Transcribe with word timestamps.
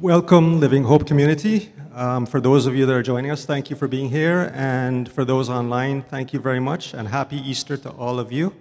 Welcome, 0.00 0.58
Living 0.58 0.82
Hope 0.82 1.06
community. 1.06 1.72
Um, 1.94 2.26
for 2.26 2.40
those 2.40 2.66
of 2.66 2.74
you 2.74 2.84
that 2.84 2.92
are 2.92 3.02
joining 3.02 3.30
us, 3.30 3.44
thank 3.44 3.70
you 3.70 3.76
for 3.76 3.86
being 3.86 4.10
here. 4.10 4.50
And 4.52 5.08
for 5.08 5.24
those 5.24 5.48
online, 5.48 6.02
thank 6.02 6.32
you 6.32 6.40
very 6.40 6.58
much. 6.58 6.94
And 6.94 7.06
happy 7.06 7.36
Easter 7.36 7.76
to 7.76 7.90
all 7.90 8.18
of 8.18 8.32
you. 8.32 8.52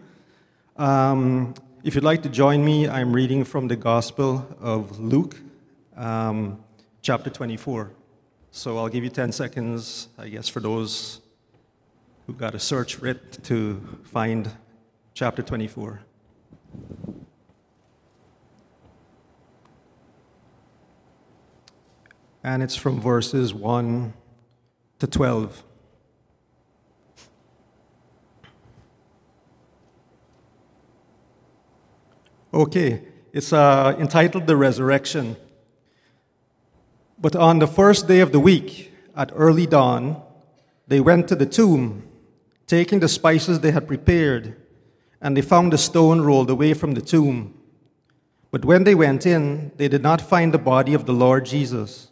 Um, 0.77 1.55
if 1.83 1.95
you'd 1.95 2.03
like 2.03 2.21
to 2.21 2.29
join 2.29 2.63
me, 2.63 2.87
I'm 2.87 3.13
reading 3.13 3.45
from 3.45 3.67
the 3.67 3.75
Gospel 3.75 4.45
of 4.61 4.99
Luke, 4.99 5.35
um, 5.97 6.63
chapter 7.01 7.31
24. 7.31 7.89
So 8.51 8.77
I'll 8.77 8.87
give 8.87 9.03
you 9.03 9.09
10 9.09 9.31
seconds, 9.31 10.09
I 10.19 10.29
guess, 10.29 10.47
for 10.47 10.59
those 10.59 11.19
who've 12.27 12.37
got 12.37 12.53
a 12.53 12.59
search 12.59 12.99
writ 12.99 13.43
to 13.45 13.81
find 14.03 14.51
chapter 15.15 15.41
24. 15.41 15.99
And 22.43 22.61
it's 22.61 22.75
from 22.75 22.99
verses 22.99 23.53
1 23.53 24.13
to 24.99 25.07
12. 25.07 25.63
Okay, 32.53 33.01
it's 33.31 33.51
uh, 33.51 33.95
entitled 33.97 34.45
The 34.45 34.57
Resurrection. 34.57 35.37
But 37.17 37.35
on 37.35 37.59
the 37.59 37.67
first 37.67 38.07
day 38.07 38.19
of 38.19 38.31
the 38.31 38.39
week, 38.39 38.93
at 39.15 39.31
early 39.33 39.65
dawn, 39.65 40.21
they 40.87 40.99
went 40.99 41.27
to 41.29 41.35
the 41.35 41.45
tomb, 41.45 42.07
taking 42.67 42.99
the 42.99 43.07
spices 43.07 43.61
they 43.61 43.71
had 43.71 43.87
prepared, 43.87 44.55
and 45.21 45.35
they 45.35 45.41
found 45.41 45.71
the 45.71 45.77
stone 45.77 46.21
rolled 46.21 46.49
away 46.49 46.73
from 46.73 46.93
the 46.93 47.01
tomb. 47.01 47.57
But 48.51 48.65
when 48.65 48.83
they 48.83 48.93
went 48.93 49.25
in, 49.25 49.71
they 49.77 49.87
did 49.87 50.03
not 50.03 50.21
find 50.21 50.53
the 50.53 50.59
body 50.59 50.93
of 50.93 51.05
the 51.05 51.13
Lord 51.13 51.45
Jesus. 51.45 52.11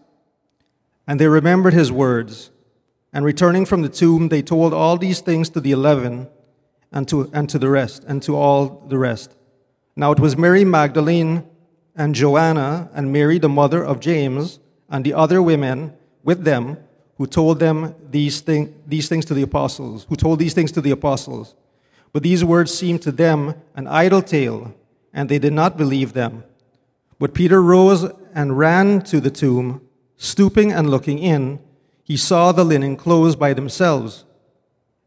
And 1.11 1.19
they 1.19 1.27
remembered 1.27 1.73
his 1.73 1.91
words. 1.91 2.51
And 3.11 3.25
returning 3.25 3.65
from 3.65 3.81
the 3.81 3.89
tomb, 3.89 4.29
they 4.29 4.41
told 4.41 4.73
all 4.73 4.95
these 4.95 5.19
things 5.19 5.49
to 5.49 5.59
the 5.59 5.73
eleven 5.73 6.29
and 6.89 7.05
to, 7.09 7.29
and 7.33 7.49
to 7.49 7.59
the 7.59 7.67
rest, 7.67 8.05
and 8.07 8.23
to 8.23 8.37
all 8.37 8.85
the 8.87 8.97
rest. 8.97 9.35
Now 9.93 10.13
it 10.13 10.21
was 10.21 10.37
Mary 10.37 10.63
Magdalene 10.63 11.43
and 11.97 12.15
Joanna 12.15 12.89
and 12.93 13.11
Mary, 13.11 13.39
the 13.39 13.49
mother 13.49 13.83
of 13.83 13.99
James, 13.99 14.61
and 14.89 15.03
the 15.03 15.13
other 15.13 15.41
women 15.41 15.93
with 16.23 16.45
them 16.45 16.77
who 17.17 17.27
told 17.27 17.59
them 17.59 17.93
these, 18.09 18.39
thing, 18.39 18.73
these 18.87 19.09
things 19.09 19.25
to 19.25 19.33
the 19.33 19.41
apostles, 19.41 20.05
who 20.07 20.15
told 20.15 20.39
these 20.39 20.53
things 20.53 20.71
to 20.71 20.79
the 20.79 20.91
apostles. 20.91 21.55
But 22.13 22.23
these 22.23 22.45
words 22.45 22.73
seemed 22.73 23.01
to 23.01 23.11
them 23.11 23.55
an 23.75 23.85
idle 23.85 24.21
tale, 24.21 24.73
and 25.11 25.27
they 25.27 25.39
did 25.39 25.51
not 25.51 25.75
believe 25.75 26.13
them. 26.13 26.45
But 27.19 27.33
Peter 27.33 27.61
rose 27.61 28.09
and 28.33 28.57
ran 28.57 29.01
to 29.01 29.19
the 29.19 29.29
tomb. 29.29 29.81
Stooping 30.23 30.71
and 30.71 30.87
looking 30.87 31.17
in, 31.17 31.59
he 32.03 32.15
saw 32.15 32.51
the 32.51 32.63
linen 32.63 32.95
clothes 32.95 33.35
by 33.35 33.55
themselves, 33.55 34.23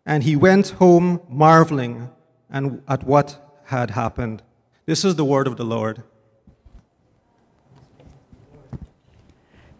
and 0.04 0.24
he 0.24 0.34
went 0.34 0.70
home 0.70 1.20
marveling 1.28 2.10
and 2.50 2.82
at 2.88 3.04
what 3.04 3.60
had 3.66 3.91
happened. 3.91 4.42
This 4.86 5.04
is 5.04 5.14
the 5.14 5.24
word 5.24 5.47
of 5.47 5.56
the 5.56 5.64
Lord. 5.64 6.03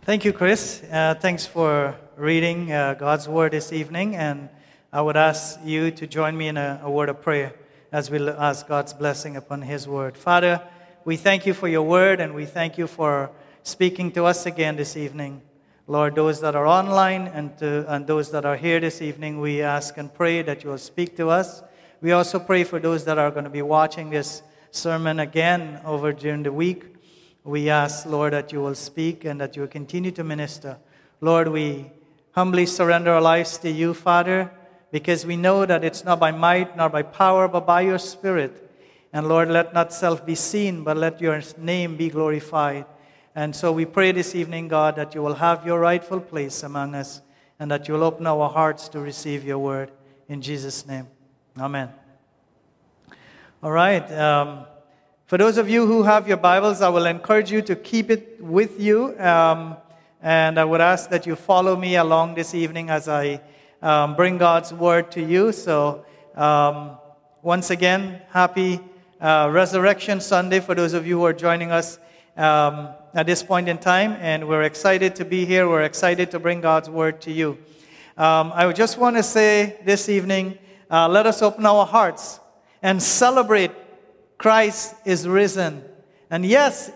Thank 0.03 0.25
you, 0.25 0.33
Chris. 0.33 0.85
Uh, 0.85 1.17
thanks 1.19 1.45
for 1.45 1.97
reading 2.17 2.71
uh, 2.71 2.95
God's 2.95 3.29
word 3.29 3.55
this 3.55 3.73
evening, 3.73 4.15
and 4.15 4.49
I 4.93 5.01
would 5.01 5.17
ask 5.17 5.59
you 5.65 5.91
to 5.91 6.07
join 6.07 6.37
me 6.37 6.47
in 6.47 6.57
a, 6.57 6.79
a 6.85 6.89
word 6.89 7.09
of 7.09 7.21
prayer 7.21 7.55
as 7.91 8.09
we 8.09 8.25
ask 8.29 8.69
God's 8.69 8.93
blessing 8.93 9.37
upon 9.37 9.63
His 9.63 9.89
word. 9.89 10.17
Father, 10.17 10.63
we 11.05 11.17
thank 11.17 11.45
you 11.45 11.55
for 11.55 11.67
your 11.67 11.83
word, 11.83 12.21
and 12.21 12.37
we 12.37 12.47
thank 12.47 12.79
you 12.79 12.87
for 12.87 13.33
speaking 13.65 14.13
to 14.13 14.27
us 14.27 14.45
again 14.45 14.77
this 14.77 14.95
evening. 14.95 15.41
Lord, 15.87 16.15
those 16.15 16.39
that 16.43 16.55
are 16.55 16.67
online 16.67 17.29
and, 17.29 17.57
to, 17.59 17.87
and 17.93 18.07
those 18.07 18.31
that 18.31 18.45
are 18.45 18.57
here 18.57 18.79
this 18.79 19.01
evening, 19.01 19.41
we 19.41 19.63
ask 19.63 19.97
and 19.97 20.13
pray 20.13 20.43
that 20.43 20.63
you 20.63 20.69
will 20.69 20.79
speak 20.79 21.17
to 21.17 21.31
us. 21.31 21.63
We 22.03 22.13
also 22.13 22.39
pray 22.39 22.65
for 22.65 22.79
those 22.79 23.07
that 23.07 23.17
are 23.17 23.31
going 23.31 23.45
to 23.45 23.51
be 23.51 23.63
watching 23.63 24.11
this 24.11 24.43
sermon 24.71 25.19
again 25.19 25.81
over 25.83 26.13
during 26.13 26.43
the 26.43 26.53
week. 26.53 26.85
We 27.43 27.71
ask, 27.71 28.05
Lord, 28.05 28.35
that 28.35 28.53
you 28.53 28.61
will 28.61 28.75
speak 28.75 29.25
and 29.25 29.41
that 29.41 29.57
you 29.57 29.63
will 29.63 29.69
continue 29.69 30.11
to 30.11 30.23
minister. 30.23 30.77
Lord, 31.23 31.49
we 31.49 31.91
humbly 32.33 32.67
surrender 32.67 33.13
our 33.13 33.23
lives 33.23 33.57
to 33.59 33.71
you, 33.71 33.95
Father, 33.95 34.51
because 34.93 35.25
we 35.25 35.39
know 35.39 35.65
that 35.65 35.85
it's 35.85 36.05
not 36.05 36.21
by 36.21 36.33
might 36.33 36.77
nor 36.77 36.91
by 36.91 37.01
power, 37.03 37.49
but 37.49 37.67
by 37.67 37.81
your 37.81 37.99
Spirit. 37.99 38.61
And 39.11 39.27
Lord, 39.27 39.49
let 39.49 39.73
not 39.73 39.91
self 39.91 40.27
be 40.27 40.35
seen, 40.35 40.85
but 40.85 40.99
let 40.99 41.19
your 41.23 41.41
name 41.57 41.97
be 41.97 42.11
glorified. 42.11 42.85
And 43.37 43.55
so 43.57 43.73
we 43.73 43.85
pray 43.85 44.13
this 44.13 44.37
evening, 44.37 44.69
God, 44.69 44.95
that 44.95 45.13
you 45.13 45.21
will 45.21 45.35
have 45.35 45.67
your 45.67 45.81
rightful 45.81 46.21
place 46.21 46.63
among 46.63 46.95
us 46.95 47.21
and 47.59 47.69
that 47.69 47.89
you 47.89 47.95
will 47.95 48.05
open 48.05 48.29
our 48.29 48.49
hearts 48.49 48.89
to 48.91 49.01
receive 49.01 49.45
your 49.45 49.59
word. 49.59 49.91
In 50.29 50.41
Jesus' 50.41 50.87
name. 50.87 51.09
Amen. 51.59 51.91
All 53.61 53.73
right. 53.73 54.09
Um, 54.13 54.67
for 55.27 55.37
those 55.37 55.59
of 55.59 55.69
you 55.69 55.85
who 55.85 56.05
have 56.05 56.29
your 56.29 56.37
Bibles, 56.37 56.81
I 56.81 56.89
will 56.91 57.07
encourage 57.07 57.51
you 57.51 57.61
to 57.63 57.75
keep 57.75 58.09
it 58.09 58.41
with 58.41 58.79
you. 58.79 59.19
Um, 59.19 59.79
and 60.23 60.57
I 60.57 60.65
would 60.65 60.81
ask 60.81 61.11
that 61.11 61.27
you 61.27 61.35
follow 61.35 61.75
me 61.75 61.97
along 61.97 62.37
this 62.37 62.55
evening 62.55 62.89
as 62.89 63.09
I 63.09 63.41
um, 63.83 64.15
bring 64.15 64.39
God's 64.39 64.73
word 64.73 65.11
to 65.11 65.21
you. 65.21 65.51
So, 65.51 66.07
um, 66.37 66.99
once 67.43 67.71
again, 67.71 68.23
happy 68.31 68.81
uh, 69.21 69.49
Resurrection 69.51 70.21
Sunday 70.21 70.61
for 70.61 70.77
those 70.77 70.95
of 70.95 71.05
you 71.05 71.19
who 71.19 71.25
are 71.27 71.33
joining 71.33 71.73
us 71.73 71.99
um, 72.37 72.91
at 73.15 73.27
this 73.27 73.45
point 73.45 73.69
in 73.69 73.79
time, 73.79 74.17
and 74.21 74.49
we're 74.49 74.63
excited 74.63 75.15
to 75.17 75.25
be 75.25 75.45
here. 75.45 75.69
We're 75.69 75.83
excited 75.83 76.33
to 76.33 76.41
bring 76.41 76.61
God's 76.61 76.91
word 76.91 77.21
to 77.23 77.31
you. 77.31 77.57
Um, 78.17 78.53
I 78.53 78.73
just 78.73 78.99
want 78.99 79.17
to 79.17 79.23
say 79.23 79.79
this 79.85 80.09
evening 80.09 80.59
uh, 80.91 81.09
let 81.09 81.25
us 81.27 81.41
open 81.41 81.65
our 81.65 81.87
hearts 81.87 82.41
and 82.83 83.01
celebrate 83.01 83.71
Christ 84.37 84.97
is 85.05 85.29
risen. 85.29 85.85
And 86.29 86.45
yes, 86.45 86.91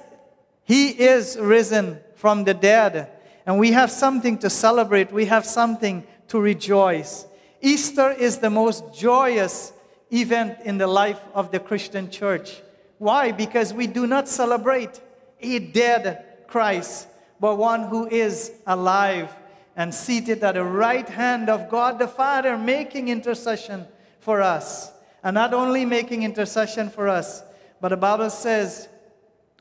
He 0.65 0.89
is 0.89 1.39
risen 1.39 2.01
from 2.17 2.45
the 2.45 2.55
dead. 2.55 3.11
And 3.47 3.59
we 3.59 3.73
have 3.73 3.91
something 3.91 4.39
to 4.39 4.51
celebrate, 4.51 5.12
we 5.12 5.27
have 5.27 5.47
something 5.47 6.05
to 6.28 6.41
rejoice. 6.41 7.27
Easter 7.61 8.11
is 8.11 8.39
the 8.39 8.51
most 8.51 8.93
joyous 8.93 9.73
event 10.12 10.59
in 10.65 10.78
the 10.78 10.87
life 10.87 11.21
of 11.33 11.53
the 11.53 11.61
Christian 11.61 12.11
church. 12.11 12.61
Why? 12.99 13.31
Because 13.31 13.73
we 13.73 13.87
do 13.87 14.07
not 14.07 14.28
celebrate 14.28 15.01
a 15.41 15.59
dead 15.59 16.25
Christ, 16.47 17.09
but 17.41 17.56
one 17.56 17.84
who 17.84 18.06
is 18.09 18.53
alive 18.66 19.34
and 19.76 19.94
seated 19.94 20.43
at 20.43 20.54
the 20.54 20.65
right 20.65 21.09
hand 21.09 21.49
of 21.49 21.69
God 21.69 21.99
the 21.99 22.09
Father, 22.09 22.59
making 22.59 23.09
intercession 23.09 23.87
for 24.19 24.43
us. 24.43 24.93
And 25.22 25.34
not 25.34 25.54
only 25.54 25.84
making 25.84 26.22
intercession 26.22 26.91
for 26.91 27.09
us, 27.09 27.43
but 27.81 27.91
the 27.91 27.97
Bible 27.97 28.31
says 28.31 28.88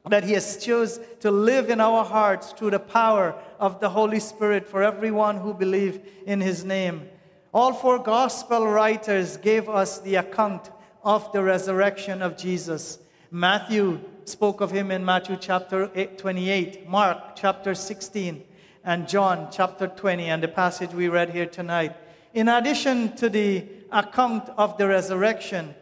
that 0.09 0.23
He 0.23 0.33
has 0.33 0.57
chosen 0.63 1.03
to 1.19 1.29
live 1.29 1.69
in 1.69 1.79
our 1.79 2.03
hearts 2.03 2.51
through 2.51 2.71
the 2.71 2.79
power 2.79 3.35
of 3.59 3.79
the 3.79 3.89
Holy 3.89 4.19
Spirit 4.19 4.67
for 4.67 4.81
everyone 4.81 5.37
who 5.37 5.53
believe 5.53 6.01
in 6.25 6.41
His 6.41 6.63
name. 6.63 7.09
All 7.53 7.73
four 7.73 7.99
gospel 7.99 8.67
writers 8.67 9.37
gave 9.37 9.69
us 9.69 9.99
the 9.99 10.15
account 10.15 10.71
of 11.03 11.31
the 11.31 11.43
resurrection 11.43 12.21
of 12.21 12.37
Jesus. 12.37 12.99
Matthew 13.31 13.99
spoke 14.27 14.59
of 14.59 14.71
him 14.71 14.91
in 14.91 15.05
Matthew 15.05 15.37
chapter 15.39 15.87
28, 15.87 16.87
Mark 16.89 17.35
chapter 17.35 17.73
16, 17.73 18.43
and 18.83 19.07
John 19.07 19.47
chapter 19.51 19.87
20, 19.87 20.25
and 20.25 20.43
the 20.43 20.49
passage 20.49 20.91
we 20.91 21.07
read 21.07 21.29
here 21.29 21.45
tonight. 21.45 21.95
In 22.33 22.49
addition 22.49 23.15
to 23.15 23.29
the 23.29 23.65
account 23.89 24.49
of 24.57 24.77
the 24.77 24.87
resurrection, 24.87 25.73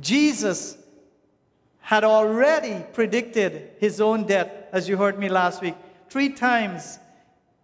Jesus 0.00 0.76
had 1.78 2.02
already 2.02 2.84
predicted 2.92 3.70
his 3.78 4.00
own 4.00 4.24
death, 4.26 4.50
as 4.72 4.88
you 4.88 4.96
heard 4.96 5.18
me 5.18 5.28
last 5.28 5.62
week. 5.62 5.76
Three 6.10 6.30
times 6.30 6.98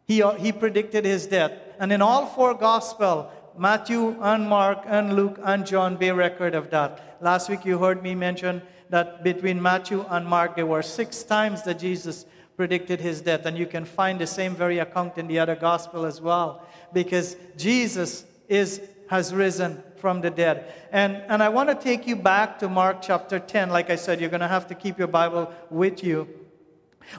he, 0.06 0.22
he 0.38 0.52
predicted 0.52 1.04
his 1.04 1.26
death. 1.26 1.52
And 1.80 1.92
in 1.92 2.00
all 2.00 2.26
four 2.26 2.54
Gospel, 2.54 3.32
Matthew 3.58 4.16
and 4.22 4.48
Mark 4.48 4.84
and 4.86 5.16
Luke 5.16 5.40
and 5.42 5.66
John 5.66 5.96
bear 5.96 6.14
record 6.14 6.54
of 6.54 6.70
that. 6.70 7.18
Last 7.20 7.48
week 7.50 7.64
you 7.64 7.78
heard 7.78 8.02
me 8.02 8.14
mention 8.14 8.62
that 8.92 9.24
between 9.24 9.60
Matthew 9.60 10.04
and 10.10 10.26
Mark, 10.26 10.54
there 10.54 10.66
were 10.66 10.82
six 10.82 11.22
times 11.22 11.62
that 11.62 11.78
Jesus 11.78 12.26
predicted 12.58 13.00
his 13.00 13.22
death. 13.22 13.46
And 13.46 13.56
you 13.56 13.64
can 13.64 13.86
find 13.86 14.20
the 14.20 14.26
same 14.26 14.54
very 14.54 14.80
account 14.80 15.16
in 15.16 15.26
the 15.28 15.38
other 15.38 15.56
gospel 15.56 16.04
as 16.04 16.20
well, 16.20 16.66
because 16.92 17.34
Jesus 17.56 18.26
is, 18.50 18.82
has 19.08 19.32
risen 19.32 19.82
from 19.96 20.20
the 20.20 20.28
dead. 20.28 20.74
And, 20.92 21.16
and 21.28 21.42
I 21.42 21.48
want 21.48 21.70
to 21.70 21.74
take 21.74 22.06
you 22.06 22.16
back 22.16 22.58
to 22.58 22.68
Mark 22.68 23.00
chapter 23.00 23.38
10. 23.38 23.70
Like 23.70 23.88
I 23.88 23.96
said, 23.96 24.20
you're 24.20 24.28
going 24.28 24.40
to 24.42 24.46
have 24.46 24.66
to 24.66 24.74
keep 24.74 24.98
your 24.98 25.08
Bible 25.08 25.50
with 25.70 26.04
you. 26.04 26.28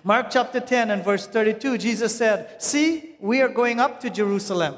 Mark 0.04 0.28
chapter 0.30 0.60
10 0.60 0.92
and 0.92 1.04
verse 1.04 1.26
32, 1.26 1.80
Jesus 1.80 2.16
said, 2.16 2.62
See, 2.62 3.16
we 3.20 3.42
are 3.42 3.50
going 3.50 3.80
up 3.80 4.00
to 4.02 4.12
Jerusalem, 4.12 4.76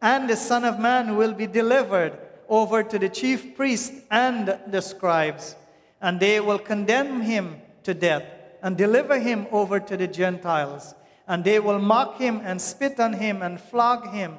and 0.00 0.30
the 0.30 0.36
Son 0.36 0.64
of 0.64 0.80
Man 0.80 1.18
will 1.18 1.34
be 1.34 1.46
delivered 1.46 2.18
over 2.48 2.82
to 2.82 2.98
the 2.98 3.10
chief 3.10 3.54
priests 3.54 4.00
and 4.10 4.58
the 4.66 4.80
scribes, 4.80 5.56
and 6.04 6.20
they 6.20 6.38
will 6.38 6.58
condemn 6.58 7.22
him 7.22 7.62
to 7.82 7.94
death 7.94 8.24
and 8.62 8.76
deliver 8.76 9.18
him 9.18 9.46
over 9.50 9.80
to 9.80 9.96
the 9.96 10.06
Gentiles. 10.06 10.94
And 11.26 11.42
they 11.42 11.58
will 11.58 11.78
mock 11.78 12.18
him 12.18 12.42
and 12.44 12.60
spit 12.60 13.00
on 13.00 13.14
him 13.14 13.40
and 13.40 13.58
flog 13.58 14.12
him 14.12 14.36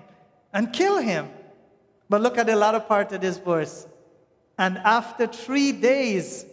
and 0.54 0.72
kill 0.72 1.00
him. 1.00 1.28
But 2.08 2.22
look 2.22 2.38
at 2.38 2.46
the 2.46 2.56
latter 2.56 2.80
part 2.80 3.12
of 3.14 3.22
this 3.22 3.40
verse. 3.40 3.88
And 4.60 4.78
after 4.78 5.26
three 5.26 5.72
days, 5.72 6.46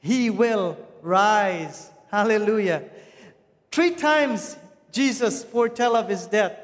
he 0.00 0.28
will 0.28 0.76
rise. 1.02 1.92
Hallelujah. 2.10 2.82
Three 3.70 3.92
times 3.92 4.56
Jesus 4.90 5.44
foretell 5.44 5.94
of 5.94 6.08
his 6.08 6.26
death, 6.26 6.58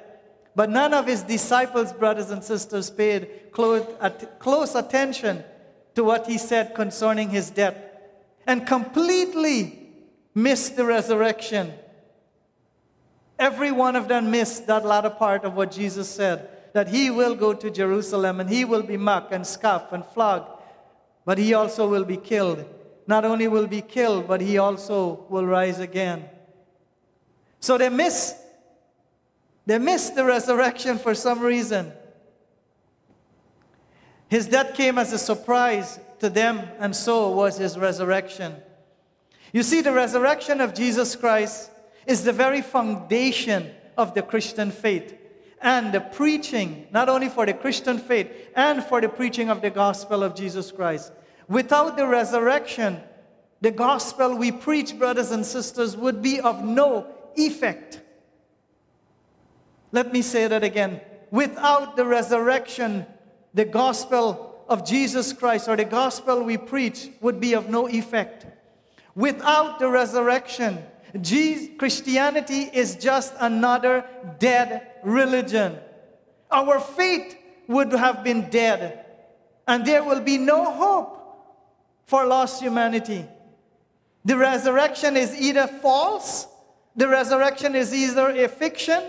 but 0.56 0.68
none 0.68 0.94
of 0.94 1.06
his 1.06 1.22
disciples, 1.22 1.92
brothers 1.92 2.32
and 2.32 2.42
sisters, 2.42 2.90
paid 2.90 3.52
close 3.52 4.74
attention 4.74 5.44
to 5.94 6.04
what 6.04 6.26
he 6.26 6.38
said 6.38 6.74
concerning 6.74 7.30
his 7.30 7.50
death 7.50 7.76
and 8.46 8.66
completely 8.66 9.88
missed 10.34 10.76
the 10.76 10.84
resurrection. 10.84 11.72
Every 13.38 13.72
one 13.72 13.96
of 13.96 14.08
them 14.08 14.30
missed 14.30 14.66
that 14.66 14.84
latter 14.84 15.10
part 15.10 15.44
of 15.44 15.54
what 15.54 15.70
Jesus 15.70 16.08
said 16.08 16.48
that 16.72 16.88
he 16.88 17.08
will 17.08 17.36
go 17.36 17.54
to 17.54 17.70
Jerusalem 17.70 18.40
and 18.40 18.50
he 18.50 18.64
will 18.64 18.82
be 18.82 18.96
mocked 18.96 19.32
and 19.32 19.46
scoffed 19.46 19.92
and 19.92 20.04
flogged, 20.04 20.48
but 21.24 21.38
he 21.38 21.54
also 21.54 21.88
will 21.88 22.04
be 22.04 22.16
killed. 22.16 22.64
Not 23.06 23.24
only 23.24 23.46
will 23.46 23.68
be 23.68 23.80
killed, 23.80 24.26
but 24.26 24.40
he 24.40 24.58
also 24.58 25.24
will 25.28 25.46
rise 25.46 25.78
again. 25.78 26.28
So 27.60 27.78
they 27.78 27.88
miss 27.88 28.34
they 29.66 29.78
miss 29.78 30.10
the 30.10 30.24
resurrection 30.24 30.98
for 30.98 31.14
some 31.14 31.40
reason. 31.40 31.92
His 34.28 34.48
death 34.48 34.74
came 34.74 34.98
as 34.98 35.12
a 35.12 35.18
surprise 35.18 36.00
to 36.20 36.28
them, 36.28 36.68
and 36.78 36.94
so 36.94 37.30
was 37.30 37.58
his 37.58 37.78
resurrection. 37.78 38.56
You 39.52 39.62
see, 39.62 39.80
the 39.80 39.92
resurrection 39.92 40.60
of 40.60 40.74
Jesus 40.74 41.14
Christ 41.14 41.70
is 42.06 42.24
the 42.24 42.32
very 42.32 42.62
foundation 42.62 43.70
of 43.96 44.14
the 44.14 44.22
Christian 44.22 44.70
faith 44.70 45.16
and 45.60 45.92
the 45.92 46.00
preaching, 46.00 46.86
not 46.90 47.08
only 47.08 47.28
for 47.28 47.46
the 47.46 47.54
Christian 47.54 47.98
faith, 47.98 48.30
and 48.54 48.84
for 48.84 49.00
the 49.00 49.08
preaching 49.08 49.48
of 49.48 49.62
the 49.62 49.70
gospel 49.70 50.22
of 50.22 50.34
Jesus 50.34 50.70
Christ. 50.70 51.12
Without 51.48 51.96
the 51.96 52.06
resurrection, 52.06 53.00
the 53.60 53.70
gospel 53.70 54.36
we 54.36 54.52
preach, 54.52 54.98
brothers 54.98 55.30
and 55.30 55.44
sisters, 55.44 55.96
would 55.96 56.20
be 56.20 56.40
of 56.40 56.62
no 56.62 57.06
effect. 57.36 58.02
Let 59.92 60.12
me 60.12 60.20
say 60.20 60.48
that 60.48 60.62
again. 60.62 61.00
Without 61.30 61.96
the 61.96 62.04
resurrection, 62.04 63.06
the 63.54 63.64
gospel 63.64 64.64
of 64.68 64.84
Jesus 64.84 65.32
Christ 65.32 65.68
or 65.68 65.76
the 65.76 65.84
gospel 65.84 66.42
we 66.42 66.58
preach 66.58 67.08
would 67.20 67.40
be 67.40 67.54
of 67.54 67.70
no 67.70 67.88
effect. 67.88 68.46
Without 69.14 69.78
the 69.78 69.88
resurrection, 69.88 70.84
Christianity 71.78 72.68
is 72.72 72.96
just 72.96 73.34
another 73.38 74.04
dead 74.40 74.88
religion. 75.04 75.78
Our 76.50 76.80
faith 76.80 77.36
would 77.68 77.92
have 77.92 78.24
been 78.24 78.50
dead, 78.50 79.06
and 79.66 79.86
there 79.86 80.02
will 80.02 80.20
be 80.20 80.38
no 80.38 80.72
hope 80.72 81.20
for 82.06 82.26
lost 82.26 82.60
humanity. 82.60 83.24
The 84.24 84.36
resurrection 84.36 85.16
is 85.16 85.34
either 85.40 85.66
false, 85.66 86.48
the 86.96 87.08
resurrection 87.08 87.74
is 87.74 87.94
either 87.94 88.30
a 88.30 88.48
fiction, 88.48 89.02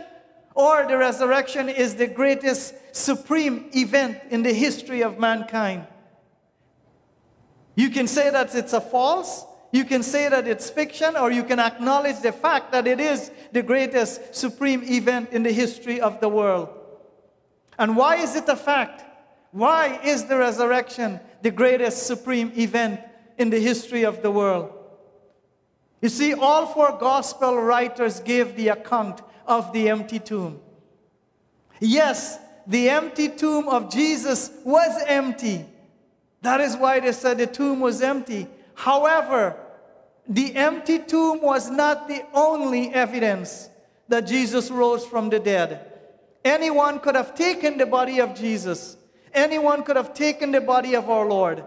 or 0.56 0.88
the 0.88 0.98
resurrection 0.98 1.68
is 1.68 1.96
the 1.96 2.08
greatest 2.08 2.74
supreme 2.96 3.70
event 3.76 4.20
in 4.32 4.42
the 4.42 4.54
history 4.54 5.04
of 5.04 5.20
mankind. 5.20 5.86
You 7.76 7.90
can 7.90 8.08
say 8.08 8.30
that 8.30 8.56
it's 8.56 8.72
a 8.72 8.80
false, 8.80 9.46
you 9.74 9.84
can 9.84 10.02
say 10.02 10.30
that 10.30 10.48
it's 10.48 10.70
fiction, 10.70 11.18
or 11.18 11.30
you 11.30 11.44
can 11.44 11.60
acknowledge 11.60 12.22
the 12.22 12.32
fact 12.32 12.72
that 12.72 12.88
it 12.88 13.02
is 13.02 13.30
the 13.52 13.62
greatest 13.62 14.34
supreme 14.34 14.82
event 14.84 15.32
in 15.32 15.44
the 15.44 15.52
history 15.52 16.00
of 16.00 16.22
the 16.22 16.30
world. 16.30 16.70
And 17.78 17.98
why 17.98 18.16
is 18.16 18.36
it 18.38 18.48
a 18.48 18.56
fact? 18.56 19.04
Why 19.52 20.00
is 20.04 20.26
the 20.26 20.38
resurrection 20.38 21.20
the 21.42 21.52
greatest 21.52 22.08
supreme 22.08 22.54
event 22.56 23.02
in 23.38 23.50
the 23.50 23.60
history 23.60 24.06
of 24.06 24.22
the 24.22 24.32
world? 24.32 24.72
You 26.02 26.08
see, 26.08 26.34
all 26.34 26.66
four 26.68 26.98
gospel 26.98 27.58
writers 27.58 28.22
gave 28.22 28.56
the 28.56 28.70
account 28.70 29.22
of 29.48 29.72
the 29.74 29.90
empty 29.90 30.20
tomb. 30.20 30.60
Yes, 31.80 32.40
the 32.68 32.90
empty 32.90 33.30
tomb 33.30 33.68
of 33.70 33.92
Jesus 33.92 34.52
was 34.64 35.04
empty. 35.08 35.66
That 36.42 36.62
is 36.62 36.76
why 36.76 37.00
they 37.00 37.12
said 37.12 37.38
the 37.38 37.48
tomb 37.48 37.80
was 37.80 38.02
empty. 38.02 38.48
However, 38.76 39.58
the 40.28 40.56
empty 40.56 41.00
tomb 41.00 41.42
was 41.42 41.70
not 41.70 42.08
the 42.08 42.26
only 42.34 42.94
evidence 42.94 43.70
that 44.08 44.22
Jesus 44.22 44.72
rose 44.72 45.06
from 45.06 45.30
the 45.30 45.40
dead. 45.40 45.92
Anyone 46.44 47.00
could 47.00 47.16
have 47.16 47.36
taken 47.36 47.78
the 47.78 47.86
body 47.86 48.20
of 48.20 48.36
Jesus, 48.36 48.98
anyone 49.34 49.84
could 49.84 49.96
have 49.96 50.14
taken 50.14 50.52
the 50.52 50.62
body 50.62 50.96
of 50.96 51.10
our 51.10 51.26
Lord. 51.28 51.64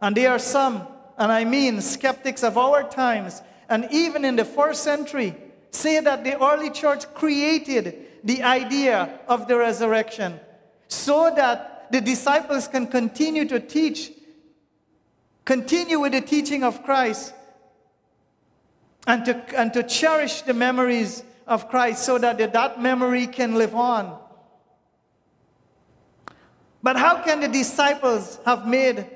And 0.00 0.16
there 0.16 0.30
are 0.30 0.38
some, 0.38 0.86
and 1.16 1.32
I 1.32 1.44
mean 1.44 1.80
skeptics 1.80 2.44
of 2.44 2.56
our 2.56 2.88
times, 2.88 3.42
and 3.68 3.88
even 3.90 4.24
in 4.24 4.36
the 4.36 4.44
first 4.44 4.84
century, 4.84 5.34
say 5.70 6.00
that 6.00 6.24
the 6.24 6.42
early 6.42 6.70
church 6.70 7.12
created 7.14 8.06
the 8.24 8.42
idea 8.42 9.20
of 9.28 9.48
the 9.48 9.56
resurrection 9.56 10.40
so 10.88 11.32
that 11.34 11.90
the 11.92 12.00
disciples 12.00 12.68
can 12.68 12.86
continue 12.86 13.46
to 13.46 13.60
teach, 13.60 14.10
continue 15.44 16.00
with 16.00 16.12
the 16.12 16.20
teaching 16.20 16.62
of 16.64 16.82
Christ, 16.82 17.32
and 19.06 19.24
to, 19.24 19.58
and 19.58 19.72
to 19.72 19.82
cherish 19.82 20.42
the 20.42 20.54
memories 20.54 21.22
of 21.46 21.68
Christ 21.68 22.04
so 22.04 22.18
that 22.18 22.52
that 22.52 22.82
memory 22.82 23.26
can 23.26 23.54
live 23.54 23.74
on. 23.74 24.18
But 26.82 26.96
how 26.96 27.22
can 27.22 27.40
the 27.40 27.48
disciples 27.48 28.38
have 28.44 28.66
made 28.66 29.06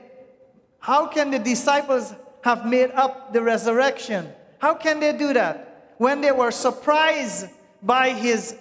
how 0.83 1.07
can 1.07 1.31
the 1.31 1.39
disciples 1.39 2.13
have 2.43 2.67
made 2.67 2.91
up 2.91 3.33
the 3.33 3.41
resurrection? 3.41 4.29
How 4.59 4.75
can 4.75 4.99
they 4.99 5.17
do 5.17 5.33
that 5.33 5.72
when 6.03 6.21
they 6.21 6.33
were 6.33 6.51
surprised 6.51 7.47
by 7.81 8.11
his 8.11 8.57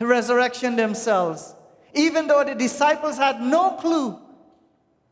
resurrection 0.00 0.76
themselves? 0.76 1.54
Even 1.92 2.26
though 2.26 2.42
the 2.42 2.54
disciples 2.54 3.18
had 3.18 3.38
no 3.42 3.72
clue 3.72 4.18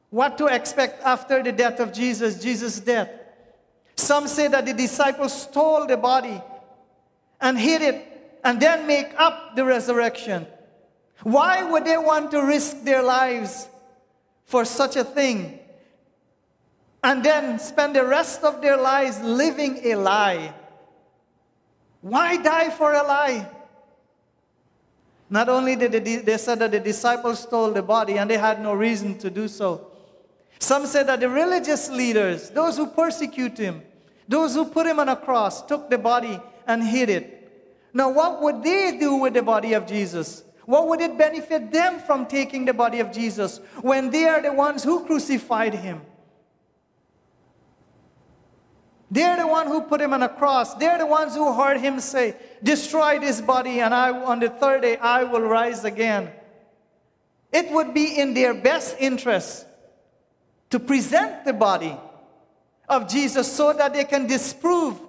what 0.09 0.39
to 0.39 0.47
expect 0.47 1.03
after 1.05 1.43
the 1.43 1.53
death 1.53 1.79
of 1.79 1.93
Jesus, 1.93 2.41
Jesus' 2.41 2.81
death. 2.81 3.11
Some 3.97 4.29
say 4.29 4.49
that 4.49 4.65
the 4.65 4.73
disciples 4.73 5.43
stole 5.43 5.87
the 5.87 5.99
body 5.99 6.41
and 7.39 7.59
hid 7.59 7.83
it 7.83 8.41
and 8.43 8.59
then 8.59 8.87
make 8.87 9.13
up 9.19 9.55
the 9.55 9.67
resurrection. 9.67 10.47
Why 11.23 11.63
would 11.63 11.85
they 11.85 11.99
want 11.99 12.31
to 12.31 12.41
risk 12.41 12.83
their 12.83 13.03
lives 13.03 13.69
for 14.47 14.65
such 14.65 14.97
a 14.97 15.05
thing 15.05 15.59
and 17.05 17.23
then 17.23 17.59
spend 17.59 17.95
the 17.95 18.07
rest 18.07 18.43
of 18.43 18.63
their 18.63 18.79
lives 18.79 19.21
living 19.21 19.81
a 19.85 19.97
lie? 19.97 20.55
Why 22.01 22.37
die 22.37 22.71
for 22.71 22.93
a 22.93 23.03
lie? 23.03 23.49
Not 25.31 25.49
only 25.49 25.77
did 25.77 25.93
they, 26.25 26.39
said 26.39 26.61
that 26.61 26.71
the 26.71 26.81
disciples 26.81 27.41
stole 27.41 27.73
the 27.73 27.83
body 27.83 28.19
and 28.19 28.31
they 28.31 28.39
had 28.39 28.63
no 28.63 28.73
reason 28.73 29.19
to 29.19 29.29
do 29.29 29.47
so. 29.47 29.91
Some 30.59 30.87
said 30.87 31.07
that 31.09 31.21
the 31.21 31.29
religious 31.29 31.91
leaders, 31.91 32.51
those 32.51 32.77
who 32.77 32.87
persecute 32.87 33.59
him, 33.59 33.83
those 34.27 34.55
who 34.55 34.65
put 34.65 34.87
him 34.87 34.99
on 34.99 35.09
a 35.09 35.17
cross, 35.17 35.65
took 35.65 35.91
the 35.91 35.99
body 35.99 36.41
and 36.67 36.83
hid 36.83 37.11
it. 37.11 37.35
Now, 37.93 38.11
what 38.11 38.43
would 38.43 38.63
they 38.63 38.97
do 38.99 39.17
with 39.17 39.35
the 39.35 39.43
body 39.43 39.75
of 39.75 39.87
Jesus? 39.87 40.45
What 40.65 40.89
would 40.89 41.01
it 41.01 41.17
benefit 41.17 41.73
them 41.73 41.99
from 42.01 42.27
taking 42.27 42.65
the 42.65 42.75
body 42.75 43.01
of 43.01 43.13
Jesus 43.13 43.59
when 43.81 44.11
they 44.11 44.29
are 44.29 44.43
the 44.43 44.53
ones 44.53 44.85
who 44.85 45.05
crucified 45.05 45.75
him? 45.75 46.03
They're 49.11 49.37
the 49.37 49.47
one 49.47 49.67
who 49.67 49.83
put 49.83 50.01
him 50.01 50.13
on 50.13 50.23
a 50.23 50.29
cross. 50.29 50.75
They're 50.75 50.99
the 50.99 51.07
ones 51.07 51.35
who 51.35 51.53
heard 51.53 51.81
him 51.81 51.99
say, 52.01 52.37
"Destroy 52.63 53.19
this 53.19 53.41
body, 53.41 53.81
and 53.81 53.95
I, 53.95 54.11
on 54.11 54.41
the 54.41 54.51
third 54.51 54.83
day 54.83 54.97
I 54.99 55.25
will 55.25 55.43
rise 55.43 55.85
again." 55.85 56.31
It 57.51 57.71
would 57.71 57.95
be 57.95 58.19
in 58.19 58.35
their 58.35 58.53
best 58.53 58.97
interest 58.99 59.67
to 60.71 60.79
present 60.79 61.47
the 61.47 61.55
body 61.55 61.99
of 62.89 63.09
Jesus 63.09 63.51
so 63.51 63.73
that 63.73 63.95
they 63.95 64.05
can 64.05 64.27
disprove 64.27 65.01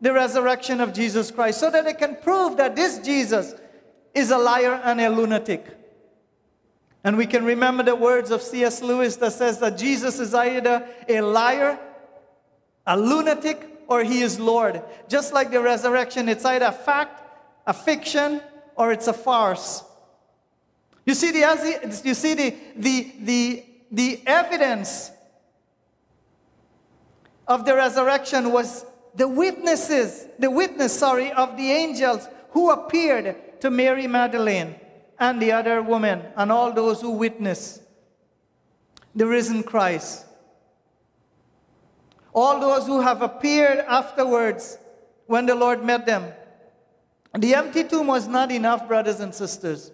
the 0.00 0.12
resurrection 0.12 0.80
of 0.80 0.92
Jesus 0.92 1.32
Christ 1.32 1.58
so 1.58 1.70
that 1.70 1.84
they 1.84 1.94
can 1.94 2.16
prove 2.22 2.56
that 2.56 2.76
this 2.76 2.98
Jesus 2.98 3.54
is 4.14 4.30
a 4.30 4.38
liar 4.38 4.80
and 4.84 5.00
a 5.00 5.08
lunatic. 5.08 5.66
And 7.02 7.16
we 7.16 7.26
can 7.26 7.44
remember 7.44 7.82
the 7.82 7.96
words 7.96 8.30
of 8.30 8.42
C.S. 8.42 8.82
Lewis 8.82 9.16
that 9.16 9.32
says 9.32 9.58
that 9.58 9.76
Jesus 9.76 10.18
is 10.18 10.34
either 10.34 10.86
a 11.08 11.20
liar, 11.20 11.78
a 12.88 12.96
lunatic, 12.96 13.84
or 13.86 14.02
he 14.02 14.22
is 14.22 14.40
Lord. 14.40 14.82
Just 15.08 15.32
like 15.32 15.50
the 15.50 15.60
resurrection, 15.60 16.28
it's 16.28 16.44
either 16.44 16.66
a 16.66 16.72
fact, 16.72 17.22
a 17.66 17.72
fiction, 17.72 18.40
or 18.74 18.92
it's 18.92 19.06
a 19.06 19.12
farce. 19.12 19.84
You 21.04 21.14
see 21.14 21.30
the, 21.30 22.00
you 22.04 22.14
see 22.14 22.34
the, 22.34 22.54
the, 22.76 23.12
the, 23.20 23.64
the 23.92 24.22
evidence 24.26 25.10
of 27.46 27.64
the 27.64 27.74
resurrection 27.74 28.52
was 28.52 28.84
the 29.14 29.28
witnesses, 29.28 30.26
the 30.38 30.50
witness, 30.50 30.98
sorry, 30.98 31.32
of 31.32 31.56
the 31.56 31.70
angels 31.70 32.26
who 32.50 32.70
appeared 32.70 33.60
to 33.60 33.70
Mary 33.70 34.06
Magdalene 34.06 34.74
and 35.18 35.42
the 35.42 35.52
other 35.52 35.82
woman 35.82 36.22
and 36.36 36.52
all 36.52 36.72
those 36.72 37.00
who 37.00 37.10
witnessed 37.10 37.82
the 39.14 39.26
risen 39.26 39.62
Christ. 39.62 40.24
All 42.40 42.60
those 42.60 42.86
who 42.86 43.00
have 43.00 43.20
appeared 43.20 43.80
afterwards 43.80 44.78
when 45.26 45.46
the 45.46 45.56
Lord 45.56 45.84
met 45.84 46.06
them. 46.06 46.32
The 47.36 47.56
empty 47.56 47.82
tomb 47.82 48.06
was 48.06 48.28
not 48.28 48.52
enough, 48.52 48.86
brothers 48.86 49.18
and 49.18 49.34
sisters. 49.34 49.90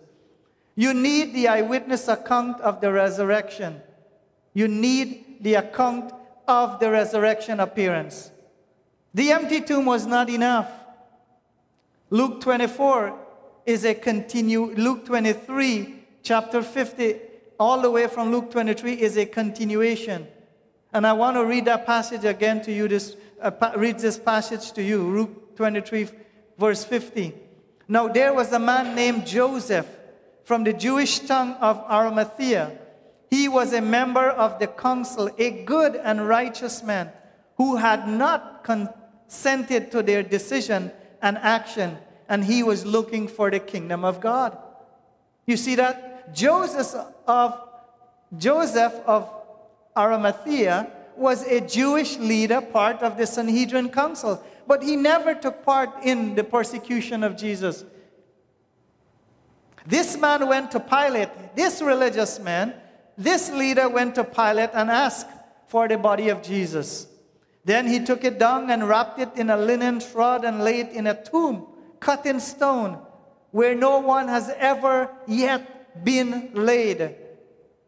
You 0.74 0.92
need 0.92 1.32
the 1.32 1.48
eyewitness 1.48 2.06
account 2.06 2.60
of 2.60 2.82
the 2.82 2.92
resurrection. 2.92 3.80
You 4.52 4.68
need 4.68 5.38
the 5.40 5.54
account 5.54 6.12
of 6.46 6.80
the 6.80 6.90
resurrection 6.90 7.60
appearance. 7.60 8.30
The 9.14 9.30
empty 9.32 9.62
tomb 9.62 9.86
was 9.86 10.04
not 10.04 10.28
enough. 10.28 10.70
Luke 12.10 12.42
24 12.42 13.18
is 13.64 13.86
a 13.86 13.94
continue 13.94 14.66
Luke 14.74 15.06
23 15.06 15.94
chapter 16.22 16.62
50 16.62 17.20
all 17.58 17.80
the 17.80 17.90
way 17.90 18.06
from 18.06 18.30
Luke 18.30 18.50
23 18.50 19.00
is 19.00 19.16
a 19.16 19.24
continuation. 19.24 20.26
And 20.94 21.04
I 21.04 21.12
want 21.12 21.36
to 21.36 21.44
read 21.44 21.64
that 21.64 21.86
passage 21.86 22.24
again 22.24 22.62
to 22.62 22.72
you 22.72 22.86
this 22.86 23.16
uh, 23.42 23.50
read 23.76 23.98
this 23.98 24.16
passage 24.16 24.70
to 24.72 24.82
you 24.82 25.02
Luke 25.02 25.56
23 25.56 26.08
verse 26.56 26.84
50. 26.84 27.34
Now 27.88 28.06
there 28.06 28.32
was 28.32 28.52
a 28.52 28.60
man 28.60 28.94
named 28.94 29.26
Joseph 29.26 29.88
from 30.44 30.62
the 30.62 30.72
Jewish 30.72 31.18
town 31.18 31.54
of 31.54 31.78
Arimathea. 31.90 32.78
He 33.28 33.48
was 33.48 33.72
a 33.72 33.80
member 33.80 34.30
of 34.30 34.60
the 34.60 34.68
council, 34.68 35.28
a 35.36 35.64
good 35.64 35.96
and 35.96 36.28
righteous 36.28 36.84
man 36.84 37.10
who 37.56 37.74
had 37.74 38.06
not 38.06 38.62
consented 38.62 39.90
to 39.90 40.00
their 40.00 40.22
decision 40.22 40.92
and 41.20 41.38
action, 41.38 41.98
and 42.28 42.44
he 42.44 42.62
was 42.62 42.86
looking 42.86 43.26
for 43.26 43.50
the 43.50 43.58
kingdom 43.58 44.04
of 44.04 44.20
God. 44.20 44.56
You 45.44 45.56
see 45.56 45.74
that? 45.74 46.34
Joseph 46.34 46.94
of, 47.26 47.60
Joseph 48.38 48.94
of 49.06 49.28
Arimathea 49.96 50.90
was 51.16 51.46
a 51.46 51.60
Jewish 51.60 52.18
leader, 52.18 52.60
part 52.60 53.02
of 53.02 53.16
the 53.16 53.26
Sanhedrin 53.26 53.88
council, 53.90 54.42
but 54.66 54.82
he 54.82 54.96
never 54.96 55.34
took 55.34 55.64
part 55.64 55.90
in 56.02 56.34
the 56.34 56.44
persecution 56.44 57.22
of 57.22 57.36
Jesus. 57.36 57.84
This 59.86 60.16
man 60.16 60.48
went 60.48 60.70
to 60.72 60.80
Pilate, 60.80 61.28
this 61.54 61.82
religious 61.82 62.40
man, 62.40 62.74
this 63.16 63.50
leader 63.50 63.88
went 63.88 64.14
to 64.16 64.24
Pilate 64.24 64.70
and 64.72 64.90
asked 64.90 65.28
for 65.68 65.86
the 65.86 65.98
body 65.98 66.30
of 66.30 66.42
Jesus. 66.42 67.06
Then 67.64 67.86
he 67.86 68.00
took 68.00 68.24
it 68.24 68.38
down 68.38 68.70
and 68.70 68.88
wrapped 68.88 69.20
it 69.20 69.30
in 69.36 69.50
a 69.50 69.56
linen 69.56 70.00
shroud 70.00 70.44
and 70.44 70.64
laid 70.64 70.88
it 70.88 70.92
in 70.92 71.06
a 71.06 71.22
tomb 71.22 71.66
cut 72.04 72.26
in 72.26 72.38
stone 72.38 72.98
where 73.50 73.74
no 73.74 73.98
one 73.98 74.28
has 74.28 74.50
ever 74.58 75.08
yet 75.26 76.04
been 76.04 76.50
laid. 76.52 77.16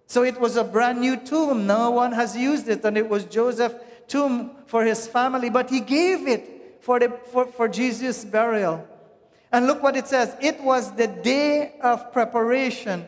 So 0.06 0.22
it 0.22 0.40
was 0.40 0.56
a 0.56 0.64
brand 0.64 1.00
new 1.00 1.16
tomb. 1.16 1.66
No 1.66 1.90
one 1.90 2.12
has 2.12 2.36
used 2.36 2.68
it, 2.68 2.84
and 2.84 2.96
it 2.96 3.08
was 3.08 3.24
Joseph's 3.24 3.74
tomb 4.08 4.52
for 4.66 4.84
his 4.84 5.06
family, 5.06 5.50
but 5.50 5.68
he 5.68 5.80
gave 5.80 6.28
it 6.28 6.78
for, 6.80 7.00
the, 7.00 7.10
for, 7.32 7.46
for 7.46 7.68
Jesus' 7.68 8.24
burial. 8.24 8.86
And 9.50 9.66
look 9.66 9.82
what 9.82 9.96
it 9.96 10.06
says 10.06 10.36
it 10.40 10.60
was 10.60 10.92
the 10.92 11.06
day 11.08 11.74
of 11.80 12.12
preparation, 12.12 13.06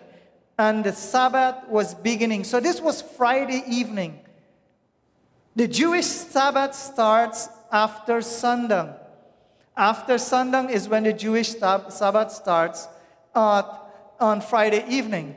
and 0.58 0.82
the 0.82 0.92
Sabbath 0.92 1.68
was 1.68 1.94
beginning. 1.94 2.44
So 2.44 2.58
this 2.58 2.80
was 2.80 3.02
Friday 3.02 3.62
evening. 3.68 4.20
The 5.54 5.68
Jewish 5.68 6.06
Sabbath 6.06 6.74
starts 6.74 7.48
after 7.70 8.22
sundown. 8.22 8.94
After 9.76 10.18
sundown 10.18 10.70
is 10.70 10.88
when 10.88 11.04
the 11.04 11.12
Jewish 11.12 11.50
Sabbath 11.50 12.32
starts 12.32 12.88
uh, 13.34 13.62
on 14.18 14.40
Friday 14.40 14.84
evening. 14.88 15.36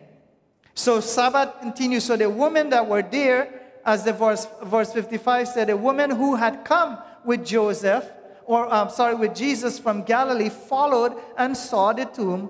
So 0.81 0.99
Sabbath 0.99 1.59
continues. 1.59 2.05
So 2.05 2.17
the 2.17 2.27
women 2.27 2.71
that 2.71 2.87
were 2.87 3.03
there, 3.03 3.61
as 3.85 4.03
the 4.03 4.13
verse, 4.13 4.47
verse 4.63 4.91
55 4.91 5.47
said, 5.47 5.69
a 5.69 5.77
woman 5.77 6.09
who 6.09 6.33
had 6.35 6.65
come 6.65 6.97
with 7.23 7.45
Joseph, 7.45 8.09
or 8.45 8.65
I'm 8.65 8.87
um, 8.87 8.89
sorry, 8.89 9.13
with 9.13 9.35
Jesus 9.35 9.77
from 9.77 10.01
Galilee, 10.01 10.49
followed 10.49 11.13
and 11.37 11.55
saw 11.55 11.93
the 11.93 12.05
tomb 12.05 12.49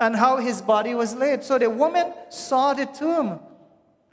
and 0.00 0.16
how 0.16 0.38
his 0.38 0.62
body 0.62 0.94
was 0.94 1.14
laid. 1.14 1.44
So 1.44 1.58
the 1.58 1.68
woman 1.68 2.14
saw 2.30 2.72
the 2.72 2.86
tomb. 2.86 3.38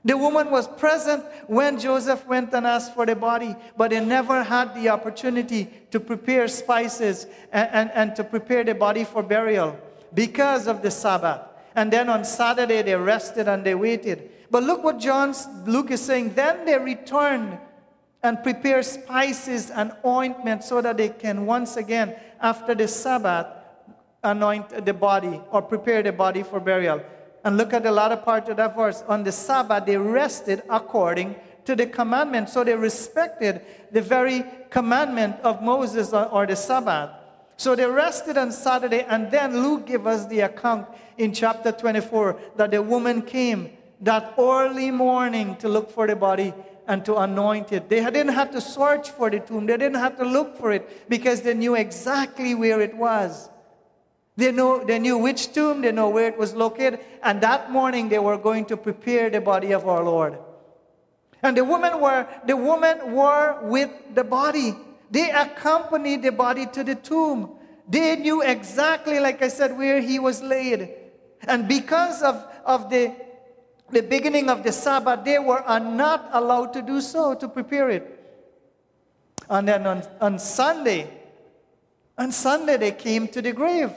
The 0.03 0.17
woman 0.17 0.51
was 0.51 0.67
present 0.67 1.23
when 1.47 1.79
Joseph 1.79 2.27
went 2.27 2.53
and 2.53 2.67
asked 2.67 2.93
for 2.93 3.05
the 3.05 3.15
body, 3.15 3.55
but 3.77 3.91
they 3.91 4.03
never 4.03 4.43
had 4.43 4.75
the 4.75 4.89
opportunity 4.89 5.71
to 5.91 6.01
prepare 6.01 6.49
spices 6.49 7.25
and, 7.53 7.69
and, 7.71 7.91
and, 7.93 8.15
to 8.17 8.25
prepare 8.25 8.65
the 8.65 8.75
body 8.75 9.05
for 9.05 9.23
burial 9.23 9.79
because 10.13 10.67
of 10.67 10.81
the 10.81 10.91
Sabbath. 10.91 11.54
And 11.75 11.91
then 11.91 12.09
on 12.09 12.23
Saturday 12.23 12.81
they 12.81 12.95
rested 12.95 13.47
and 13.47 13.63
they 13.63 13.75
waited. 13.75 14.31
But 14.49 14.63
look 14.63 14.83
what 14.83 14.99
John 14.99 15.33
Luke 15.65 15.91
is 15.91 16.01
saying. 16.01 16.33
Then 16.33 16.65
they 16.65 16.77
returned 16.77 17.57
and 18.23 18.41
prepared 18.41 18.85
spices 18.85 19.69
and 19.69 19.91
ointment 20.05 20.63
so 20.63 20.81
that 20.81 20.97
they 20.97 21.09
can 21.09 21.45
once 21.45 21.77
again, 21.77 22.15
after 22.41 22.73
the 22.73 22.87
Sabbath, 22.87 23.47
anoint 24.23 24.85
the 24.85 24.93
body 24.93 25.39
or 25.51 25.61
prepare 25.61 26.01
the 26.01 26.11
body 26.11 26.41
for 26.41 26.59
burial. 26.59 27.01
And 27.43 27.57
look 27.57 27.73
at 27.73 27.83
the 27.83 27.91
latter 27.91 28.17
part 28.17 28.49
of 28.49 28.57
that 28.57 28.75
verse. 28.75 29.03
On 29.07 29.23
the 29.23 29.31
Sabbath, 29.31 29.85
they 29.85 29.97
rested 29.97 30.63
according 30.69 31.35
to 31.65 31.75
the 31.75 31.85
commandment. 31.85 32.49
So 32.49 32.63
they 32.63 32.75
respected 32.75 33.61
the 33.91 34.01
very 34.01 34.43
commandment 34.71 35.35
of 35.43 35.61
Moses 35.61 36.11
or 36.11 36.47
the 36.47 36.55
Sabbath. 36.55 37.11
So 37.57 37.75
they 37.75 37.85
rested 37.85 38.37
on 38.37 38.51
Saturday, 38.51 39.05
and 39.07 39.31
then 39.31 39.63
Luke 39.63 39.85
gave 39.85 40.07
us 40.07 40.25
the 40.25 40.41
account 40.41 40.87
in 41.17 41.33
chapter 41.33 41.71
24 41.71 42.39
that 42.57 42.71
the 42.71 42.81
woman 42.81 43.21
came 43.21 43.71
that 44.01 44.33
early 44.37 44.91
morning 44.91 45.55
to 45.57 45.69
look 45.69 45.91
for 45.91 46.07
the 46.07 46.15
body 46.15 46.53
and 46.87 47.03
to 47.05 47.15
anoint 47.17 47.71
it. 47.71 47.89
They 47.89 48.03
didn't 48.03 48.33
have 48.33 48.51
to 48.51 48.61
search 48.61 49.09
for 49.09 49.29
the 49.29 49.39
tomb, 49.39 49.65
they 49.65 49.77
didn't 49.77 49.95
have 49.95 50.17
to 50.17 50.25
look 50.25 50.57
for 50.57 50.71
it 50.71 51.09
because 51.09 51.41
they 51.41 51.53
knew 51.53 51.75
exactly 51.75 52.53
where 52.53 52.81
it 52.81 52.95
was. 52.95 53.49
They, 54.37 54.51
know, 54.51 54.83
they 54.83 54.99
knew 54.99 55.17
which 55.17 55.53
tomb, 55.53 55.81
they 55.81 55.93
know 55.93 56.09
where 56.09 56.27
it 56.27 56.37
was 56.37 56.53
located, 56.53 56.99
and 57.23 57.39
that 57.41 57.71
morning 57.71 58.09
they 58.09 58.19
were 58.19 58.37
going 58.37 58.65
to 58.65 58.77
prepare 58.77 59.29
the 59.29 59.39
body 59.39 59.71
of 59.71 59.87
our 59.87 60.03
Lord. 60.03 60.37
And 61.41 61.55
the 61.55 61.63
women 61.63 62.01
were 62.01 62.27
the 62.45 62.57
women 62.57 63.13
were 63.13 63.59
with 63.61 63.91
the 64.13 64.23
body. 64.23 64.75
They 65.11 65.29
accompanied 65.29 66.23
the 66.23 66.31
body 66.31 66.65
to 66.73 66.83
the 66.83 66.95
tomb. 66.95 67.51
They 67.87 68.15
knew 68.15 68.41
exactly, 68.41 69.19
like 69.19 69.41
I 69.41 69.47
said, 69.47 69.77
where 69.77 70.01
he 70.01 70.17
was 70.19 70.41
laid. 70.41 70.89
And 71.47 71.67
because 71.67 72.21
of, 72.21 72.45
of 72.65 72.89
the, 72.89 73.13
the 73.91 74.01
beginning 74.01 74.49
of 74.49 74.63
the 74.63 74.71
Sabbath, 74.71 75.23
they 75.23 75.39
were 75.39 75.63
not 75.79 76.29
allowed 76.33 76.73
to 76.73 76.81
do 76.81 77.01
so, 77.01 77.35
to 77.35 77.47
prepare 77.47 77.89
it. 77.89 78.11
And 79.49 79.67
then 79.67 79.85
on, 79.85 80.03
on 80.19 80.39
Sunday, 80.39 81.09
on 82.17 82.31
Sunday, 82.31 82.77
they 82.77 82.91
came 82.91 83.27
to 83.29 83.41
the 83.41 83.51
grave. 83.51 83.91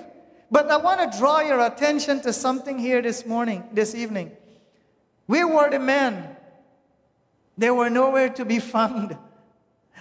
But 0.50 0.70
I 0.70 0.76
want 0.76 1.12
to 1.12 1.18
draw 1.18 1.40
your 1.40 1.64
attention 1.64 2.20
to 2.22 2.32
something 2.32 2.78
here 2.78 3.02
this 3.02 3.26
morning, 3.26 3.64
this 3.72 3.94
evening. 3.94 4.32
We 5.26 5.44
were 5.44 5.70
the 5.70 5.78
men. 5.78 6.36
They 7.56 7.70
were 7.70 7.90
nowhere 7.90 8.30
to 8.30 8.44
be 8.44 8.58
found. 8.74 9.16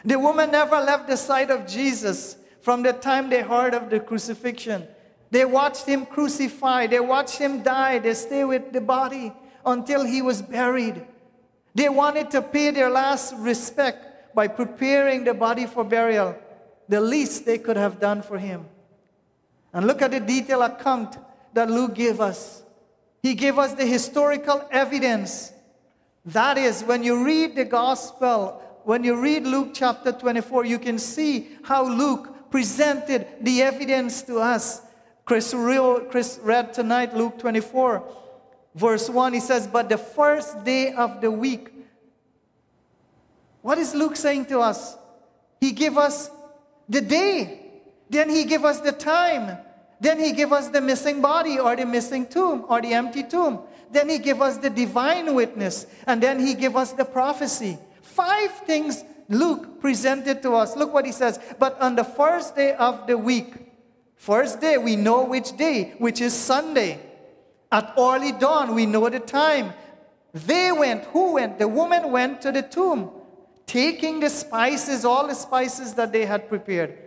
The 0.06 0.18
woman 0.20 0.51
never 0.51 0.77
left 0.77 1.08
the 1.08 1.18
side 1.18 1.51
of 1.51 1.68
Jesus 1.68 2.38
from 2.62 2.84
the 2.84 2.94
time 2.94 3.30
they 3.30 3.42
heard 3.42 3.74
of 3.74 3.89
the 3.89 4.00
crucifixion. 4.00 4.88
They 5.29 5.46
watched 5.46 5.86
him 5.86 6.05
crucified, 6.05 6.91
they 6.91 7.00
watched 7.00 7.38
him 7.38 7.62
die, 7.62 8.00
they 8.00 8.13
stayed 8.13 8.46
with 8.46 8.72
the 8.72 8.81
body 8.81 9.34
until 9.65 10.05
he 10.05 10.22
was 10.22 10.41
buried. 10.41 11.05
They 11.75 11.89
wanted 11.89 12.31
to 12.31 12.41
pay 12.41 12.72
their 12.72 12.89
last 12.89 13.36
respect 13.38 14.34
by 14.34 14.48
preparing 14.48 15.24
the 15.24 15.34
body 15.34 15.65
for 15.65 15.84
burial, 15.84 16.36
the 16.88 17.01
least 17.01 17.46
they 17.46 17.57
could 17.57 17.77
have 17.77 18.00
done 18.00 18.22
for 18.22 18.38
him. 18.38 18.65
And 19.74 19.86
look 19.86 20.01
at 20.01 20.12
the 20.12 20.19
detailed 20.19 20.63
account 20.63 21.17
that 21.53 21.69
Luke 21.69 21.96
gave 21.96 22.22
us. 22.22 22.63
He 23.22 23.34
gave 23.34 23.57
us 23.60 23.74
the 23.74 23.86
historical 23.86 24.67
evidence. 24.72 25.51
That 26.25 26.57
is, 26.57 26.84
when 26.84 27.03
you 27.03 27.25
read 27.25 27.55
the 27.55 27.65
gospel, 27.65 28.62
when 28.86 29.03
you 29.03 29.19
read 29.19 29.43
Luke 29.43 29.72
chapter 29.74 30.12
24, 30.12 30.65
you 30.65 30.79
can 30.79 30.98
see 30.98 31.50
how 31.63 31.86
Luke 31.86 32.50
presented 32.50 33.27
the 33.41 33.62
evidence 33.62 34.22
to 34.24 34.39
us. 34.39 34.81
Chris, 35.27 35.53
Chris 36.10 36.39
read 36.41 36.74
tonight 36.74 37.13
Luke 37.13 37.38
24, 37.38 38.01
verse 38.74 39.10
1. 39.10 39.34
He 39.34 39.41
says, 39.41 39.67
But 39.67 39.89
the 39.89 39.98
first 39.98 40.63
day 40.63 40.93
of 40.93 41.19
the 41.19 41.29
week, 41.29 41.67
what 43.62 43.77
is 43.77 43.93
Luke 43.93 44.15
saying 44.15 44.46
to 44.46 44.62
us? 44.62 44.96
He 45.60 45.74
gave 45.74 45.98
us 45.98 46.31
the 46.88 47.01
day, 47.01 47.60
then 48.10 48.29
he 48.29 48.46
gave 48.46 48.63
us 48.63 48.79
the 48.79 48.93
time, 48.93 49.57
then 50.00 50.17
he 50.17 50.31
gave 50.31 50.53
us 50.53 50.69
the 50.69 50.79
missing 50.79 51.22
body 51.22 51.60
or 51.60 51.75
the 51.75 51.86
missing 51.86 52.25
tomb 52.25 52.63
or 52.69 52.81
the 52.81 52.93
empty 52.93 53.24
tomb. 53.24 53.60
Then 53.91 54.07
he 54.07 54.19
gave 54.19 54.41
us 54.41 54.55
the 54.55 54.69
divine 54.69 55.36
witness, 55.36 55.88
and 56.05 56.24
then 56.24 56.39
he 56.39 56.53
gave 56.53 56.77
us 56.77 56.93
the 56.93 57.03
prophecy. 57.03 57.77
Five 58.01 58.51
things 58.60 59.03
Luke 59.27 59.81
presented 59.81 60.41
to 60.43 60.53
us. 60.55 60.77
Look 60.77 60.93
what 60.93 61.05
he 61.05 61.12
says. 61.12 61.38
But 61.60 61.81
on 61.81 61.98
the 61.98 62.05
first 62.05 62.55
day 62.55 62.75
of 62.75 63.07
the 63.07 63.17
week, 63.17 63.66
first 64.17 64.59
day, 64.59 64.77
we 64.77 64.95
know 64.95 65.24
which 65.24 65.55
day, 65.55 65.95
which 65.97 66.21
is 66.21 66.33
Sunday. 66.33 67.00
At 67.71 67.93
early 67.97 68.31
dawn, 68.31 68.75
we 68.75 68.86
know 68.86 69.09
the 69.09 69.19
time. 69.19 69.74
They 70.33 70.71
went, 70.71 71.05
who 71.05 71.33
went? 71.33 71.59
The 71.59 71.67
woman 71.67 72.12
went 72.12 72.41
to 72.41 72.51
the 72.51 72.62
tomb, 72.62 73.12
taking 73.65 74.19
the 74.19 74.29
spices, 74.29 75.05
all 75.05 75.27
the 75.27 75.33
spices 75.33 75.93
that 75.95 76.12
they 76.12 76.25
had 76.25 76.50
prepared. 76.50 76.97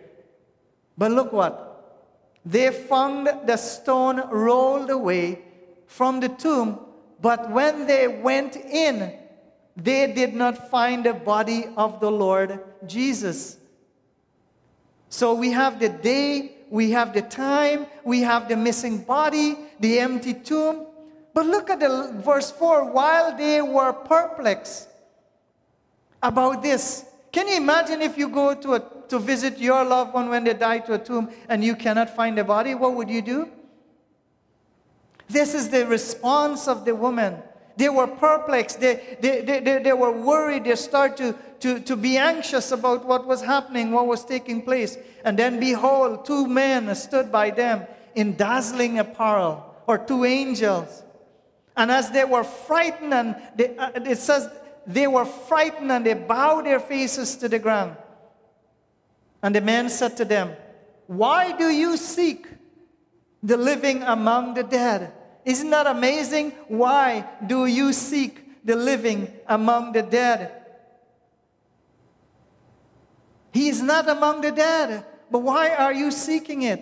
But 0.98 1.12
look 1.12 1.32
what? 1.32 1.66
They 2.44 2.70
found 2.70 3.28
the 3.46 3.56
stone 3.56 4.28
rolled 4.30 4.90
away 4.90 5.42
from 5.86 6.20
the 6.20 6.28
tomb, 6.28 6.78
but 7.20 7.50
when 7.50 7.86
they 7.86 8.08
went 8.08 8.56
in, 8.56 9.18
they 9.76 10.12
did 10.12 10.34
not 10.34 10.70
find 10.70 11.04
the 11.04 11.14
body 11.14 11.66
of 11.76 12.00
the 12.00 12.10
Lord 12.10 12.60
Jesus. 12.86 13.58
So 15.08 15.34
we 15.34 15.52
have 15.52 15.80
the 15.80 15.88
day, 15.88 16.56
we 16.70 16.92
have 16.92 17.12
the 17.12 17.22
time, 17.22 17.86
we 18.04 18.20
have 18.22 18.48
the 18.48 18.56
missing 18.56 18.98
body, 18.98 19.58
the 19.80 19.98
empty 19.98 20.32
tomb. 20.32 20.86
But 21.34 21.46
look 21.46 21.68
at 21.68 21.80
the 21.80 22.12
verse 22.24 22.50
4 22.52 22.92
while 22.92 23.36
they 23.36 23.60
were 23.60 23.92
perplexed 23.92 24.88
about 26.22 26.62
this. 26.62 27.04
Can 27.32 27.48
you 27.48 27.56
imagine 27.56 28.00
if 28.00 28.16
you 28.16 28.28
go 28.28 28.54
to, 28.54 28.74
a, 28.74 28.82
to 29.08 29.18
visit 29.18 29.58
your 29.58 29.84
loved 29.84 30.14
one 30.14 30.28
when 30.28 30.44
they 30.44 30.54
die 30.54 30.78
to 30.80 30.94
a 30.94 30.98
tomb 30.98 31.30
and 31.48 31.64
you 31.64 31.74
cannot 31.74 32.14
find 32.14 32.38
the 32.38 32.44
body? 32.44 32.74
What 32.74 32.94
would 32.94 33.10
you 33.10 33.22
do? 33.22 33.48
This 35.28 35.54
is 35.54 35.70
the 35.70 35.86
response 35.86 36.66
of 36.66 36.84
the 36.84 36.94
woman. 36.94 37.36
They 37.76 37.88
were 37.88 38.08
perplexed. 38.08 38.80
They, 38.80 39.16
they, 39.20 39.42
they, 39.42 39.60
they, 39.60 39.78
they 39.82 39.92
were 39.92 40.10
worried. 40.10 40.64
They 40.64 40.74
start 40.74 41.16
to, 41.18 41.36
to, 41.60 41.80
to 41.80 41.96
be 41.96 42.16
anxious 42.16 42.72
about 42.72 43.04
what 43.04 43.26
was 43.26 43.42
happening, 43.42 43.92
what 43.92 44.06
was 44.06 44.24
taking 44.24 44.62
place. 44.62 44.96
And 45.24 45.38
then, 45.38 45.60
behold, 45.60 46.24
two 46.24 46.46
men 46.46 46.94
stood 46.94 47.30
by 47.30 47.50
them 47.50 47.86
in 48.14 48.36
dazzling 48.36 48.98
apparel, 48.98 49.64
or 49.86 49.98
two 49.98 50.24
angels. 50.24 51.02
And 51.76 51.90
as 51.90 52.10
they 52.10 52.24
were 52.24 52.44
frightened, 52.44 53.14
and 53.14 53.36
they, 53.56 53.76
uh, 53.76 53.90
it 53.94 54.18
says 54.18 54.48
they 54.86 55.06
were 55.06 55.24
frightened 55.24 55.92
and 55.92 56.04
they 56.04 56.14
bowed 56.14 56.66
their 56.66 56.80
faces 56.80 57.36
to 57.36 57.48
the 57.48 57.58
ground. 57.58 57.96
And 59.42 59.54
the 59.54 59.60
man 59.60 59.88
said 59.88 60.16
to 60.18 60.24
them, 60.24 60.56
Why 61.06 61.56
do 61.56 61.70
you 61.70 61.96
seek 61.96 62.46
the 63.42 63.56
living 63.56 64.02
among 64.02 64.54
the 64.54 64.62
dead? 64.62 65.12
Isn't 65.44 65.70
that 65.70 65.86
amazing? 65.86 66.50
Why 66.68 67.26
do 67.46 67.66
you 67.66 67.92
seek 67.92 68.64
the 68.64 68.76
living 68.76 69.32
among 69.46 69.92
the 69.92 70.02
dead? 70.02 70.59
He 73.52 73.68
is 73.68 73.82
not 73.82 74.08
among 74.08 74.42
the 74.42 74.52
dead, 74.52 75.04
but 75.30 75.40
why 75.40 75.74
are 75.74 75.92
you 75.92 76.10
seeking 76.10 76.62
it? 76.62 76.80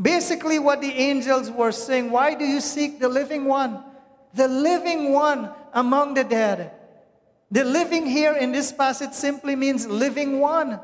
Basically, 0.00 0.58
what 0.58 0.80
the 0.80 0.92
angels 0.92 1.50
were 1.50 1.72
saying, 1.72 2.10
why 2.10 2.34
do 2.34 2.44
you 2.44 2.60
seek 2.60 2.98
the 2.98 3.08
living 3.08 3.44
one? 3.44 3.82
The 4.34 4.48
living 4.48 5.12
one 5.12 5.50
among 5.72 6.14
the 6.14 6.24
dead. 6.24 6.72
The 7.50 7.64
living 7.64 8.06
here 8.06 8.32
in 8.32 8.52
this 8.52 8.72
passage 8.72 9.12
simply 9.12 9.54
means 9.54 9.86
living 9.86 10.40
one. 10.40 10.80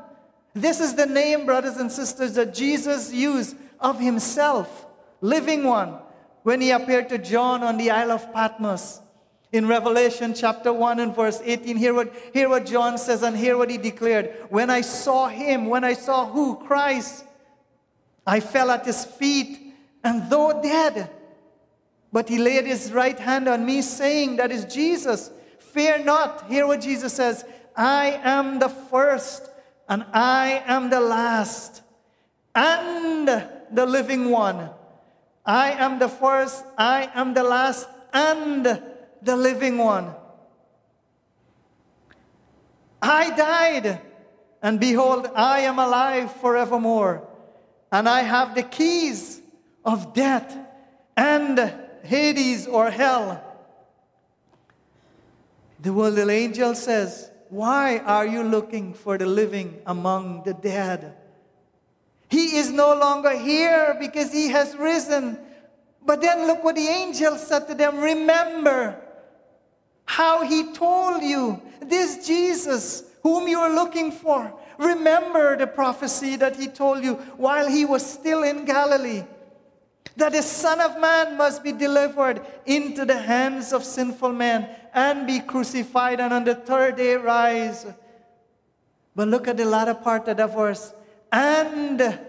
This 0.53 0.79
is 0.79 0.93
the 0.93 1.07
name, 1.07 1.45
brothers 1.45 1.77
and 1.77 1.91
sisters, 1.91 2.33
that 2.35 2.53
Jesus 2.53 3.11
used 3.11 3.55
of 3.79 3.99
himself, 3.99 4.85
living 5.21 5.63
one 5.63 5.97
when 6.43 6.61
he 6.61 6.71
appeared 6.71 7.09
to 7.09 7.17
John 7.17 7.63
on 7.63 7.77
the 7.77 7.89
Isle 7.89 8.11
of 8.11 8.31
Patmos. 8.33 9.01
In 9.51 9.67
Revelation 9.67 10.35
chapter 10.35 10.71
1 10.71 10.99
and 10.99 11.15
verse 11.15 11.41
18, 11.43 11.75
hear 11.75 11.93
what, 11.93 12.13
hear 12.33 12.47
what 12.49 12.67
John 12.67 12.99
says 12.99 13.23
and 13.23 13.35
hear 13.35 13.57
what 13.57 13.71
he 13.71 13.77
declared. 13.77 14.45
When 14.49 14.69
I 14.69 14.81
saw 14.81 15.27
him, 15.27 15.65
when 15.65 15.83
I 15.83 15.93
saw 15.93 16.27
who? 16.27 16.55
Christ, 16.55 17.25
I 18.27 18.41
fell 18.41 18.69
at 18.69 18.85
his 18.85 19.05
feet, 19.05 19.73
and 20.03 20.29
though 20.29 20.61
dead, 20.61 21.09
but 22.13 22.29
he 22.29 22.37
laid 22.37 22.67
his 22.67 22.91
right 22.91 23.17
hand 23.17 23.47
on 23.47 23.65
me, 23.65 23.81
saying, 23.81 24.35
That 24.35 24.51
is 24.51 24.65
Jesus. 24.65 25.31
Fear 25.57 26.03
not. 26.03 26.47
Hear 26.47 26.67
what 26.67 26.81
Jesus 26.81 27.13
says 27.13 27.43
I 27.75 28.19
am 28.23 28.59
the 28.59 28.69
first, 28.69 29.49
and 29.87 30.05
I 30.13 30.63
am 30.67 30.91
the 30.91 30.99
last, 30.99 31.81
and 32.53 33.27
the 33.71 33.85
living 33.87 34.29
one. 34.29 34.69
I 35.43 35.71
am 35.71 35.97
the 35.97 36.09
first, 36.09 36.63
I 36.77 37.09
am 37.15 37.33
the 37.33 37.43
last, 37.43 37.87
and 38.13 38.83
the 39.21 39.35
living 39.35 39.77
one. 39.77 40.13
I 43.01 43.35
died, 43.35 44.01
and 44.61 44.79
behold, 44.79 45.29
I 45.35 45.61
am 45.61 45.79
alive 45.79 46.33
forevermore, 46.35 47.27
and 47.91 48.09
I 48.09 48.21
have 48.21 48.55
the 48.55 48.63
keys 48.63 49.41
of 49.85 50.13
death 50.13 50.57
and 51.15 51.73
Hades 52.03 52.67
or 52.67 52.89
hell. 52.89 53.43
The 55.81 55.93
world 55.93 56.17
angel 56.17 56.75
says, 56.75 57.31
Why 57.49 57.99
are 57.99 58.25
you 58.25 58.43
looking 58.43 58.93
for 58.93 59.17
the 59.17 59.25
living 59.25 59.81
among 59.85 60.43
the 60.43 60.53
dead? 60.53 61.15
He 62.29 62.57
is 62.57 62.69
no 62.69 62.93
longer 62.95 63.35
here 63.37 63.97
because 63.99 64.31
he 64.31 64.49
has 64.49 64.75
risen. 64.75 65.39
But 66.05 66.21
then 66.21 66.47
look 66.47 66.63
what 66.63 66.75
the 66.75 66.87
angel 66.87 67.37
said 67.37 67.67
to 67.67 67.75
them 67.75 67.99
Remember 67.99 69.01
how 70.09 70.41
he 70.41 70.73
told 70.73 71.21
you, 71.21 71.61
this 71.81 72.25
Jesus 72.25 73.03
whom 73.21 73.47
you 73.47 73.59
are 73.59 73.69
looking 73.69 74.11
for. 74.11 74.51
Remember 74.79 75.55
the 75.55 75.67
prophecy 75.67 76.35
that 76.37 76.55
he 76.55 76.65
told 76.65 77.03
you 77.03 77.13
while 77.37 77.69
he 77.69 77.85
was 77.85 78.03
still 78.03 78.41
in 78.41 78.65
Galilee 78.65 79.23
that 80.17 80.31
the 80.31 80.41
Son 80.41 80.81
of 80.81 80.99
Man 80.99 81.37
must 81.37 81.63
be 81.63 81.71
delivered 81.71 82.41
into 82.65 83.05
the 83.05 83.19
hands 83.19 83.71
of 83.71 83.83
sinful 83.83 84.33
men 84.33 84.67
and 84.95 85.27
be 85.27 85.41
crucified 85.41 86.19
and 86.19 86.33
on 86.33 86.43
the 86.43 86.55
third 86.55 86.95
day 86.95 87.13
rise. 87.13 87.85
But 89.15 89.27
look 89.27 89.47
at 89.47 89.57
the 89.57 89.65
latter 89.65 89.93
part 89.93 90.27
of 90.27 90.37
the 90.37 90.47
verse 90.47 90.91
and 91.31 92.19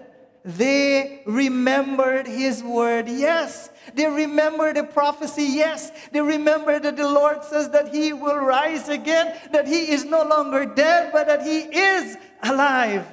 they 0.45 1.23
remembered 1.27 2.27
his 2.27 2.63
word. 2.63 3.09
Yes, 3.09 3.69
they 3.95 4.07
remember 4.07 4.73
the 4.73 4.85
prophecy. 4.85 5.45
Yes, 5.45 5.93
they 6.13 6.21
remember 6.21 6.79
that 6.79 6.97
the 6.97 7.09
Lord 7.09 7.45
says 7.45 7.71
that 7.71 7.95
he 7.95 8.13
will 8.13 8.39
rise 8.39 8.89
again, 8.89 9.37
that 9.53 9.67
he 9.67 9.91
is 9.91 10.05
no 10.05 10.25
longer 10.25 10.65
dead, 10.65 11.13
but 11.13 11.27
that 11.27 11.43
he 11.43 11.59
is 11.59 12.17
alive. 12.43 13.07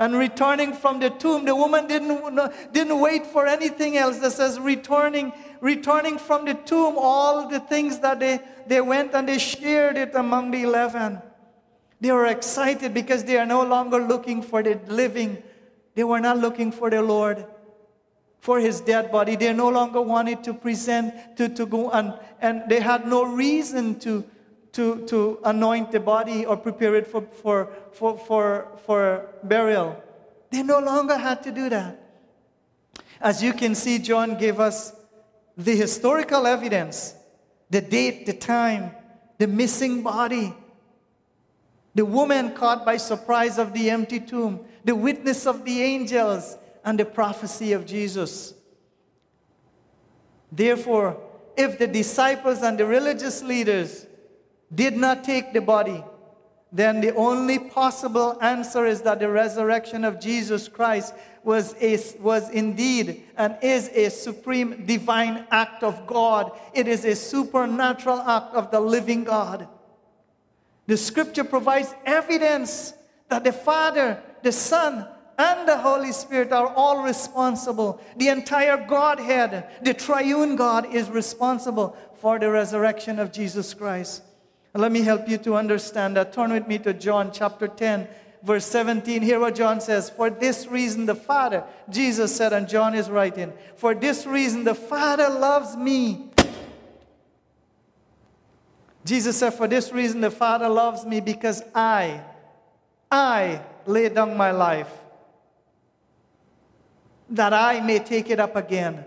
And 0.00 0.16
returning 0.16 0.74
from 0.74 1.00
the 1.00 1.10
tomb, 1.10 1.44
the 1.44 1.54
woman 1.54 1.88
didn't, 1.88 2.72
didn't 2.72 3.00
wait 3.00 3.26
for 3.26 3.46
anything 3.46 3.96
else. 3.96 4.18
That 4.18 4.30
says, 4.32 4.58
returning, 4.60 5.32
returning 5.60 6.18
from 6.18 6.44
the 6.44 6.54
tomb, 6.54 6.94
all 6.96 7.48
the 7.48 7.58
things 7.58 7.98
that 8.00 8.20
they, 8.20 8.38
they 8.66 8.80
went 8.80 9.14
and 9.14 9.28
they 9.28 9.38
shared 9.38 9.96
it 9.96 10.14
among 10.14 10.52
the 10.52 10.62
eleven. 10.62 11.20
They 12.00 12.12
were 12.12 12.26
excited 12.26 12.94
because 12.94 13.24
they 13.24 13.38
are 13.38 13.46
no 13.46 13.64
longer 13.64 13.98
looking 13.98 14.40
for 14.40 14.62
the 14.62 14.80
living. 14.86 15.42
They 15.98 16.04
were 16.04 16.20
not 16.20 16.38
looking 16.38 16.70
for 16.70 16.90
the 16.90 17.02
Lord 17.02 17.44
for 18.38 18.60
his 18.60 18.80
dead 18.80 19.10
body. 19.10 19.34
They 19.34 19.52
no 19.52 19.68
longer 19.68 20.00
wanted 20.00 20.44
to 20.44 20.54
present, 20.54 21.36
to, 21.36 21.48
to 21.48 21.66
go, 21.66 21.90
and, 21.90 22.14
and 22.40 22.62
they 22.68 22.78
had 22.78 23.04
no 23.08 23.24
reason 23.24 23.98
to, 23.98 24.24
to, 24.74 25.04
to 25.06 25.40
anoint 25.44 25.90
the 25.90 25.98
body 25.98 26.46
or 26.46 26.56
prepare 26.56 26.94
it 26.94 27.08
for, 27.08 27.22
for, 27.42 27.72
for, 27.90 28.16
for, 28.16 28.78
for 28.86 29.26
burial. 29.42 30.00
They 30.50 30.62
no 30.62 30.78
longer 30.78 31.16
had 31.16 31.42
to 31.42 31.50
do 31.50 31.68
that. 31.68 32.00
As 33.20 33.42
you 33.42 33.52
can 33.52 33.74
see, 33.74 33.98
John 33.98 34.38
gave 34.38 34.60
us 34.60 34.94
the 35.56 35.74
historical 35.74 36.46
evidence 36.46 37.16
the 37.70 37.80
date, 37.80 38.24
the 38.24 38.34
time, 38.34 38.92
the 39.38 39.48
missing 39.48 40.04
body 40.04 40.54
the 41.98 42.04
woman 42.04 42.52
caught 42.52 42.84
by 42.84 42.96
surprise 42.96 43.58
of 43.58 43.72
the 43.72 43.90
empty 43.90 44.20
tomb, 44.20 44.60
the 44.88 44.96
witness 44.96 45.46
of 45.46 45.66
the 45.66 45.82
angels, 45.82 46.56
and 46.82 46.98
the 46.98 47.04
prophecy 47.04 47.74
of 47.74 47.84
Jesus. 47.84 48.54
Therefore, 50.50 51.20
if 51.58 51.78
the 51.78 51.86
disciples 51.86 52.62
and 52.62 52.78
the 52.78 52.86
religious 52.86 53.42
leaders 53.42 54.06
did 54.74 54.96
not 54.96 55.24
take 55.24 55.52
the 55.52 55.60
body, 55.60 56.02
then 56.72 57.02
the 57.02 57.14
only 57.16 57.58
possible 57.58 58.38
answer 58.40 58.86
is 58.86 59.02
that 59.02 59.20
the 59.20 59.28
resurrection 59.28 60.06
of 60.06 60.18
Jesus 60.18 60.68
Christ 60.68 61.12
was, 61.44 61.74
a, 61.82 61.98
was 62.18 62.48
indeed 62.48 63.24
and 63.36 63.58
is 63.60 63.90
a 63.90 64.08
supreme 64.08 64.86
divine 64.86 65.46
act 65.50 65.82
of 65.82 66.06
God. 66.06 66.58
It 66.72 66.88
is 66.88 67.04
a 67.04 67.14
supernatural 67.14 68.20
act 68.20 68.54
of 68.54 68.70
the 68.70 68.80
living 68.80 69.24
God. 69.24 69.68
The 70.86 70.96
scripture 70.96 71.44
provides 71.44 71.94
evidence 72.06 72.94
that 73.28 73.44
the 73.44 73.52
Father, 73.52 74.22
the 74.42 74.52
Son, 74.52 75.06
and 75.38 75.68
the 75.68 75.78
Holy 75.78 76.10
Spirit 76.10 76.52
are 76.52 76.66
all 76.74 77.02
responsible. 77.02 78.00
The 78.16 78.28
entire 78.28 78.76
Godhead, 78.76 79.68
the 79.82 79.94
triune 79.94 80.56
God, 80.56 80.92
is 80.92 81.08
responsible 81.08 81.96
for 82.20 82.40
the 82.40 82.50
resurrection 82.50 83.20
of 83.20 83.32
Jesus 83.32 83.72
Christ. 83.72 84.22
Let 84.74 84.92
me 84.92 85.00
help 85.00 85.28
you 85.28 85.38
to 85.38 85.54
understand 85.54 86.16
that. 86.16 86.32
Turn 86.32 86.52
with 86.52 86.66
me 86.66 86.78
to 86.80 86.92
John 86.92 87.30
chapter 87.32 87.68
10, 87.68 88.06
verse 88.42 88.66
17. 88.66 89.22
Hear 89.22 89.40
what 89.40 89.54
John 89.54 89.80
says. 89.80 90.10
For 90.10 90.28
this 90.28 90.66
reason, 90.66 91.06
the 91.06 91.14
Father, 91.14 91.64
Jesus 91.88 92.34
said, 92.34 92.52
and 92.52 92.68
John 92.68 92.94
is 92.94 93.08
writing, 93.08 93.52
For 93.76 93.94
this 93.94 94.26
reason, 94.26 94.64
the 94.64 94.74
Father 94.74 95.28
loves 95.28 95.76
me. 95.76 96.30
Jesus 99.04 99.38
said, 99.38 99.54
For 99.54 99.66
this 99.66 99.92
reason, 99.92 100.20
the 100.20 100.30
Father 100.30 100.68
loves 100.68 101.06
me 101.06 101.20
because 101.20 101.62
I, 101.74 102.22
I 103.10 103.62
lay 103.88 104.08
down 104.08 104.36
my 104.36 104.50
life 104.50 104.90
that 107.30 107.52
I 107.52 107.80
may 107.80 107.98
take 107.98 108.30
it 108.30 108.40
up 108.40 108.56
again. 108.56 109.04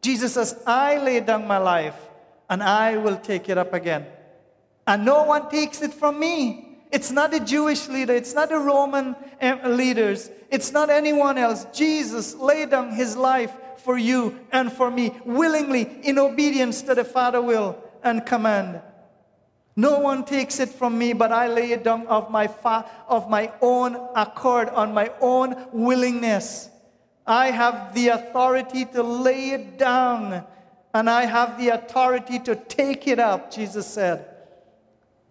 Jesus 0.00 0.34
says, 0.34 0.62
I 0.66 0.98
lay 0.98 1.20
down 1.20 1.46
my 1.46 1.58
life 1.58 1.96
and 2.48 2.62
I 2.62 2.96
will 2.96 3.16
take 3.16 3.48
it 3.48 3.58
up 3.58 3.72
again. 3.72 4.06
And 4.86 5.04
no 5.04 5.24
one 5.24 5.50
takes 5.50 5.82
it 5.82 5.92
from 5.92 6.18
me. 6.18 6.78
It's 6.92 7.10
not 7.10 7.32
the 7.32 7.40
Jewish 7.40 7.88
leader, 7.88 8.14
it's 8.14 8.34
not 8.34 8.50
the 8.50 8.58
Roman 8.58 9.16
eh, 9.40 9.66
leaders, 9.66 10.30
it's 10.50 10.70
not 10.70 10.90
anyone 10.90 11.38
else. 11.38 11.66
Jesus 11.72 12.34
laid 12.36 12.70
down 12.70 12.92
his 12.92 13.16
life 13.16 13.52
for 13.78 13.98
you 13.98 14.38
and 14.52 14.72
for 14.72 14.90
me 14.90 15.12
willingly 15.24 15.82
in 16.02 16.18
obedience 16.18 16.82
to 16.82 16.94
the 16.94 17.04
Father 17.04 17.42
will 17.42 17.76
and 18.02 18.24
command. 18.24 18.80
No 19.76 19.98
one 19.98 20.24
takes 20.24 20.60
it 20.60 20.68
from 20.68 20.96
me, 20.96 21.12
but 21.12 21.32
I 21.32 21.48
lay 21.48 21.72
it 21.72 21.82
down 21.82 22.06
of 22.06 22.30
my, 22.30 22.46
fa- 22.46 22.88
of 23.08 23.28
my 23.28 23.52
own 23.60 23.96
accord, 24.14 24.68
on 24.68 24.94
my 24.94 25.10
own 25.20 25.66
willingness. 25.72 26.70
I 27.26 27.50
have 27.50 27.94
the 27.94 28.08
authority 28.08 28.84
to 28.86 29.02
lay 29.02 29.50
it 29.50 29.78
down, 29.78 30.44
and 30.92 31.10
I 31.10 31.24
have 31.24 31.58
the 31.58 31.70
authority 31.70 32.38
to 32.40 32.54
take 32.54 33.08
it 33.08 33.18
up, 33.18 33.52
Jesus 33.52 33.86
said. 33.86 34.26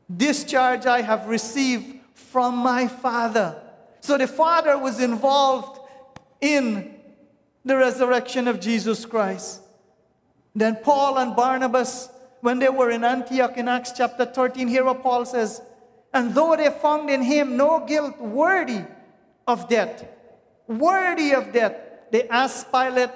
This 0.09 0.43
charge 0.43 0.85
I 0.85 1.01
have 1.01 1.27
received 1.27 1.99
from 2.13 2.57
my 2.57 2.87
Father. 2.87 3.61
So 4.01 4.17
the 4.17 4.27
Father 4.27 4.77
was 4.77 4.99
involved 4.99 5.79
in 6.41 6.95
the 7.63 7.77
resurrection 7.77 8.49
of 8.49 8.59
Jesus 8.59 9.05
Christ. 9.05 9.61
Then 10.53 10.75
Paul 10.75 11.17
and 11.17 11.35
Barnabas, 11.35 12.09
when 12.43 12.59
they 12.59 12.67
were 12.67 12.91
in 12.91 13.05
Antioch 13.05 13.55
in 13.55 13.69
Acts 13.69 13.93
chapter 13.95 14.25
13, 14.25 14.67
here 14.67 14.83
Paul 14.95 15.23
says, 15.23 15.61
and 16.13 16.35
though 16.35 16.57
they 16.57 16.69
found 16.69 17.09
in 17.09 17.21
him 17.21 17.55
no 17.55 17.85
guilt 17.87 18.19
worthy 18.19 18.81
of 19.47 19.69
death, 19.69 20.05
worthy 20.67 21.33
of 21.33 21.53
death, 21.53 21.73
they 22.11 22.27
asked 22.27 22.69
Pilate 22.69 23.11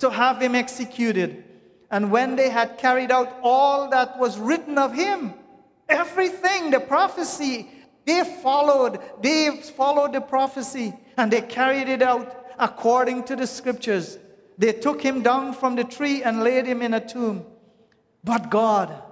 to 0.00 0.10
have 0.10 0.42
him 0.42 0.56
executed. 0.56 1.44
And 1.88 2.10
when 2.10 2.34
they 2.34 2.50
had 2.50 2.76
carried 2.76 3.12
out 3.12 3.38
all 3.44 3.90
that 3.90 4.18
was 4.18 4.40
written 4.40 4.76
of 4.76 4.92
him, 4.92 5.34
everything, 5.88 6.72
the 6.72 6.80
prophecy, 6.80 7.70
they 8.04 8.24
followed, 8.42 8.98
they 9.22 9.56
followed 9.76 10.14
the 10.14 10.20
prophecy 10.20 10.92
and 11.16 11.32
they 11.32 11.42
carried 11.42 11.88
it 11.88 12.02
out 12.02 12.44
according 12.58 13.22
to 13.26 13.36
the 13.36 13.46
scriptures. 13.46 14.18
They 14.58 14.72
took 14.72 15.00
him 15.00 15.22
down 15.22 15.54
from 15.54 15.76
the 15.76 15.84
tree 15.84 16.24
and 16.24 16.42
laid 16.42 16.66
him 16.66 16.82
in 16.82 16.92
a 16.92 17.00
tomb. 17.00 17.46
But 18.24 18.50
God, 18.50 19.02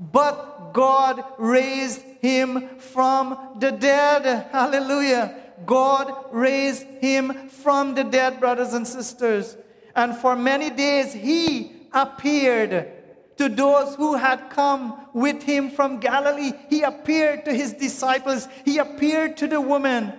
but 0.00 0.72
God 0.72 1.24
raised 1.38 2.02
him 2.20 2.78
from 2.78 3.56
the 3.58 3.70
dead. 3.70 4.48
Hallelujah. 4.50 5.36
God 5.64 6.12
raised 6.32 6.84
him 7.00 7.48
from 7.48 7.94
the 7.94 8.04
dead, 8.04 8.40
brothers 8.40 8.74
and 8.74 8.86
sisters. 8.86 9.56
And 9.94 10.16
for 10.16 10.36
many 10.36 10.70
days 10.70 11.12
he 11.12 11.72
appeared 11.92 12.92
to 13.36 13.48
those 13.48 13.94
who 13.94 14.16
had 14.16 14.50
come 14.50 15.06
with 15.12 15.42
him 15.42 15.70
from 15.70 16.00
Galilee. 16.00 16.52
He 16.68 16.82
appeared 16.82 17.44
to 17.44 17.54
his 17.54 17.72
disciples. 17.72 18.48
He 18.64 18.78
appeared 18.78 19.36
to 19.38 19.46
the 19.46 19.60
woman. 19.60 20.12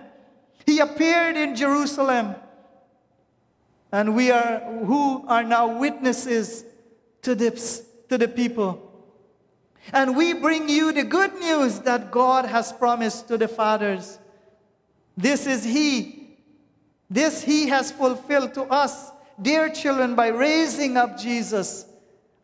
He 0.66 0.78
appeared 0.78 1.36
in 1.36 1.54
Jerusalem. 1.54 2.34
And 3.92 4.14
we 4.14 4.30
are 4.30 4.60
who 4.60 5.26
are 5.26 5.42
now 5.42 5.78
witnesses 5.78 6.64
to 7.22 7.34
this 7.34 7.86
to 8.10 8.18
the 8.18 8.28
people. 8.28 8.86
And 9.92 10.16
we 10.16 10.34
bring 10.34 10.68
you 10.68 10.92
the 10.92 11.04
good 11.04 11.32
news 11.40 11.78
that 11.80 12.10
God 12.10 12.44
has 12.44 12.72
promised 12.72 13.28
to 13.28 13.38
the 13.38 13.48
fathers. 13.48 14.18
This 15.16 15.46
is 15.46 15.64
He. 15.64 16.36
This 17.08 17.42
He 17.42 17.68
has 17.68 17.90
fulfilled 17.90 18.52
to 18.54 18.64
us, 18.64 19.10
dear 19.40 19.68
children, 19.70 20.16
by 20.16 20.28
raising 20.28 20.96
up 20.96 21.18
Jesus. 21.18 21.86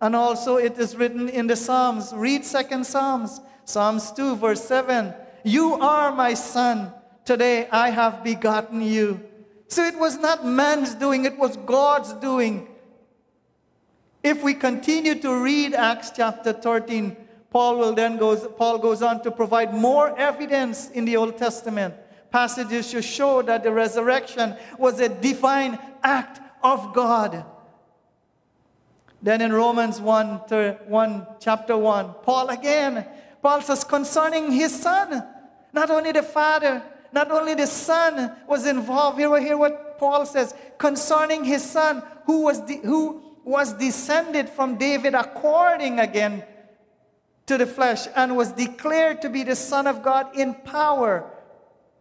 And 0.01 0.15
also 0.15 0.57
it 0.57 0.79
is 0.79 0.97
written 0.97 1.29
in 1.29 1.49
the 1.49 1.57
Psalms. 1.57 2.13
Read 2.15 2.45
Second 2.45 2.87
Psalms, 2.87 3.41
Psalms 3.65 4.13
2, 4.13 4.37
verse 4.37 4.65
7. 4.65 5.13
You 5.45 5.75
are 5.75 6.15
my 6.15 6.35
son. 6.35 6.93
Today 7.25 7.69
I 7.73 7.91
have 7.91 8.23
begotten 8.23 8.83
you. 8.83 9.21
So 9.67 9.83
it 9.85 9.99
was 9.99 10.17
not 10.17 10.47
man's 10.47 10.95
doing, 10.95 11.25
it 11.25 11.37
was 11.37 11.57
God's 11.57 12.13
doing. 12.15 12.69
If 14.27 14.43
we 14.43 14.55
continue 14.55 15.15
to 15.21 15.41
read 15.41 15.73
Acts 15.73 16.11
chapter 16.11 16.53
13, 16.53 17.17
Paul 17.49 17.79
will 17.79 17.93
then 17.93 18.17
goes, 18.17 18.45
Paul 18.57 18.79
goes 18.79 19.01
on 19.01 19.23
to 19.23 19.31
provide 19.31 19.73
more 19.73 20.19
evidence 20.19 20.91
in 20.91 21.05
the 21.05 21.17
Old 21.17 21.39
Testament 21.39 21.95
passages 22.33 22.91
to 22.91 23.03
show 23.03 23.41
that 23.43 23.63
the 23.63 23.71
resurrection 23.71 24.57
was 24.79 24.99
a 24.99 25.09
divine 25.09 25.79
act 26.03 26.41
of 26.65 26.93
God. 26.93 27.45
Then 29.23 29.43
in 29.43 29.53
Romans 29.53 30.01
1, 30.01 30.27
1, 30.89 31.27
chapter 31.39 31.79
1, 31.79 32.15
Paul 32.25 32.49
again, 32.49 33.07
Paul 33.41 33.63
says 33.63 33.85
concerning 33.85 34.51
his 34.51 34.75
son, 34.75 35.23
not 35.73 35.89
only 35.89 36.11
the 36.11 36.25
father, 36.25 36.83
not 37.13 37.31
only 37.31 37.55
the 37.55 37.69
son 37.69 38.33
was 38.49 38.67
involved. 38.67 39.21
Here, 39.21 39.41
hear 39.41 39.57
what 39.57 40.01
Paul 40.01 40.27
says 40.27 40.53
concerning 40.79 41.45
his 41.45 41.65
son, 41.65 42.03
who 42.25 42.43
was, 42.43 42.61
de- 42.63 42.79
who 42.79 43.23
was 43.47 43.73
descended 43.75 44.51
from 44.51 44.77
David 44.77 45.15
according 45.15 46.01
again 46.01 46.45
to 47.47 47.57
the 47.57 47.65
flesh, 47.67 48.09
and 48.17 48.37
was 48.37 48.51
declared 48.53 49.23
to 49.23 49.31
be 49.31 49.45
the 49.45 49.55
Son 49.55 49.87
of 49.87 50.03
God 50.03 50.37
in 50.37 50.53
power 50.53 51.31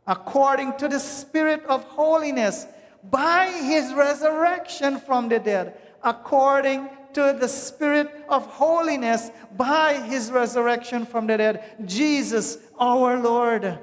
according 0.07 0.75
to 0.77 0.87
the 0.87 0.99
Spirit 0.99 1.63
of 1.65 1.83
holiness 1.83 2.65
by 3.03 3.47
his 3.47 3.93
resurrection 3.93 4.99
from 4.99 5.29
the 5.29 5.39
dead, 5.39 5.77
according 6.03 6.89
to 7.13 7.35
the 7.39 7.47
Spirit 7.47 8.11
of 8.27 8.45
holiness 8.47 9.29
by 9.55 9.93
his 9.93 10.31
resurrection 10.31 11.05
from 11.05 11.27
the 11.27 11.37
dead, 11.37 11.63
Jesus 11.85 12.57
our 12.79 13.19
Lord. 13.19 13.79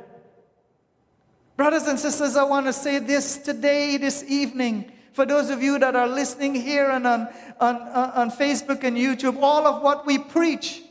Brothers 1.57 1.87
and 1.87 1.99
sisters, 1.99 2.37
I 2.37 2.45
want 2.45 2.67
to 2.67 2.73
say 2.73 2.99
this 2.99 3.39
today, 3.39 3.97
this 3.97 4.25
evening. 4.25 4.92
For 5.13 5.27
those 5.27 5.51
of 5.51 5.63
you 5.63 5.79
that 5.79 5.95
are 5.95 6.09
listening 6.09 6.55
here 6.55 6.91
and 6.91 7.07
on, 7.07 7.29
on, 7.61 7.77
on 7.77 8.31
Facebook 8.31 8.83
and 8.83 8.97
YouTube, 8.97 9.41
all 9.43 9.67
of 9.67 9.83
what 9.83 10.07
we 10.07 10.19
preach, 10.19 10.83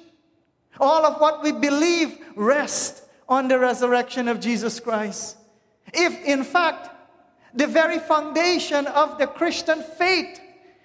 all 0.79 1.05
of 1.05 1.19
what 1.19 1.41
we 1.43 1.51
believe 1.51 2.17
rest 2.35 3.03
on 3.27 3.47
the 3.47 3.57
resurrection 3.57 4.27
of 4.27 4.39
Jesus 4.39 4.79
Christ. 4.79 5.37
If, 5.93 6.23
in 6.23 6.43
fact, 6.43 6.89
the 7.53 7.67
very 7.67 7.99
foundation 7.99 8.87
of 8.87 9.17
the 9.17 9.27
Christian 9.27 9.83
faith 9.97 10.39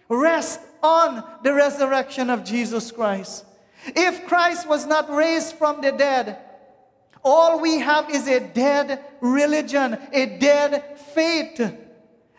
rests 0.09 0.65
on 0.83 1.25
the 1.43 1.53
resurrection 1.53 2.31
of 2.31 2.45
Jesus 2.45 2.91
Christ. 2.91 3.45
If 3.87 4.27
Christ 4.27 4.69
was 4.69 4.87
not 4.87 5.11
raised 5.11 5.57
from 5.57 5.81
the 5.81 5.93
dead, 5.93 6.39
all 7.23 7.61
we 7.61 7.79
have 7.79 8.11
is 8.11 8.27
a 8.29 8.41
dead 8.41 9.05
religion, 9.21 9.99
a 10.13 10.39
dead 10.39 10.99
faith. 11.15 11.75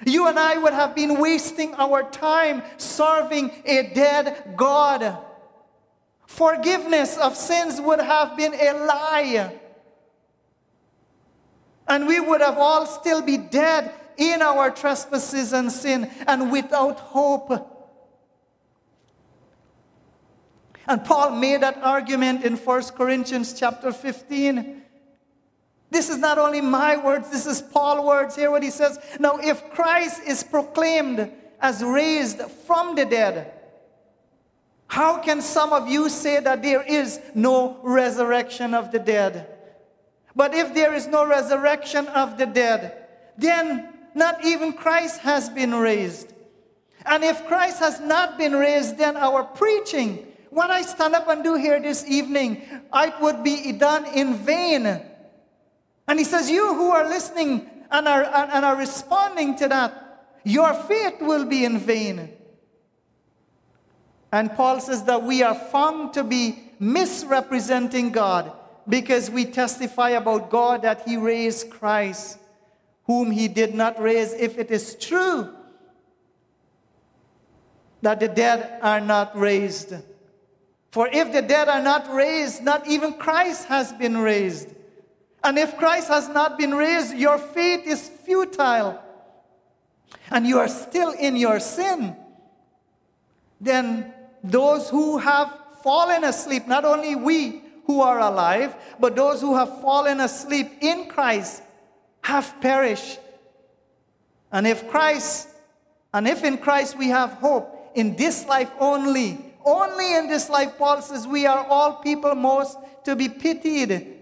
You 0.05 0.27
and 0.27 0.37
I 0.37 0.57
would 0.57 0.73
have 0.73 0.95
been 0.95 1.19
wasting 1.19 1.73
our 1.75 2.03
time 2.03 2.61
serving 2.77 3.51
a 3.65 3.91
dead 3.93 4.53
God. 4.55 5.17
Forgiveness 6.25 7.17
of 7.17 7.35
sins 7.35 7.81
would 7.81 7.99
have 7.99 8.37
been 8.37 8.53
a 8.53 8.73
lie. 8.73 9.59
And 11.87 12.05
we 12.07 12.19
would 12.19 12.41
have 12.41 12.57
all 12.57 12.85
still 12.85 13.21
be 13.21 13.37
dead 13.37 13.93
in 14.17 14.41
our 14.41 14.69
trespasses 14.71 15.53
and 15.53 15.71
sin 15.71 16.11
and 16.27 16.51
without 16.51 16.99
hope. 16.99 17.73
And 20.87 21.03
Paul 21.03 21.31
made 21.31 21.61
that 21.61 21.77
argument 21.83 22.43
in 22.43 22.55
1 22.55 22.83
Corinthians 22.95 23.57
chapter 23.57 23.91
15. 23.91 24.83
This 25.89 26.09
is 26.09 26.17
not 26.17 26.37
only 26.37 26.61
my 26.61 26.97
words, 26.97 27.29
this 27.29 27.45
is 27.45 27.61
Paul's 27.61 28.05
words. 28.05 28.35
Hear 28.35 28.51
what 28.51 28.63
he 28.63 28.69
says. 28.69 28.99
Now, 29.19 29.37
if 29.37 29.69
Christ 29.71 30.21
is 30.25 30.43
proclaimed 30.43 31.31
as 31.61 31.83
raised 31.83 32.41
from 32.65 32.95
the 32.95 33.05
dead, 33.05 33.53
how 34.87 35.19
can 35.19 35.41
some 35.41 35.73
of 35.73 35.87
you 35.87 36.09
say 36.09 36.39
that 36.39 36.61
there 36.61 36.81
is 36.81 37.19
no 37.35 37.79
resurrection 37.83 38.73
of 38.73 38.91
the 38.91 38.99
dead? 38.99 39.47
But 40.35 40.53
if 40.53 40.73
there 40.73 40.93
is 40.93 41.07
no 41.07 41.25
resurrection 41.25 42.07
of 42.07 42.37
the 42.37 42.45
dead, 42.45 43.07
then 43.37 43.93
not 44.13 44.45
even 44.45 44.73
Christ 44.73 45.21
has 45.21 45.49
been 45.49 45.73
raised. 45.73 46.33
And 47.05 47.23
if 47.23 47.47
Christ 47.47 47.79
has 47.79 47.99
not 47.99 48.37
been 48.37 48.53
raised, 48.53 48.97
then 48.97 49.17
our 49.17 49.43
preaching, 49.43 50.27
what 50.49 50.69
I 50.69 50.81
stand 50.81 51.15
up 51.15 51.27
and 51.27 51.43
do 51.43 51.55
here 51.55 51.79
this 51.79 52.05
evening, 52.05 52.61
it 52.93 53.13
would 53.21 53.43
be 53.43 53.71
done 53.71 54.05
in 54.13 54.35
vain. 54.35 55.01
And 56.07 56.19
he 56.19 56.25
says, 56.25 56.49
You 56.49 56.73
who 56.73 56.91
are 56.91 57.07
listening 57.07 57.69
and 57.91 58.07
are, 58.07 58.23
and 58.23 58.65
are 58.65 58.75
responding 58.75 59.55
to 59.57 59.67
that, 59.67 60.37
your 60.43 60.73
faith 60.73 61.15
will 61.21 61.45
be 61.45 61.65
in 61.65 61.77
vain. 61.77 62.31
And 64.31 64.53
Paul 64.53 64.79
says 64.79 65.03
that 65.03 65.23
we 65.23 65.43
are 65.43 65.55
found 65.55 66.13
to 66.13 66.23
be 66.23 66.71
misrepresenting 66.79 68.11
God 68.11 68.51
because 68.87 69.29
we 69.29 69.45
testify 69.45 70.11
about 70.11 70.49
God 70.49 70.83
that 70.83 71.07
He 71.07 71.17
raised 71.17 71.69
Christ, 71.69 72.37
whom 73.05 73.31
He 73.31 73.47
did 73.47 73.73
not 73.75 73.99
raise, 74.01 74.33
if 74.33 74.57
it 74.57 74.71
is 74.71 74.95
true 74.95 75.53
that 78.01 78.19
the 78.19 78.27
dead 78.27 78.79
are 78.81 79.01
not 79.01 79.37
raised. 79.37 79.93
For 80.91 81.07
if 81.07 81.33
the 81.33 81.41
dead 81.41 81.67
are 81.67 81.81
not 81.81 82.11
raised, 82.13 82.63
not 82.63 82.87
even 82.87 83.13
Christ 83.13 83.67
has 83.67 83.91
been 83.91 84.17
raised. 84.17 84.69
And 85.43 85.57
if 85.57 85.77
Christ 85.77 86.07
has 86.09 86.27
not 86.29 86.57
been 86.57 86.73
raised, 86.73 87.15
your 87.15 87.37
faith 87.37 87.85
is 87.85 88.09
futile 88.25 89.01
and 90.31 90.45
you 90.45 90.59
are 90.59 90.67
still 90.67 91.11
in 91.11 91.35
your 91.35 91.59
sin. 91.59 92.15
Then 93.61 94.13
those 94.43 94.89
who 94.89 95.17
have 95.17 95.57
fallen 95.83 96.23
asleep, 96.23 96.67
not 96.67 96.85
only 96.85 97.15
we 97.15 97.61
who 97.85 98.01
are 98.01 98.19
alive, 98.19 98.75
but 98.99 99.15
those 99.15 99.41
who 99.41 99.55
have 99.55 99.81
fallen 99.81 100.19
asleep 100.19 100.69
in 100.81 101.07
Christ 101.07 101.63
have 102.23 102.59
perished. 102.59 103.19
And 104.51 104.67
if 104.67 104.89
Christ, 104.89 105.49
and 106.13 106.27
if 106.27 106.43
in 106.43 106.57
Christ 106.57 106.97
we 106.97 107.07
have 107.09 107.31
hope 107.33 107.91
in 107.95 108.15
this 108.15 108.45
life 108.47 108.71
only, 108.79 109.37
only 109.65 110.15
in 110.15 110.27
this 110.27 110.49
life, 110.49 110.77
Paul 110.77 111.01
says, 111.01 111.25
we 111.25 111.45
are 111.45 111.65
all 111.65 111.95
people 111.95 112.35
most 112.35 112.77
to 113.05 113.15
be 113.15 113.29
pitied, 113.29 114.16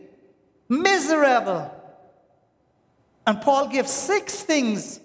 miserable. 0.70 1.72
And 3.28 3.42
Paul 3.42 3.68
gives 3.68 3.92
six 3.92 4.44
things, 4.44 5.00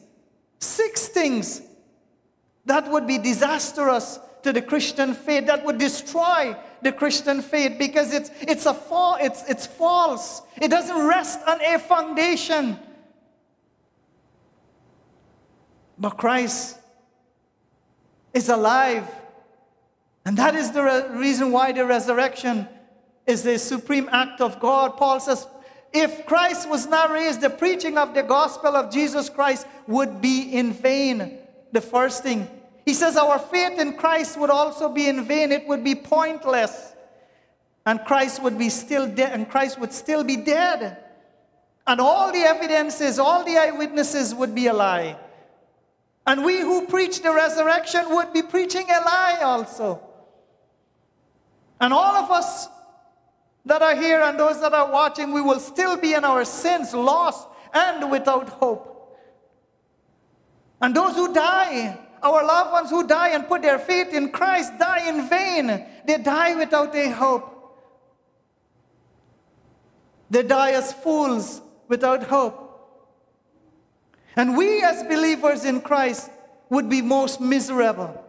six 0.59 1.09
things 1.09 1.63
that 2.67 2.91
would 2.91 3.07
be 3.07 3.19
disastrous 3.19 4.19
to 4.43 4.53
the 4.53 4.63
Christian 4.63 5.15
faith, 5.15 5.47
that 5.47 5.65
would 5.65 5.79
destroy 5.79 6.57
the 6.83 6.93
Christian 6.93 7.43
faith 7.43 7.77
because 7.79 8.13
it's, 8.13 8.31
it's, 8.41 8.67
a 8.67 8.75
fall, 8.75 9.17
it's, 9.21 9.43
it's 9.49 9.67
false. 9.67 10.43
It 10.61 10.69
doesn't 10.69 11.07
rest 11.07 11.41
on 11.47 11.61
a 11.61 11.79
foundation. 11.79 12.79
But 15.99 16.17
Christ 16.17 16.79
is 18.33 18.49
alive. 18.49 19.07
And 20.25 20.37
that 20.37 20.55
is 20.55 20.73
the 20.73 20.83
re- 20.83 21.19
reason 21.19 21.53
why 21.53 21.73
the 21.73 21.85
resurrection 21.85 22.69
is 23.31 23.43
the 23.43 23.59
supreme 23.59 24.09
act 24.13 24.41
of 24.41 24.61
God. 24.61 24.97
Paul 24.97 25.21
says, 25.21 25.47
if 25.93 26.27
Christ 26.27 26.69
was 26.69 26.87
not 26.87 27.11
raised, 27.11 27.41
the 27.41 27.51
preaching 27.51 27.99
of 27.99 28.15
the 28.15 28.23
gospel 28.23 28.77
of 28.77 28.93
Jesus 28.93 29.29
Christ 29.29 29.67
would 29.87 30.21
be 30.21 30.43
in 30.53 30.73
vain. 30.73 31.39
The 31.73 31.81
first 31.81 32.23
thing. 32.23 32.49
He 32.85 32.95
says 32.95 33.17
our 33.17 33.39
faith 33.39 33.79
in 33.79 33.95
Christ 33.95 34.39
would 34.39 34.51
also 34.51 34.89
be 34.89 35.09
in 35.09 35.25
vain. 35.25 35.51
It 35.53 35.67
would 35.67 35.83
be 35.83 35.95
pointless. 35.95 36.93
And 37.87 38.05
Christ 38.05 38.43
would 38.43 38.59
be 38.59 38.69
still 38.69 39.07
dead, 39.09 39.33
and 39.33 39.49
Christ 39.49 39.79
would 39.81 39.93
still 39.93 40.23
be 40.23 40.37
dead. 40.37 40.99
And 41.87 42.01
all 42.01 42.31
the 42.31 42.41
evidences, 42.41 43.19
all 43.19 43.43
the 43.43 43.57
eyewitnesses 43.57 44.35
would 44.35 44.55
be 44.55 44.67
a 44.67 44.75
lie. 44.75 45.17
And 46.27 46.45
we 46.45 46.61
who 46.61 46.87
preach 46.87 47.23
the 47.23 47.33
resurrection 47.33 48.11
would 48.11 48.33
be 48.33 48.43
preaching 48.43 48.87
a 48.89 49.01
lie 49.01 49.39
also. 49.43 50.01
And 51.81 51.93
all 51.93 52.15
of 52.17 52.31
us 52.31 52.69
that 53.65 53.83
are 53.83 53.95
here 53.95 54.21
and 54.23 54.39
those 54.39 54.61
that 54.61 54.73
are 54.73 54.91
watching, 54.91 55.33
we 55.33 55.41
will 55.41 55.61
still 55.61 55.97
be 55.97 56.15
in 56.15 56.25
our 56.25 56.45
sins, 56.45 56.95
lost 56.95 57.49
and 57.73 58.11
without 58.11 58.49
hope. 58.49 59.19
And 60.81 60.95
those 60.95 61.15
who 61.15 61.33
die, 61.33 61.99
our 62.23 62.45
loved 62.45 62.73
ones 62.73 62.91
who 62.91 63.07
die 63.07 63.31
and 63.31 63.47
put 63.47 63.63
their 63.63 63.79
faith 63.79 64.13
in 64.15 64.31
Christ, 64.31 64.73
die 64.79 65.09
in 65.09 65.29
vain. 65.29 65.87
They 66.07 66.19
die 66.19 66.55
without 66.57 66.95
a 66.95 67.11
hope. 67.11 67.57
They 70.31 70.43
die 70.43 70.73
as 70.73 70.93
fools 70.93 71.61
without 71.89 72.25
hope. 72.25 72.67
And 74.37 74.57
we, 74.57 74.83
as 74.83 75.03
believers 75.03 75.65
in 75.65 75.81
Christ, 75.81 76.31
would 76.71 76.89
be 76.89 77.03
most 77.03 77.41
miserable. 77.41 78.25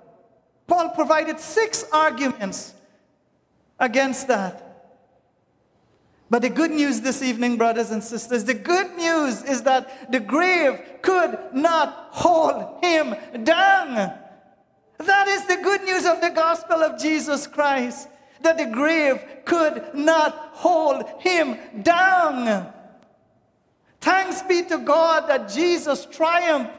Paul 0.67 0.89
provided 0.89 1.39
six 1.39 1.85
arguments 1.93 2.73
against 3.79 4.27
that. 4.27 4.70
But 6.31 6.43
the 6.43 6.49
good 6.49 6.71
news 6.71 7.01
this 7.01 7.21
evening, 7.21 7.57
brothers 7.57 7.91
and 7.91 8.01
sisters, 8.01 8.45
the 8.45 8.53
good 8.53 8.95
news 8.95 9.43
is 9.43 9.63
that 9.63 10.09
the 10.09 10.21
grave 10.21 10.81
could 11.01 11.37
not 11.51 12.07
hold 12.11 12.81
him 12.81 13.15
down. 13.43 13.95
That 14.97 15.27
is 15.27 15.45
the 15.47 15.57
good 15.57 15.83
news 15.83 16.05
of 16.05 16.21
the 16.21 16.29
gospel 16.29 16.83
of 16.83 16.97
Jesus 17.01 17.47
Christ, 17.47 18.07
that 18.43 18.57
the 18.57 18.65
grave 18.65 19.21
could 19.43 19.93
not 19.93 20.51
hold 20.53 21.03
him 21.19 21.57
down. 21.83 22.71
Thanks 23.99 24.41
be 24.41 24.63
to 24.63 24.77
God 24.77 25.27
that 25.27 25.49
Jesus 25.49 26.05
triumphed 26.05 26.71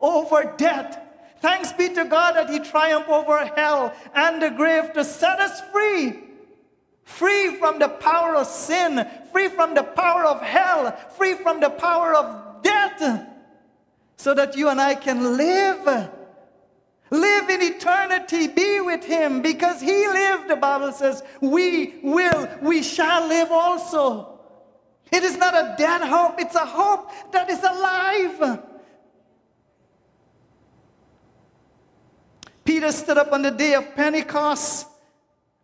over 0.00 0.54
death. 0.56 0.96
Thanks 1.40 1.72
be 1.72 1.88
to 1.88 2.04
God 2.04 2.36
that 2.36 2.50
he 2.50 2.60
triumphed 2.60 3.08
over 3.08 3.46
hell 3.56 3.92
and 4.14 4.40
the 4.40 4.50
grave 4.50 4.92
to 4.92 5.04
set 5.04 5.40
us 5.40 5.60
free 5.72 6.20
free 7.04 7.56
from 7.56 7.78
the 7.78 7.88
power 7.88 8.36
of 8.36 8.46
sin, 8.46 9.06
free 9.32 9.48
from 9.48 9.74
the 9.74 9.82
power 9.82 10.24
of 10.24 10.40
hell, 10.40 10.96
free 11.16 11.34
from 11.34 11.60
the 11.60 11.70
power 11.70 12.14
of 12.14 12.62
death, 12.62 13.26
so 14.16 14.34
that 14.34 14.56
you 14.56 14.68
and 14.68 14.80
I 14.80 14.94
can 14.94 15.36
live. 15.36 16.10
Live 17.10 17.50
in 17.50 17.60
eternity, 17.60 18.48
be 18.48 18.80
with 18.80 19.04
Him, 19.04 19.42
because 19.42 19.82
He 19.82 20.08
lived, 20.08 20.48
the 20.48 20.56
Bible 20.56 20.92
says, 20.92 21.22
we 21.42 22.00
will, 22.02 22.48
we 22.62 22.82
shall 22.82 23.28
live 23.28 23.50
also. 23.50 24.40
It 25.12 25.22
is 25.22 25.36
not 25.36 25.54
a 25.54 25.74
dead 25.76 26.00
hope, 26.00 26.40
it's 26.40 26.54
a 26.54 26.64
hope 26.64 27.10
that 27.32 27.50
is 27.50 27.62
alive. 27.62 28.60
Peter 32.64 32.90
stood 32.92 33.18
up 33.18 33.30
on 33.32 33.42
the 33.42 33.50
day 33.50 33.74
of 33.74 33.94
Pentecost 33.94 34.86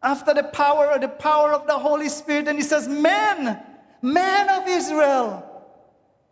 after 0.02 0.34
the 0.34 0.44
power 0.44 0.90
or 0.92 0.98
the 0.98 1.08
power 1.08 1.52
of 1.52 1.66
the 1.66 1.78
Holy 1.78 2.08
Spirit, 2.08 2.48
and 2.48 2.58
he 2.58 2.64
says, 2.64 2.86
Men, 2.88 3.60
men 4.00 4.48
of 4.48 4.68
Israel, 4.68 5.44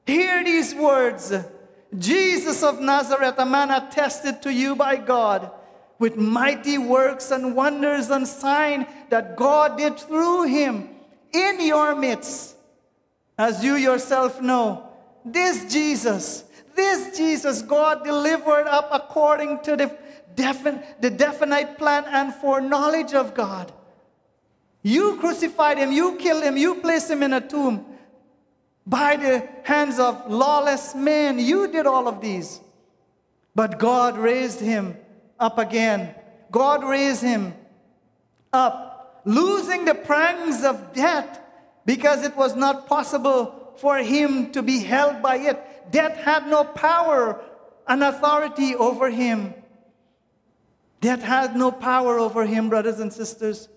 hear 0.07 0.45
these 0.45 0.75
words. 0.75 1.33
Jesus 1.99 2.63
of 2.63 2.81
Nazareth, 2.81 3.37
a 3.39 3.47
man 3.47 3.71
attested 3.71 4.43
to 4.43 4.53
you 4.53 4.77
by 4.77 4.97
God 4.97 5.51
with 5.99 6.17
mighty 6.17 6.79
works 6.79 7.31
and 7.31 7.55
wonders 7.55 8.11
and 8.11 8.27
sign 8.27 8.87
that 9.09 9.37
God 9.37 9.79
did 9.79 9.99
through 9.99 10.45
him 10.45 10.91
in 11.33 11.61
your 11.61 11.95
midst. 11.95 12.57
As 13.39 13.65
you 13.65 13.77
yourself 13.77 14.41
know, 14.41 14.89
this 15.25 15.73
Jesus, 15.73 16.45
this 16.75 17.17
Jesus 17.17 17.63
God 17.63 18.05
delivered 18.05 18.67
up 18.67 18.89
according 18.93 19.61
to 19.63 19.77
the 19.77 19.97
defin- 20.37 20.83
the 21.01 21.11
definite 21.11 21.79
plan 21.79 22.05
and 22.07 22.35
foreknowledge 22.35 23.15
of 23.15 23.35
God. 23.35 23.73
You 24.83 25.17
crucified 25.17 25.79
him, 25.79 25.91
you 25.91 26.17
killed 26.17 26.45
him, 26.45 26.57
you 26.57 26.77
placed 26.77 27.11
him 27.11 27.23
in 27.23 27.33
a 27.33 27.41
tomb 27.41 27.85
by 28.87 29.17
the 29.17 29.49
hands 29.65 29.99
of 29.99 30.31
lawless 30.31 30.95
men. 30.95 31.39
You 31.41 31.67
did 31.67 31.87
all 31.87 32.07
of 32.07 32.21
these. 32.21 32.61
But 33.55 33.79
God 33.79 34.17
raised 34.17 34.61
him 34.61 34.97
up 35.41 35.59
again. 35.59 36.15
God 36.53 36.85
raised 36.85 37.23
him 37.23 37.55
up, 38.53 39.23
losing 39.25 39.85
the 39.85 39.95
pangs 39.95 40.63
of 40.63 40.93
death 40.93 41.41
because 41.85 42.23
it 42.23 42.37
was 42.37 42.55
not 42.55 42.87
possible 42.87 43.73
for 43.77 43.99
him 43.99 44.53
to 44.53 44.63
be 44.63 44.81
held 44.81 45.23
by 45.23 45.37
it. 45.37 45.91
Death 45.91 46.17
had 46.17 46.47
no 46.47 46.65
power 46.65 47.41
and 47.89 48.03
authority 48.03 48.75
over 48.75 49.11
him. 49.11 49.55
Death 51.07 51.23
had 51.23 51.55
no 51.55 51.71
power 51.71 52.19
over 52.19 52.45
him, 52.45 52.69
brothers 52.69 52.99
and 52.99 53.13
sisters. 53.13 53.69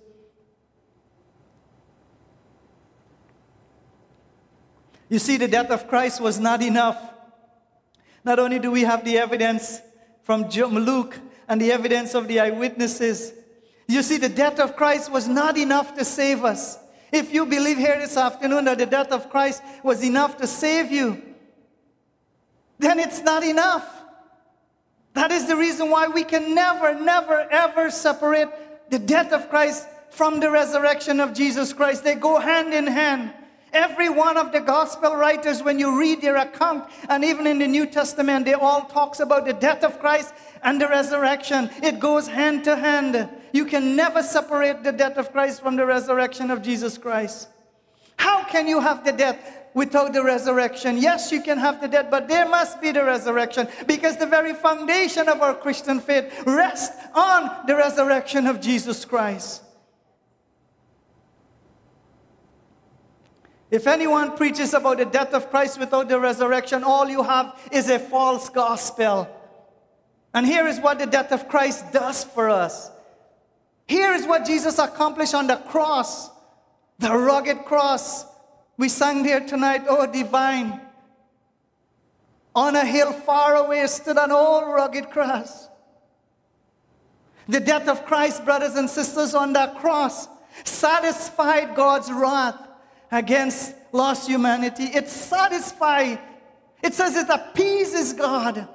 You 5.10 5.20
see, 5.20 5.38
the 5.38 5.48
death 5.48 5.70
of 5.70 5.88
Christ 5.88 6.20
was 6.22 6.40
not 6.40 6.64
enough. 6.64 6.98
Not 8.24 8.40
only 8.40 8.58
do 8.58 8.72
we 8.72 8.82
have 8.82 9.06
the 9.06 9.20
evidence 9.20 9.80
from 10.24 10.50
Luke 10.50 11.20
and 11.48 11.62
the 11.62 11.72
evidence 11.72 12.16
of 12.16 12.28
the 12.28 12.40
eyewitnesses, 12.40 13.32
you 13.88 14.02
see, 14.02 14.18
the 14.18 14.28
death 14.28 14.60
of 14.60 14.76
Christ 14.76 15.12
was 15.12 15.28
not 15.28 15.56
enough 15.56 15.96
to 15.98 16.06
save 16.06 16.44
us. 16.44 16.80
If 17.12 17.32
you 17.32 17.46
believe 17.46 17.78
here 17.78 18.00
this 18.00 18.18
afternoon 18.18 18.66
that 18.66 18.80
the 18.80 18.88
death 18.88 19.12
of 19.12 19.30
Christ 19.30 19.62
was 19.84 20.04
enough 20.04 20.38
to 20.38 20.48
save 20.48 20.92
you, 20.92 21.22
then 22.80 22.98
it's 22.98 23.22
not 23.22 23.44
enough. 23.44 23.99
That 25.14 25.32
is 25.32 25.48
the 25.48 25.56
reason 25.56 25.90
why 25.90 26.08
we 26.08 26.24
can 26.24 26.54
never, 26.54 26.94
never, 26.94 27.48
ever 27.52 27.90
separate 27.90 28.50
the 28.90 29.00
death 29.00 29.32
of 29.34 29.50
Christ 29.50 29.88
from 30.12 30.40
the 30.40 30.50
resurrection 30.50 31.20
of 31.20 31.34
Jesus 31.34 31.74
Christ. 31.74 32.04
They 32.04 32.16
go 32.16 32.40
hand 32.40 32.74
in 32.74 32.88
hand. 32.88 33.34
Every 33.72 34.10
one 34.10 34.38
of 34.38 34.52
the 34.52 34.62
gospel 34.62 35.16
writers, 35.16 35.62
when 35.62 35.78
you 35.78 36.00
read 36.00 36.22
their 36.22 36.38
account, 36.38 36.90
and 37.08 37.24
even 37.24 37.46
in 37.46 37.60
the 37.60 37.68
New 37.68 37.86
Testament, 37.86 38.46
they 38.46 38.54
all 38.54 38.86
talks 38.86 39.20
about 39.20 39.46
the 39.46 39.54
death 39.54 39.84
of 39.84 40.00
Christ 40.00 40.34
and 40.64 40.82
the 40.82 40.88
resurrection. 40.88 41.70
It 41.84 42.00
goes 42.00 42.28
hand 42.28 42.64
to 42.64 42.76
hand. 42.76 43.30
You 43.54 43.66
can 43.66 43.96
never 43.96 44.24
separate 44.24 44.84
the 44.84 44.92
death 44.92 45.18
of 45.18 45.32
Christ 45.32 45.62
from 45.62 45.76
the 45.76 45.86
resurrection 45.86 46.50
of 46.50 46.64
Jesus 46.64 46.98
Christ. 46.98 47.48
How 48.18 48.44
can 48.44 48.68
you 48.68 48.82
have 48.82 49.06
the 49.06 49.12
death 49.12 49.38
without 49.74 50.14
the 50.14 50.24
resurrection? 50.24 50.98
Yes, 50.98 51.32
you 51.32 51.42
can 51.42 51.58
have 51.58 51.82
the 51.82 51.88
dead, 51.88 52.10
but 52.10 52.28
there 52.28 52.48
must 52.48 52.82
be 52.82 52.92
the 52.92 53.04
resurrection 53.04 53.68
because 53.88 54.18
the 54.18 54.26
very 54.26 54.54
foundation 54.54 55.30
of 55.30 55.42
our 55.42 55.54
Christian 55.54 56.00
faith 56.00 56.44
rests 56.46 56.96
on 57.14 57.66
the 57.68 57.76
resurrection 57.76 58.48
of 58.48 58.60
Jesus 58.60 59.06
Christ. 59.06 59.64
If 63.72 63.86
anyone 63.86 64.36
preaches 64.36 64.74
about 64.74 64.98
the 64.98 65.06
death 65.06 65.34
of 65.34 65.52
Christ 65.52 65.80
without 65.80 66.10
the 66.10 66.20
resurrection, 66.20 66.84
all 66.84 67.08
you 67.08 67.22
have 67.22 67.70
is 67.72 67.90
a 67.90 68.00
false 68.00 68.50
gospel. 68.50 69.28
And 70.34 70.46
here 70.46 70.68
is 70.68 70.80
what 70.80 71.00
the 71.00 71.06
death 71.06 71.32
of 71.32 71.48
Christ 71.48 71.92
does 71.92 72.24
for 72.24 72.50
us. 72.50 72.90
Here 73.88 74.14
is 74.14 74.26
what 74.26 74.46
Jesus 74.46 74.78
accomplished 74.80 75.34
on 75.34 75.48
the 75.48 75.58
cross, 75.58 76.30
the 77.00 77.16
rugged 77.16 77.66
cross. 77.66 78.26
We 78.80 78.88
sang 78.88 79.24
there 79.24 79.42
tonight, 79.42 79.84
oh 79.90 80.10
divine. 80.10 80.80
On 82.56 82.78
a 82.78 82.86
hill 82.86 83.12
far 83.12 83.58
away 83.58 83.86
stood 83.88 84.18
an 84.18 84.32
old 84.32 84.74
rugged 84.74 85.10
cross. 85.10 85.68
The 87.50 87.60
death 87.60 87.90
of 87.90 88.06
Christ, 88.06 88.46
brothers 88.46 88.76
and 88.76 88.90
sisters, 88.90 89.36
on 89.36 89.52
that 89.52 89.80
cross 89.80 90.30
satisfied 90.64 91.76
God's 91.76 92.10
wrath 92.10 92.58
against 93.12 93.76
lost 93.92 94.30
humanity. 94.30 94.86
It 94.86 95.10
satisfies, 95.10 96.18
it 96.82 96.94
says 96.94 97.18
it 97.18 97.28
appeases 97.30 98.14
God. 98.14 98.66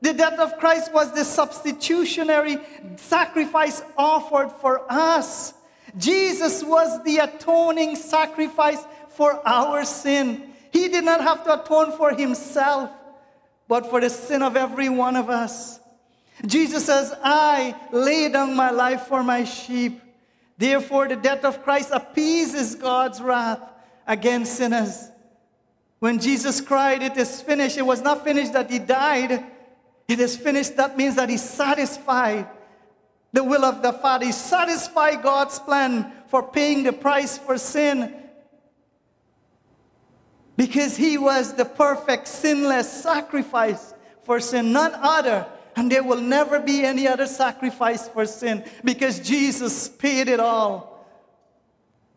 The 0.00 0.12
death 0.12 0.40
of 0.40 0.58
Christ 0.58 0.92
was 0.92 1.14
the 1.14 1.24
substitutionary 1.24 2.58
sacrifice 2.96 3.80
offered 3.96 4.50
for 4.60 4.90
us. 4.90 5.54
Jesus 5.96 6.64
was 6.64 7.02
the 7.04 7.18
atoning 7.18 7.94
sacrifice 7.94 8.82
for 9.14 9.46
our 9.46 9.84
sin. 9.84 10.52
He 10.72 10.88
did 10.88 11.04
not 11.04 11.20
have 11.20 11.44
to 11.44 11.62
atone 11.62 11.96
for 11.96 12.12
himself, 12.12 12.90
but 13.68 13.88
for 13.88 14.00
the 14.00 14.10
sin 14.10 14.42
of 14.42 14.56
every 14.56 14.88
one 14.88 15.16
of 15.16 15.28
us. 15.30 15.80
Jesus 16.46 16.86
says, 16.86 17.14
I 17.22 17.76
lay 17.92 18.28
down 18.28 18.54
my 18.54 18.70
life 18.70 19.02
for 19.02 19.22
my 19.22 19.44
sheep. 19.44 20.00
Therefore, 20.58 21.08
the 21.08 21.16
death 21.16 21.44
of 21.44 21.62
Christ 21.62 21.90
appeases 21.92 22.74
God's 22.74 23.20
wrath 23.20 23.60
against 24.06 24.56
sinners. 24.56 25.08
When 25.98 26.18
Jesus 26.18 26.60
cried, 26.60 27.02
It 27.02 27.16
is 27.16 27.40
finished, 27.40 27.78
it 27.78 27.86
was 27.86 28.02
not 28.02 28.24
finished 28.24 28.52
that 28.54 28.70
he 28.70 28.78
died. 28.78 29.44
It 30.08 30.20
is 30.20 30.36
finished. 30.36 30.76
That 30.76 30.96
means 30.96 31.16
that 31.16 31.28
he 31.28 31.36
satisfied 31.36 32.46
the 33.32 33.44
will 33.44 33.64
of 33.64 33.82
the 33.82 33.92
Father. 33.92 34.26
He 34.26 34.32
satisfied 34.32 35.22
God's 35.22 35.58
plan 35.58 36.12
for 36.28 36.42
paying 36.42 36.82
the 36.82 36.92
price 36.92 37.38
for 37.38 37.56
sin. 37.56 38.14
Because 40.62 40.96
he 40.96 41.18
was 41.18 41.54
the 41.54 41.64
perfect, 41.64 42.28
sinless 42.28 42.88
sacrifice 42.88 43.94
for 44.22 44.38
sin, 44.38 44.72
none 44.72 44.92
other. 44.94 45.44
And 45.74 45.90
there 45.90 46.04
will 46.04 46.20
never 46.20 46.60
be 46.60 46.84
any 46.84 47.08
other 47.08 47.26
sacrifice 47.26 48.06
for 48.06 48.26
sin 48.26 48.64
because 48.84 49.18
Jesus 49.18 49.88
paid 49.88 50.28
it 50.28 50.38
all. 50.38 51.04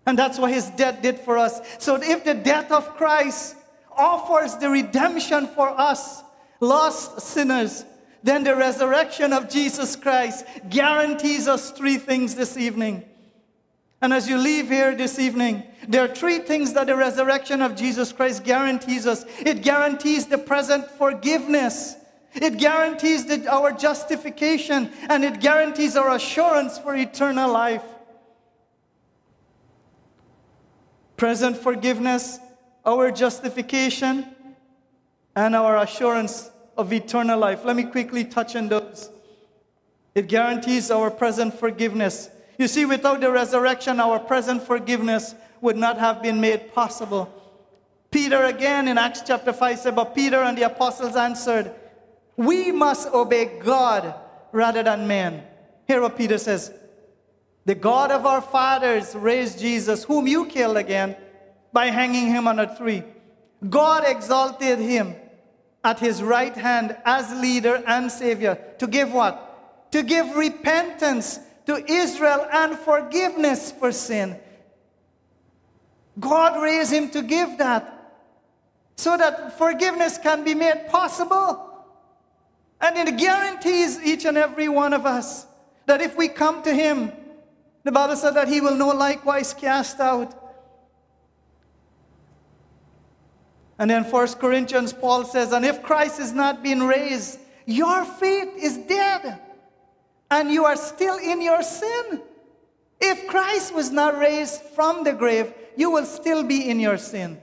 And 0.06 0.16
that's 0.16 0.38
what 0.38 0.54
his 0.54 0.70
death 0.70 1.02
did 1.02 1.18
for 1.18 1.40
us. 1.40 1.60
So 1.80 1.96
if 1.96 2.24
the 2.24 2.36
death 2.36 2.72
of 2.72 2.96
Christ 2.98 3.56
offers 3.92 4.56
the 4.58 4.70
redemption 4.70 5.48
for 5.48 5.70
us, 5.70 6.22
lost 6.60 7.22
sinners, 7.22 7.84
then 8.22 8.44
the 8.44 8.56
resurrection 8.56 9.34
of 9.34 9.50
Jesus 9.50 9.96
Christ 9.96 10.46
guarantees 10.70 11.48
us 11.48 11.72
three 11.72 11.98
things 11.98 12.36
this 12.36 12.58
evening. 12.58 13.06
And 14.06 14.14
as 14.14 14.30
you 14.30 14.38
leave 14.38 14.70
here 14.70 14.94
this 14.94 15.18
evening, 15.18 15.64
there 15.88 16.06
are 16.06 16.08
three 16.08 16.38
things 16.38 16.74
that 16.74 16.86
the 16.86 16.96
resurrection 16.96 17.64
of 17.64 17.76
Jesus 17.76 18.14
Christ 18.14 18.44
guarantees 18.44 19.08
us. 19.08 19.26
It 19.40 19.64
guarantees 19.64 20.28
the 20.28 20.38
present 20.38 20.90
forgiveness. 20.92 21.96
It 22.36 22.60
guarantees 22.60 23.26
the, 23.26 23.52
our 23.52 23.72
justification 23.72 24.92
and 25.10 25.26
it 25.26 25.42
guarantees 25.42 25.98
our 25.98 26.14
assurance 26.14 26.78
for 26.78 26.96
eternal 26.96 27.52
life. 27.52 27.82
present 31.18 31.58
forgiveness, 31.58 32.40
our 32.86 33.12
justification, 33.12 34.26
and 35.36 35.56
our 35.56 35.78
assurance 35.78 36.52
of 36.78 36.94
eternal 36.94 37.40
life. 37.40 37.66
Let 37.66 37.76
me 37.76 37.84
quickly 37.84 38.26
touch 38.26 38.56
on 38.56 38.68
those. 38.68 39.10
It 40.14 40.28
guarantees 40.28 40.92
our 40.92 41.10
present 41.10 41.54
forgiveness. 41.54 42.30
You 42.58 42.68
see, 42.68 42.86
without 42.86 43.22
the 43.22 43.32
resurrection, 43.32 44.00
our 44.00 44.20
present 44.20 44.64
forgiveness 44.64 45.36
would 45.62 45.78
not 45.78 45.98
have 45.98 46.22
been 46.22 46.40
made 46.40 46.74
possible. 46.74 47.32
Peter 48.12 48.46
again 48.46 48.88
in 48.88 48.98
Acts 48.98 49.24
chapter 49.26 49.52
5 49.52 49.80
said, 49.80 49.96
But 49.96 50.16
Peter 50.16 50.38
and 50.38 50.58
the 50.58 50.64
apostles 50.64 51.16
answered, 51.16 51.74
We 52.38 52.72
must 52.72 53.10
obey 53.10 53.60
God 53.60 54.16
rather 54.52 54.84
than 54.84 55.08
men. 55.08 55.44
Hear 55.88 56.02
what 56.02 56.18
Peter 56.18 56.38
says 56.38 56.72
the 57.66 57.76
God 57.76 58.12
of 58.12 58.26
our 58.26 58.42
fathers 58.42 59.16
raised 59.16 59.60
Jesus, 59.60 60.04
whom 60.04 60.28
you 60.28 60.46
killed 60.46 60.78
again 60.78 61.18
by 61.74 61.88
hanging 61.88 62.28
him 62.28 62.48
on 62.48 62.60
a 62.60 62.78
tree. 62.78 63.04
God 63.68 64.04
exalted 64.06 64.80
him 64.80 65.16
at 65.84 66.00
his 66.00 66.22
right 66.22 66.56
hand 66.56 66.96
as 67.06 67.32
leader 67.42 67.84
and 67.88 68.12
savior 68.12 68.58
to 68.78 68.88
give 68.88 69.12
what? 69.12 69.92
To 69.92 70.04
give 70.04 70.36
repentance 70.36 71.40
to 71.66 71.92
Israel 71.92 72.48
and 72.52 72.78
forgiveness 72.78 73.72
for 73.72 73.92
sin. 73.92 74.38
God 76.20 76.62
raised 76.62 76.94
him 76.94 77.10
to 77.10 77.22
give 77.22 77.58
that 77.58 77.92
so 78.96 79.18
that 79.18 79.58
forgiveness 79.58 80.18
can 80.18 80.44
be 80.44 80.56
made 80.56 80.88
possible. 80.90 81.62
And 82.80 82.98
it 82.98 83.18
guarantees 83.18 84.02
each 84.02 84.26
and 84.26 84.38
every 84.38 84.70
one 84.70 84.94
of 84.94 85.06
us 85.06 85.46
that 85.86 86.02
if 86.02 86.16
we 86.16 86.28
come 86.28 86.64
to 86.64 86.74
him, 86.74 87.12
the 87.84 87.92
Bible 87.92 88.16
said 88.16 88.32
that 88.32 88.48
he 88.48 88.62
will 88.62 88.76
no 88.76 88.90
likewise 88.90 89.54
cast 89.54 90.00
out. 90.00 90.42
And 93.78 93.90
then 93.90 94.06
First 94.06 94.40
Corinthians, 94.40 94.94
Paul 94.94 95.26
says, 95.26 95.52
And 95.52 95.66
if 95.66 95.84
Christ 95.84 96.20
is 96.20 96.32
not 96.32 96.64
being 96.64 96.84
raised, 96.84 97.40
your 97.66 98.06
faith 98.06 98.54
is 98.58 98.78
dead, 98.78 99.40
and 100.30 100.52
you 100.52 100.66
are 100.66 100.76
still 100.76 101.18
in 101.18 101.42
your 101.42 101.64
sin. 101.64 102.22
If 103.00 103.28
Christ 103.28 103.74
was 103.74 103.92
not 103.92 104.18
raised 104.18 104.62
from 104.62 105.04
the 105.04 105.14
grave, 105.14 105.54
you 105.76 105.92
will 105.92 106.06
still 106.06 106.44
be 106.44 106.70
in 106.70 106.80
your 106.80 106.98
sin. 106.98 107.40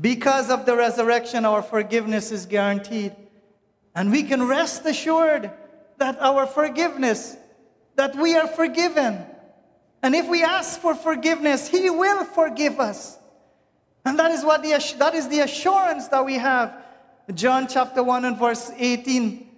Because 0.00 0.50
of 0.50 0.66
the 0.66 0.76
resurrection, 0.76 1.44
our 1.44 1.62
forgiveness 1.62 2.30
is 2.30 2.46
guaranteed. 2.46 3.14
And 3.94 4.10
we 4.10 4.24
can 4.24 4.46
rest 4.46 4.84
assured 4.86 5.50
that 5.98 6.20
our 6.20 6.46
forgiveness 6.46 7.36
that 7.96 8.16
we 8.16 8.36
are 8.36 8.48
forgiven. 8.48 9.24
And 10.02 10.14
if 10.14 10.28
we 10.28 10.42
ask 10.42 10.80
for 10.80 10.94
forgiveness, 10.94 11.68
He 11.68 11.88
will 11.90 12.24
forgive 12.24 12.80
us. 12.80 13.16
And 14.04 14.18
that 14.18 14.32
is, 14.32 14.44
what 14.44 14.62
the, 14.62 14.70
that 14.98 15.14
is 15.14 15.28
the 15.28 15.40
assurance 15.40 16.08
that 16.08 16.24
we 16.24 16.34
have. 16.34 16.74
John 17.32 17.66
chapter 17.68 18.02
1 18.02 18.24
and 18.24 18.36
verse 18.36 18.70
18. 18.76 19.48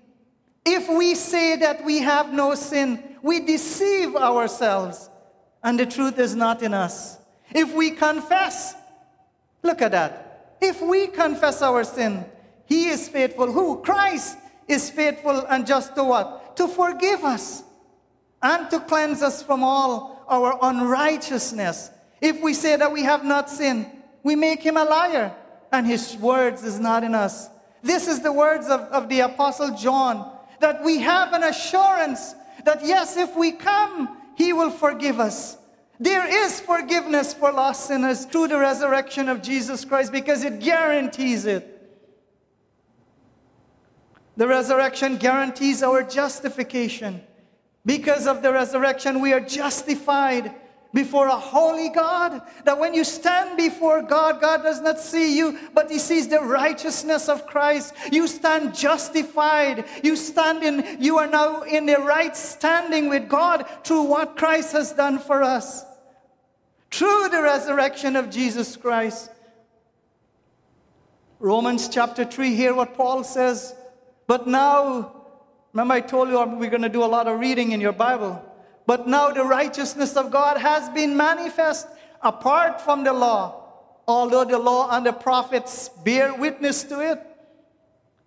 If 0.66 0.88
we 0.88 1.14
say 1.14 1.54
that 1.56 1.84
we 1.84 1.98
have 1.98 2.32
no 2.32 2.56
sin, 2.56 3.16
we 3.22 3.38
deceive 3.38 4.16
ourselves, 4.16 5.08
and 5.62 5.78
the 5.78 5.86
truth 5.86 6.18
is 6.18 6.34
not 6.34 6.60
in 6.60 6.74
us. 6.74 7.18
If 7.54 7.72
we 7.72 7.92
confess, 7.92 8.74
look 9.62 9.80
at 9.80 9.92
that. 9.92 10.56
If 10.60 10.82
we 10.82 11.06
confess 11.06 11.62
our 11.62 11.84
sin, 11.84 12.24
He 12.66 12.88
is 12.88 13.08
faithful. 13.08 13.52
Who? 13.52 13.80
Christ 13.82 14.38
is 14.66 14.90
faithful 14.90 15.46
and 15.46 15.64
just 15.64 15.94
to 15.94 16.02
what? 16.02 16.56
To 16.56 16.66
forgive 16.66 17.22
us 17.22 17.62
and 18.42 18.68
to 18.70 18.80
cleanse 18.80 19.22
us 19.22 19.42
from 19.42 19.62
all 19.62 20.24
our 20.28 20.58
unrighteousness. 20.62 21.90
If 22.20 22.40
we 22.42 22.54
say 22.54 22.74
that 22.74 22.90
we 22.90 23.04
have 23.04 23.24
not 23.24 23.48
sinned, 23.48 23.86
we 24.24 24.34
make 24.34 24.62
him 24.62 24.76
a 24.76 24.84
liar, 24.84 25.32
and 25.70 25.86
his 25.86 26.16
words 26.16 26.64
is 26.64 26.80
not 26.80 27.04
in 27.04 27.14
us. 27.14 27.48
This 27.84 28.08
is 28.08 28.20
the 28.20 28.32
words 28.32 28.66
of, 28.66 28.80
of 28.80 29.08
the 29.08 29.20
Apostle 29.20 29.76
John 29.76 30.35
that 30.60 30.82
we 30.82 30.98
have 31.00 31.32
an 31.32 31.44
assurance 31.44 32.34
that 32.64 32.84
yes, 32.84 33.16
if 33.16 33.36
we 33.36 33.52
come, 33.52 34.16
he 34.36 34.52
will 34.52 34.70
forgive 34.70 35.20
us. 35.20 35.56
There 35.98 36.26
is 36.44 36.60
forgiveness 36.60 37.32
for 37.32 37.52
lost 37.52 37.86
sinners 37.86 38.26
through 38.26 38.48
the 38.48 38.58
resurrection 38.58 39.28
of 39.28 39.42
Jesus 39.42 39.84
Christ 39.84 40.12
because 40.12 40.44
it 40.44 40.60
guarantees 40.60 41.46
it. 41.46 41.72
The 44.36 44.46
resurrection 44.46 45.16
guarantees 45.16 45.82
our 45.82 46.02
justification. 46.02 47.22
Because 47.86 48.26
of 48.26 48.42
the 48.42 48.52
resurrection, 48.52 49.20
we 49.20 49.32
are 49.32 49.40
justified 49.40 50.54
before 50.92 51.26
a 51.26 51.36
holy 51.36 51.88
God. 51.88 52.42
That 52.64 52.78
when 52.78 52.94
you 52.94 53.04
stand 53.04 53.56
before 53.56 54.02
God, 54.02 54.40
God 54.40 54.62
does 54.62 54.80
not 54.80 54.98
see 54.98 55.36
you, 55.36 55.58
but 55.74 55.90
He 55.90 55.98
sees 55.98 56.28
the 56.28 56.40
righteousness 56.40 57.28
of 57.28 57.46
Christ. 57.46 57.94
You 58.10 58.26
stand 58.26 58.74
justified. 58.74 59.84
You 60.02 60.16
stand 60.16 60.62
in, 60.62 60.98
you 61.00 61.18
are 61.18 61.26
now 61.26 61.62
in 61.62 61.86
the 61.86 61.98
right 61.98 62.36
standing 62.36 63.08
with 63.08 63.28
God 63.28 63.66
through 63.84 64.02
what 64.02 64.36
Christ 64.36 64.72
has 64.72 64.92
done 64.92 65.18
for 65.18 65.42
us. 65.42 65.84
Through 66.90 67.28
the 67.30 67.42
resurrection 67.42 68.16
of 68.16 68.30
Jesus 68.30 68.76
Christ. 68.76 69.30
Romans 71.38 71.88
chapter 71.88 72.24
3, 72.24 72.54
hear 72.54 72.74
what 72.74 72.94
Paul 72.94 73.22
says. 73.22 73.74
But 74.26 74.46
now, 74.46 75.24
remember 75.72 75.94
I 75.94 76.00
told 76.00 76.28
you 76.28 76.42
we're 76.56 76.70
going 76.70 76.82
to 76.82 76.88
do 76.88 77.04
a 77.04 77.06
lot 77.06 77.28
of 77.28 77.38
reading 77.38 77.72
in 77.72 77.80
your 77.80 77.92
Bible. 77.92 78.42
But 78.86 79.08
now 79.08 79.30
the 79.30 79.44
righteousness 79.44 80.16
of 80.16 80.30
God 80.30 80.58
has 80.58 80.88
been 80.90 81.16
manifest 81.16 81.88
apart 82.22 82.80
from 82.80 83.02
the 83.02 83.12
law. 83.12 83.64
Although 84.06 84.44
the 84.44 84.58
law 84.58 84.96
and 84.96 85.04
the 85.04 85.12
prophets 85.12 85.88
bear 86.04 86.32
witness 86.32 86.84
to 86.84 87.00
it, 87.00 87.20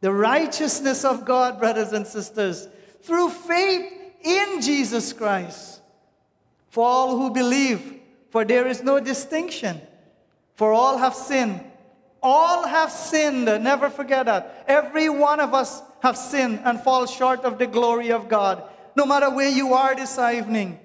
the 0.02 0.12
righteousness 0.12 1.06
of 1.06 1.24
God, 1.26 1.60
brothers 1.60 1.94
and 1.94 2.06
sisters, 2.06 2.68
through 3.02 3.30
faith 3.30 3.92
in 4.22 4.62
Jesus 4.62 5.14
Christ. 5.14 5.82
For 6.70 6.86
all 6.86 7.18
who 7.18 7.32
believe, 7.32 8.00
for 8.30 8.44
there 8.44 8.68
is 8.68 8.84
no 8.84 9.00
distinction. 9.00 9.82
For 10.56 10.74
all 10.74 10.98
have 10.98 11.16
sinned. 11.16 11.64
All 12.22 12.68
have 12.68 12.92
sinned. 12.92 13.46
Never 13.46 13.90
forget 13.90 14.26
that. 14.26 14.66
Every 14.68 15.10
one 15.10 15.40
of 15.40 15.54
us 15.54 15.82
have 16.02 16.18
sinned 16.18 16.60
and 16.66 16.80
fall 16.82 17.06
short 17.06 17.46
of 17.46 17.58
the 17.58 17.68
glory 17.68 18.12
of 18.12 18.28
God 18.28 18.64
no 18.96 19.06
matter 19.06 19.30
where 19.30 19.50
you 19.50 19.74
are 19.74 19.96
this 19.96 20.18
evening. 20.18 20.80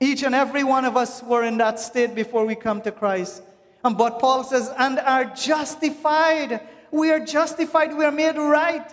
Each 0.00 0.22
and 0.24 0.34
every 0.34 0.64
one 0.64 0.84
of 0.84 0.96
us 0.96 1.22
were 1.22 1.44
in 1.44 1.58
that 1.58 1.78
state 1.78 2.14
before 2.14 2.44
we 2.44 2.54
come 2.54 2.82
to 2.82 2.90
Christ. 2.90 3.42
And 3.84 3.96
but 3.96 4.18
Paul 4.18 4.44
says, 4.44 4.70
and 4.76 4.98
are 4.98 5.26
justified. 5.26 6.60
We 6.90 7.10
are 7.10 7.20
justified, 7.20 7.96
we 7.96 8.04
are 8.04 8.10
made 8.10 8.36
right 8.36 8.84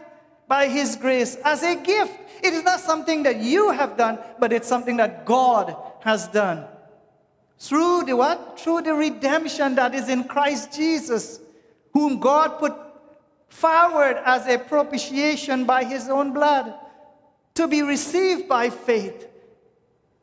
by 0.47 0.67
his 0.67 0.95
grace 0.95 1.35
as 1.43 1.63
a 1.63 1.75
gift. 1.75 2.13
It 2.43 2.53
is 2.53 2.63
not 2.63 2.79
something 2.79 3.23
that 3.23 3.37
you 3.37 3.71
have 3.71 3.97
done, 3.97 4.19
but 4.39 4.53
it's 4.53 4.67
something 4.67 4.97
that 4.97 5.25
God 5.25 5.75
has 6.01 6.27
done. 6.27 6.65
Through 7.59 8.03
the 8.03 8.15
what? 8.15 8.59
Through 8.59 8.83
the 8.83 8.93
redemption 8.93 9.75
that 9.75 9.93
is 9.93 10.09
in 10.09 10.23
Christ 10.23 10.73
Jesus, 10.73 11.39
whom 11.91 12.19
God 12.19 12.57
put 12.59 12.73
forward 13.49 14.21
as 14.25 14.47
a 14.47 14.57
propitiation 14.57 15.65
by 15.65 15.83
his 15.83 16.07
own 16.07 16.33
blood 16.33 16.73
to 17.59 17.67
be 17.67 17.81
received 17.81 18.47
by 18.47 18.69
faith. 18.69 19.27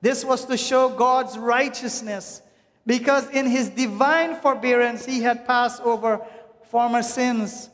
This 0.00 0.24
was 0.24 0.46
to 0.46 0.56
show 0.56 0.88
God's 0.88 1.36
righteousness 1.36 2.40
because 2.86 3.28
in 3.28 3.44
his 3.44 3.68
divine 3.68 4.36
forbearance 4.36 5.04
he 5.04 5.20
had 5.20 5.46
passed 5.46 5.82
over 5.82 6.24
former 6.70 7.02
sins. 7.02 7.68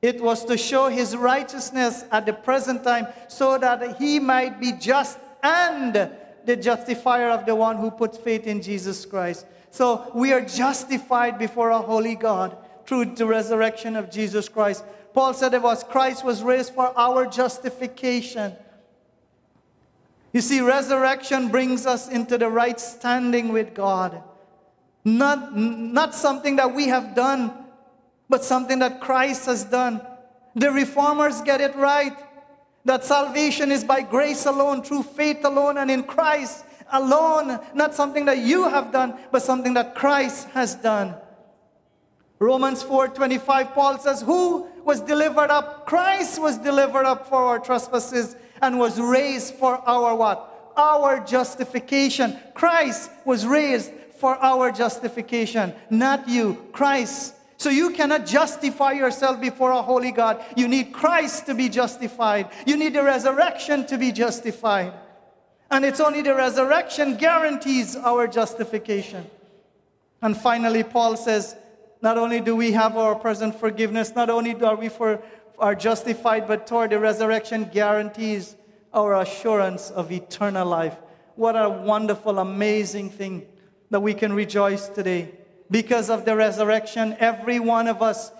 It 0.00 0.20
was 0.20 0.44
to 0.44 0.56
show 0.56 0.86
his 0.86 1.16
righteousness 1.16 2.04
at 2.12 2.26
the 2.26 2.32
present 2.32 2.84
time 2.84 3.08
so 3.26 3.58
that 3.58 3.96
he 3.98 4.20
might 4.20 4.60
be 4.60 4.70
just 4.70 5.18
and 5.42 6.08
the 6.44 6.54
justifier 6.54 7.30
of 7.30 7.44
the 7.44 7.56
one 7.56 7.78
who 7.78 7.90
puts 7.90 8.16
faith 8.16 8.46
in 8.46 8.62
Jesus 8.62 9.04
Christ. 9.04 9.46
So 9.72 10.12
we 10.14 10.32
are 10.32 10.42
justified 10.42 11.40
before 11.40 11.70
a 11.70 11.78
holy 11.78 12.14
God 12.14 12.56
through 12.86 13.16
the 13.16 13.26
resurrection 13.26 13.96
of 13.96 14.12
Jesus 14.12 14.48
Christ. 14.48 14.84
Paul 15.12 15.34
said 15.34 15.54
it 15.54 15.62
was 15.62 15.82
Christ 15.82 16.24
was 16.24 16.44
raised 16.44 16.72
for 16.72 16.96
our 16.96 17.26
justification. 17.26 18.54
You 20.36 20.42
see, 20.42 20.60
resurrection 20.60 21.48
brings 21.48 21.86
us 21.86 22.10
into 22.10 22.36
the 22.36 22.50
right 22.50 22.78
standing 22.78 23.54
with 23.54 23.72
God. 23.72 24.22
Not, 25.02 25.56
not 25.56 26.14
something 26.14 26.56
that 26.56 26.74
we 26.74 26.88
have 26.88 27.14
done, 27.14 27.54
but 28.28 28.44
something 28.44 28.80
that 28.80 29.00
Christ 29.00 29.46
has 29.46 29.64
done. 29.64 30.06
The 30.54 30.70
reformers 30.70 31.40
get 31.40 31.62
it 31.62 31.74
right 31.74 32.14
that 32.84 33.02
salvation 33.02 33.72
is 33.72 33.82
by 33.82 34.02
grace 34.02 34.44
alone, 34.44 34.82
through 34.82 35.04
faith 35.04 35.42
alone, 35.42 35.78
and 35.78 35.90
in 35.90 36.02
Christ 36.02 36.66
alone. 36.92 37.58
Not 37.72 37.94
something 37.94 38.26
that 38.26 38.36
you 38.36 38.68
have 38.68 38.92
done, 38.92 39.18
but 39.32 39.40
something 39.40 39.72
that 39.72 39.94
Christ 39.94 40.48
has 40.50 40.74
done. 40.74 41.14
Romans 42.38 42.82
4:25 42.82 43.72
Paul 43.72 43.98
says 44.00 44.20
who 44.20 44.66
was 44.84 45.00
delivered 45.00 45.50
up 45.50 45.86
Christ 45.86 46.38
was 46.38 46.58
delivered 46.58 47.06
up 47.06 47.26
for 47.26 47.42
our 47.42 47.58
trespasses 47.58 48.36
and 48.62 48.78
was 48.78 49.00
raised 49.00 49.54
for 49.54 49.76
our 49.88 50.14
what? 50.14 50.72
Our 50.76 51.20
justification. 51.20 52.38
Christ 52.54 53.10
was 53.24 53.46
raised 53.46 53.92
for 54.18 54.36
our 54.36 54.72
justification, 54.72 55.74
not 55.90 56.28
you, 56.28 56.66
Christ. 56.72 57.34
So 57.58 57.70
you 57.70 57.90
cannot 57.90 58.26
justify 58.26 58.92
yourself 58.92 59.40
before 59.40 59.72
a 59.72 59.82
holy 59.82 60.12
God. 60.12 60.44
You 60.56 60.68
need 60.68 60.92
Christ 60.92 61.46
to 61.46 61.54
be 61.54 61.68
justified. 61.68 62.50
You 62.66 62.76
need 62.76 62.94
the 62.94 63.02
resurrection 63.02 63.86
to 63.86 63.96
be 63.96 64.12
justified. 64.12 64.92
And 65.70 65.84
it's 65.84 66.00
only 66.00 66.22
the 66.22 66.34
resurrection 66.34 67.16
guarantees 67.16 67.96
our 67.96 68.26
justification. 68.26 69.28
And 70.22 70.36
finally, 70.36 70.84
Paul 70.84 71.16
says, 71.16 71.56
not 72.02 72.18
only 72.18 72.40
do 72.40 72.54
we 72.54 72.72
have 72.72 72.96
our 72.96 73.14
present 73.14 73.58
forgiveness, 73.58 74.14
not 74.14 74.30
only 74.30 74.54
are 74.62 74.76
we 74.76 74.88
for 74.88 75.22
are 75.58 75.74
justified, 75.74 76.46
but 76.46 76.66
toward 76.66 76.90
the 76.90 76.98
resurrection 76.98 77.70
guarantees 77.72 78.56
our 78.92 79.20
assurance 79.20 79.90
of 79.90 80.12
eternal 80.12 80.66
life. 80.66 80.96
What 81.34 81.54
a 81.54 81.68
wonderful, 81.68 82.38
amazing 82.38 83.10
thing 83.10 83.46
that 83.90 84.00
we 84.00 84.14
can 84.14 84.32
rejoice 84.32 84.88
today. 84.88 85.32
Because 85.70 86.08
of 86.10 86.24
the 86.24 86.36
resurrection, 86.36 87.16
every 87.18 87.60
one 87.60 87.88
of 87.88 88.02
us 88.02 88.30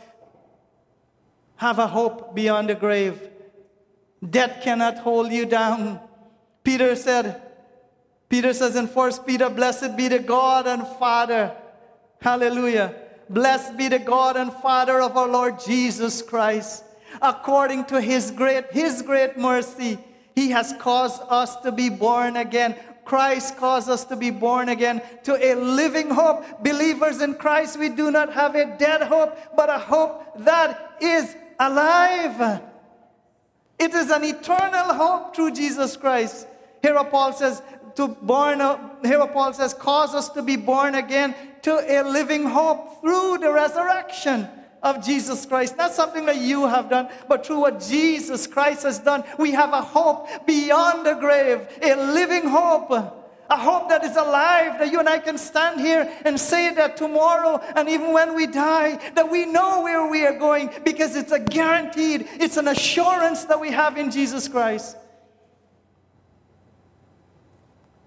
have 1.56 1.78
a 1.78 1.86
hope 1.86 2.34
beyond 2.34 2.70
the 2.70 2.74
grave. 2.74 3.20
Death 4.28 4.62
cannot 4.62 4.98
hold 4.98 5.30
you 5.30 5.44
down. 5.44 6.00
Peter 6.64 6.96
said, 6.96 7.42
Peter 8.28 8.52
says 8.52 8.76
in 8.76 8.86
1 8.86 9.12
Peter, 9.24 9.48
Blessed 9.48 9.96
be 9.96 10.08
the 10.08 10.18
God 10.18 10.66
and 10.66 10.86
Father. 10.98 11.54
Hallelujah. 12.20 12.94
Blessed 13.28 13.76
be 13.76 13.88
the 13.88 13.98
God 13.98 14.36
and 14.36 14.52
Father 14.52 15.00
of 15.00 15.16
our 15.16 15.28
Lord 15.28 15.60
Jesus 15.60 16.22
Christ 16.22 16.84
according 17.22 17.84
to 17.84 18.00
his 18.00 18.30
great 18.30 18.64
his 18.72 19.02
great 19.02 19.36
mercy 19.36 19.98
he 20.34 20.50
has 20.50 20.74
caused 20.78 21.22
us 21.28 21.56
to 21.56 21.72
be 21.72 21.88
born 21.88 22.36
again 22.36 22.74
Christ 23.06 23.56
caused 23.56 23.88
us 23.88 24.04
to 24.06 24.16
be 24.16 24.30
born 24.30 24.68
again 24.68 25.00
to 25.22 25.34
a 25.34 25.54
living 25.54 26.10
hope. 26.10 26.44
Believers 26.62 27.22
in 27.22 27.34
Christ, 27.34 27.78
we 27.78 27.88
do 27.88 28.10
not 28.10 28.32
have 28.32 28.56
a 28.56 28.76
dead 28.76 29.02
hope, 29.02 29.38
but 29.56 29.70
a 29.70 29.78
hope 29.78 30.44
that 30.44 30.96
is 31.00 31.34
alive. 31.58 32.60
It 33.78 33.94
is 33.94 34.10
an 34.10 34.24
eternal 34.24 34.92
hope 34.92 35.36
through 35.36 35.52
Jesus 35.52 35.96
Christ. 35.96 36.48
Here 36.82 37.02
Paul 37.04 37.32
says, 37.32 37.62
to 37.94 38.08
born 38.08 38.58
here 39.04 39.26
Paul 39.26 39.52
says, 39.54 39.72
cause 39.72 40.14
us 40.14 40.28
to 40.30 40.42
be 40.42 40.56
born 40.56 40.96
again 40.96 41.34
to 41.62 41.72
a 41.72 42.02
living 42.02 42.44
hope 42.44 43.00
through 43.00 43.38
the 43.38 43.52
resurrection 43.52 44.48
of 44.82 45.04
Jesus 45.04 45.46
Christ. 45.46 45.76
Not 45.76 45.92
something 45.92 46.26
that 46.26 46.36
you 46.36 46.66
have 46.66 46.88
done, 46.88 47.08
but 47.28 47.46
through 47.46 47.60
what 47.60 47.80
Jesus 47.80 48.46
Christ 48.46 48.82
has 48.84 48.98
done. 48.98 49.24
We 49.38 49.52
have 49.52 49.72
a 49.72 49.82
hope 49.82 50.28
beyond 50.46 51.06
the 51.06 51.14
grave, 51.14 51.66
a 51.82 51.94
living 51.94 52.48
hope. 52.48 52.90
A 53.48 53.56
hope 53.56 53.88
that 53.90 54.02
is 54.02 54.16
alive, 54.16 54.80
that 54.80 54.90
you 54.90 54.98
and 54.98 55.08
I 55.08 55.20
can 55.20 55.38
stand 55.38 55.80
here 55.80 56.12
and 56.24 56.38
say 56.38 56.74
that 56.74 56.96
tomorrow 56.96 57.62
and 57.76 57.88
even 57.88 58.12
when 58.12 58.34
we 58.34 58.48
die, 58.48 58.96
that 59.14 59.30
we 59.30 59.46
know 59.46 59.82
where 59.82 60.08
we 60.08 60.26
are 60.26 60.36
going 60.36 60.68
because 60.84 61.14
it's 61.14 61.30
a 61.30 61.38
guaranteed, 61.38 62.26
it's 62.40 62.56
an 62.56 62.66
assurance 62.66 63.44
that 63.44 63.60
we 63.60 63.70
have 63.70 63.96
in 63.98 64.10
Jesus 64.10 64.48
Christ. 64.48 64.96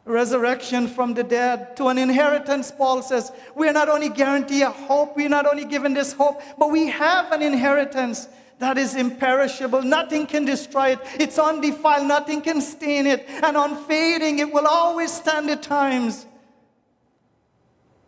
Resurrection 0.10 0.88
from 0.88 1.14
the 1.14 1.24
dead 1.24 1.78
to 1.78 1.88
an 1.88 1.98
inheritance, 1.98 2.72
Paul 2.72 3.02
says. 3.02 3.32
We 3.56 3.70
are 3.70 3.74
not 3.74 3.88
only 3.88 4.10
guaranteed 4.10 4.64
a 4.64 4.72
hope, 4.72 5.16
we 5.16 5.26
are 5.26 5.30
not 5.30 5.46
only 5.46 5.66
given 5.66 5.94
this 5.94 6.14
hope, 6.14 6.42
but 6.58 6.72
we 6.72 6.88
have 6.88 7.32
an 7.32 7.42
inheritance 7.42 8.28
that 8.58 8.78
is 8.78 8.96
imperishable. 8.96 9.82
Nothing 9.84 10.26
can 10.26 10.44
destroy 10.44 10.90
it. 10.90 11.00
It's 11.18 11.40
undefiled. 11.40 12.08
Nothing 12.08 12.42
can 12.42 12.60
stain 12.60 13.08
it. 13.08 13.26
And 13.42 13.56
unfading, 13.56 14.40
it 14.40 14.52
will 14.52 14.68
always 14.68 15.14
stand 15.14 15.48
the 15.48 15.56
times. 15.56 16.26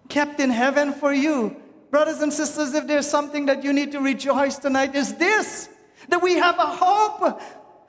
kept 0.09 0.41
in 0.41 0.49
heaven 0.49 0.91
for 0.91 1.13
you. 1.13 1.55
Brothers 1.89 2.21
and 2.21 2.33
sisters, 2.33 2.73
if 2.73 2.85
there's 2.85 3.07
something 3.07 3.45
that 3.45 3.63
you 3.63 3.71
need 3.71 3.93
to 3.93 3.99
rejoice 3.99 4.57
tonight, 4.57 4.93
is 4.93 5.15
this 5.15 5.69
that 6.09 6.21
we 6.21 6.35
have 6.35 6.57
a 6.59 6.65
hope 6.65 7.41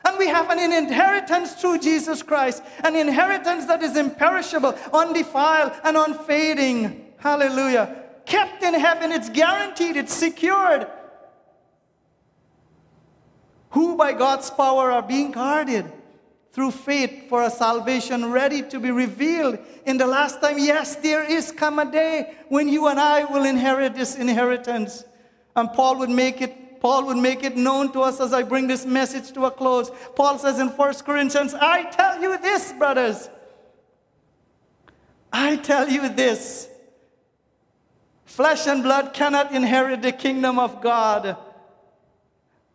and 0.05 0.19
we 0.19 0.27
have 0.29 0.51
an 0.51 0.59
inheritance 0.73 1.55
through 1.55 1.79
Jesus 1.79 2.23
Christ, 2.23 2.63
an 2.83 2.97
inheritance 2.97 3.67
that 3.67 3.83
is 3.83 3.97
imperishable, 3.97 4.77
undefiled, 4.93 5.73
and 5.85 5.97
unfading. 5.97 7.13
Hallelujah. 7.19 8.03
Kept 8.25 8.63
in 8.63 8.75
heaven, 8.75 9.13
it's 9.13 9.29
guaranteed, 9.29 9.97
it's 9.97 10.13
secured. 10.15 10.87
Who 13.71 13.97
by 13.97 14.13
God's 14.13 14.51
power 14.51 14.91
are 14.93 15.03
being 15.03 15.33
guarded 15.33 15.91
through 16.53 16.71
faith 16.71 17.29
for 17.29 17.43
a 17.43 17.51
salvation 17.51 18.31
ready 18.31 18.63
to 18.63 18.79
be 18.79 18.91
revealed 18.91 19.59
in 19.87 19.97
the 19.97 20.07
last 20.07 20.41
time. 20.41 20.59
Yes, 20.59 20.97
there 20.97 21.25
is 21.25 21.51
come 21.51 21.79
a 21.79 21.91
day 21.91 22.35
when 22.49 22.69
you 22.69 22.89
and 22.89 23.01
I 23.01 23.25
will 23.25 23.45
inherit 23.45 23.95
this 23.95 24.17
inheritance. 24.17 25.05
And 25.57 25.73
Paul 25.73 25.99
would 25.99 26.11
make 26.11 26.43
it 26.43 26.55
Paul 26.83 27.07
would 27.07 27.17
make 27.19 27.45
it 27.45 27.57
known 27.57 27.93
to 27.93 28.01
us 28.01 28.19
as 28.19 28.33
I 28.33 28.43
bring 28.43 28.67
this 28.67 28.85
message 28.85 29.31
to 29.35 29.45
a 29.45 29.53
close. 29.53 29.89
Paul 30.17 30.37
says 30.37 30.59
in 30.59 30.67
1 30.67 30.95
Corinthians, 31.07 31.55
I 31.55 31.85
tell 31.85 32.21
you 32.21 32.37
this, 32.39 32.73
brothers. 32.73 33.31
I 35.33 35.59
tell 35.59 35.89
you 35.89 36.09
this. 36.09 36.69
Flesh 38.25 38.67
and 38.67 38.83
blood 38.83 39.15
cannot 39.15 39.53
inherit 39.53 40.03
the 40.03 40.11
kingdom 40.11 40.59
of 40.59 40.83
God, 40.83 41.37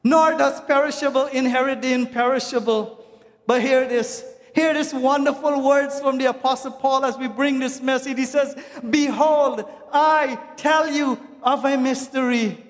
nor 0.06 0.38
does 0.38 0.62
perishable 0.62 1.26
inherit 1.26 1.82
the 1.82 1.92
imperishable. 1.92 3.06
But 3.46 3.62
hear 3.62 3.90
this. 3.90 4.24
Hear 4.56 4.74
these 4.74 4.94
wonderful 4.94 5.62
words 5.62 6.00
from 6.00 6.18
the 6.18 6.28
Apostle 6.28 6.72
Paul 6.72 7.04
as 7.04 7.18
we 7.18 7.28
bring 7.28 7.60
this 7.60 7.82
message. 7.82 8.18
He 8.18 8.24
says, 8.24 8.56
Behold, 8.90 9.70
I 9.92 10.40
tell 10.56 10.90
you 10.90 11.20
of 11.44 11.66
a 11.66 11.78
mystery. 11.78 12.67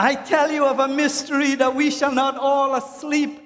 I 0.00 0.14
tell 0.14 0.48
you 0.48 0.64
of 0.64 0.78
a 0.78 0.86
mystery 0.86 1.56
that 1.56 1.74
we 1.74 1.90
shall 1.90 2.12
not 2.12 2.36
all 2.38 2.76
asleep, 2.76 3.40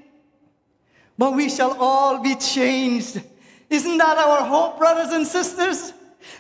but 1.16 1.32
we 1.32 1.48
shall 1.48 1.74
all 1.80 2.22
be 2.22 2.34
changed. 2.34 3.22
Isn't 3.70 3.96
that 3.96 4.18
our 4.18 4.44
hope, 4.44 4.78
brothers 4.78 5.14
and 5.14 5.26
sisters? 5.26 5.94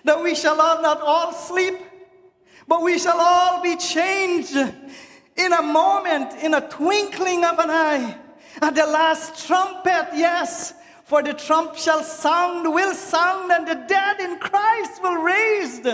That 0.04 0.22
we 0.22 0.34
shall 0.34 0.60
all 0.60 0.82
not 0.82 1.00
all 1.00 1.32
sleep, 1.32 1.78
but 2.68 2.82
we 2.82 2.98
shall 2.98 3.18
all 3.18 3.62
be 3.62 3.74
changed 3.76 4.54
in 4.54 5.52
a 5.54 5.62
moment, 5.62 6.34
in 6.44 6.52
a 6.52 6.68
twinkling 6.68 7.42
of 7.46 7.58
an 7.58 7.70
eye. 7.70 8.18
At 8.60 8.74
the 8.74 8.84
last 8.84 9.46
trumpet, 9.46 10.08
yes, 10.12 10.74
for 11.04 11.22
the 11.22 11.32
trump 11.32 11.74
shall 11.74 12.02
sound, 12.02 12.70
will 12.70 12.92
sound, 12.92 13.50
and 13.50 13.66
the 13.66 13.86
dead 13.88 14.20
in 14.20 14.38
Christ 14.38 15.02
will 15.02 15.22
raised, 15.22 15.88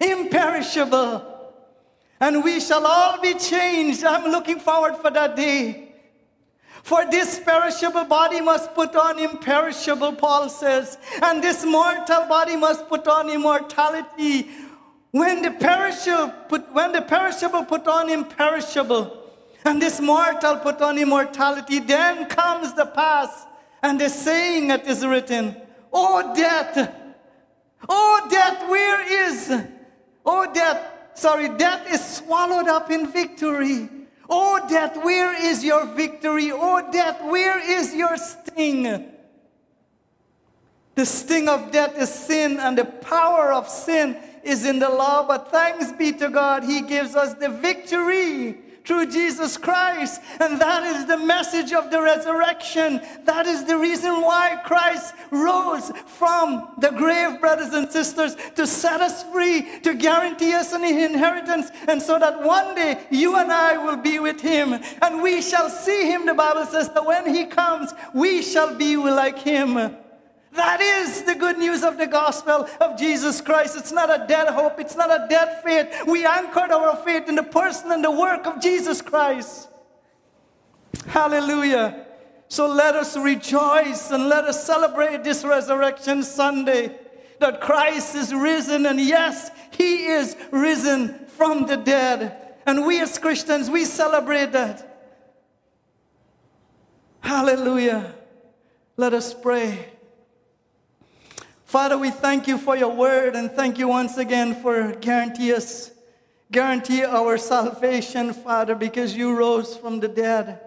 imperishable 0.00 1.29
and 2.20 2.44
we 2.44 2.60
shall 2.60 2.86
all 2.86 3.20
be 3.20 3.34
changed. 3.34 4.04
I'm 4.04 4.30
looking 4.30 4.60
forward 4.60 4.96
for 4.96 5.10
that 5.10 5.34
day. 5.34 5.88
For 6.82 7.04
this 7.10 7.38
perishable 7.40 8.04
body 8.04 8.40
must 8.40 8.74
put 8.74 8.94
on 8.96 9.18
imperishable, 9.18 10.14
Paul 10.14 10.48
says, 10.48 10.98
and 11.22 11.42
this 11.42 11.64
mortal 11.64 12.26
body 12.26 12.56
must 12.56 12.88
put 12.88 13.06
on 13.06 13.28
immortality. 13.28 14.48
When 15.10 15.42
the 15.42 15.50
perishable 15.50 16.32
put, 16.48 16.72
when 16.72 16.92
the 16.92 17.02
perishable 17.02 17.64
put 17.64 17.86
on 17.88 18.08
imperishable, 18.08 19.16
and 19.64 19.82
this 19.82 20.00
mortal 20.00 20.56
put 20.56 20.80
on 20.80 20.96
immortality, 20.98 21.80
then 21.80 22.26
comes 22.26 22.72
the 22.74 22.86
pass, 22.86 23.46
and 23.82 24.00
the 24.00 24.08
saying 24.08 24.68
that 24.68 24.86
is 24.86 25.04
written, 25.04 25.56
"Oh 25.92 26.32
death, 26.34 26.94
oh 27.88 28.26
death, 28.30 28.68
where 28.70 29.28
is? 29.28 29.52
Oh 30.24 30.50
death, 30.52 30.80
sorry, 31.20 31.48
death 31.48 31.92
is 31.92 32.02
swallowed 32.16 32.66
up 32.66 32.90
in 32.90 33.06
victory. 33.12 33.88
Oh, 34.28 34.64
death, 34.68 34.96
where 35.04 35.34
is 35.34 35.62
your 35.62 35.84
victory? 35.84 36.50
Oh, 36.50 36.90
death, 36.90 37.22
where 37.24 37.58
is 37.58 37.94
your 37.94 38.16
sting? 38.16 39.06
The 40.94 41.06
sting 41.06 41.48
of 41.48 41.70
death 41.70 41.96
is 41.98 42.12
sin, 42.12 42.58
and 42.58 42.76
the 42.76 42.84
power 42.84 43.52
of 43.52 43.68
sin 43.68 44.16
is 44.42 44.64
in 44.64 44.78
the 44.78 44.88
law. 44.88 45.26
But 45.26 45.50
thanks 45.50 45.92
be 45.92 46.12
to 46.12 46.28
God, 46.28 46.64
He 46.64 46.80
gives 46.80 47.14
us 47.14 47.34
the 47.34 47.48
victory 47.48 48.58
through 48.90 49.06
Jesus 49.06 49.56
Christ. 49.56 50.20
And 50.40 50.60
that 50.60 50.82
is 50.82 51.06
the 51.06 51.16
message 51.16 51.72
of 51.72 51.92
the 51.92 52.02
resurrection. 52.02 53.00
That 53.24 53.46
is 53.46 53.64
the 53.64 53.78
reason 53.78 54.20
why 54.20 54.60
Christ 54.64 55.14
rose 55.30 55.92
from 56.06 56.74
the 56.76 56.90
grave, 56.90 57.40
brothers 57.40 57.72
and 57.72 57.88
sisters, 57.88 58.34
to 58.56 58.66
set 58.66 59.00
us 59.00 59.22
free, 59.30 59.78
to 59.82 59.94
guarantee 59.94 60.54
us 60.54 60.72
an 60.72 60.82
inheritance, 60.82 61.70
and 61.86 62.02
so 62.02 62.18
that 62.18 62.42
one 62.42 62.74
day 62.74 63.06
you 63.12 63.36
and 63.36 63.52
I 63.52 63.78
will 63.78 63.96
be 63.96 64.18
with 64.18 64.40
Him. 64.40 64.74
And 65.00 65.22
we 65.22 65.40
shall 65.40 65.70
see 65.70 66.10
Him, 66.10 66.26
the 66.26 66.34
Bible 66.34 66.66
says 66.66 66.88
that 66.88 67.06
when 67.06 67.32
He 67.32 67.44
comes, 67.46 67.94
we 68.12 68.42
shall 68.42 68.74
be 68.74 68.96
like 68.96 69.38
Him. 69.38 69.99
That 70.52 70.80
is 70.80 71.22
the 71.22 71.34
good 71.34 71.58
news 71.58 71.84
of 71.84 71.96
the 71.96 72.06
gospel 72.06 72.68
of 72.80 72.98
Jesus 72.98 73.40
Christ. 73.40 73.76
It's 73.76 73.92
not 73.92 74.10
a 74.10 74.26
dead 74.26 74.48
hope, 74.48 74.80
it's 74.80 74.96
not 74.96 75.10
a 75.10 75.26
dead 75.28 75.62
faith. 75.62 76.06
We 76.06 76.26
anchored 76.26 76.72
our 76.72 76.96
faith 76.96 77.28
in 77.28 77.36
the 77.36 77.42
person 77.42 77.92
and 77.92 78.04
the 78.04 78.10
work 78.10 78.46
of 78.46 78.60
Jesus 78.60 79.00
Christ. 79.00 79.68
Hallelujah. 81.06 82.06
So 82.48 82.66
let 82.66 82.96
us 82.96 83.16
rejoice 83.16 84.10
and 84.10 84.28
let 84.28 84.44
us 84.44 84.66
celebrate 84.66 85.22
this 85.22 85.44
resurrection 85.44 86.24
Sunday 86.24 86.98
that 87.38 87.60
Christ 87.60 88.14
is 88.14 88.34
risen, 88.34 88.86
and 88.86 89.00
yes, 89.00 89.50
He 89.70 90.06
is 90.06 90.36
risen 90.50 91.26
from 91.26 91.66
the 91.66 91.76
dead. 91.76 92.36
And 92.66 92.84
we 92.84 93.00
as 93.00 93.18
Christians, 93.18 93.70
we 93.70 93.84
celebrate 93.84 94.52
that. 94.52 94.86
Hallelujah. 97.20 98.14
Let 98.96 99.14
us 99.14 99.32
pray. 99.32 99.88
Father, 101.70 101.96
we 101.96 102.10
thank 102.10 102.48
you 102.48 102.58
for 102.58 102.76
your 102.76 102.90
word 102.90 103.36
and 103.36 103.48
thank 103.48 103.78
you 103.78 103.86
once 103.86 104.16
again 104.16 104.60
for 104.60 104.90
guarantee 104.96 105.54
us, 105.54 105.92
guarantee 106.50 107.04
our 107.04 107.38
salvation, 107.38 108.32
Father, 108.32 108.74
because 108.74 109.16
you 109.16 109.36
rose 109.36 109.76
from 109.76 110.00
the 110.00 110.08
dead. 110.08 110.58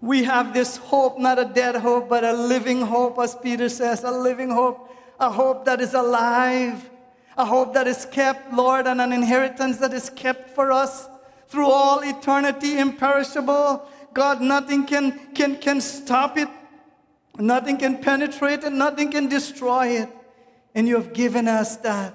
We 0.00 0.24
have 0.24 0.52
this 0.52 0.78
hope, 0.78 1.20
not 1.20 1.38
a 1.38 1.44
dead 1.44 1.76
hope, 1.76 2.08
but 2.08 2.24
a 2.24 2.32
living 2.32 2.80
hope, 2.80 3.20
as 3.20 3.36
Peter 3.36 3.68
says, 3.68 4.02
a 4.02 4.10
living 4.10 4.50
hope, 4.50 4.92
a 5.20 5.30
hope 5.30 5.64
that 5.64 5.80
is 5.80 5.94
alive, 5.94 6.90
a 7.38 7.44
hope 7.44 7.72
that 7.74 7.86
is 7.86 8.06
kept, 8.06 8.52
Lord, 8.52 8.88
and 8.88 9.00
an 9.00 9.12
inheritance 9.12 9.76
that 9.76 9.94
is 9.94 10.10
kept 10.10 10.50
for 10.56 10.72
us 10.72 11.08
through 11.46 11.70
all 11.70 12.00
eternity, 12.00 12.80
imperishable. 12.80 13.88
God, 14.12 14.40
nothing 14.40 14.86
can, 14.86 15.32
can, 15.36 15.54
can 15.54 15.80
stop 15.80 16.36
it. 16.36 16.48
Nothing 17.40 17.78
can 17.78 17.98
penetrate 17.98 18.64
it, 18.64 18.72
nothing 18.72 19.10
can 19.10 19.28
destroy 19.28 19.88
it. 20.02 20.08
And 20.74 20.86
you 20.86 20.94
have 20.96 21.12
given 21.12 21.48
us 21.48 21.76
that. 21.78 22.14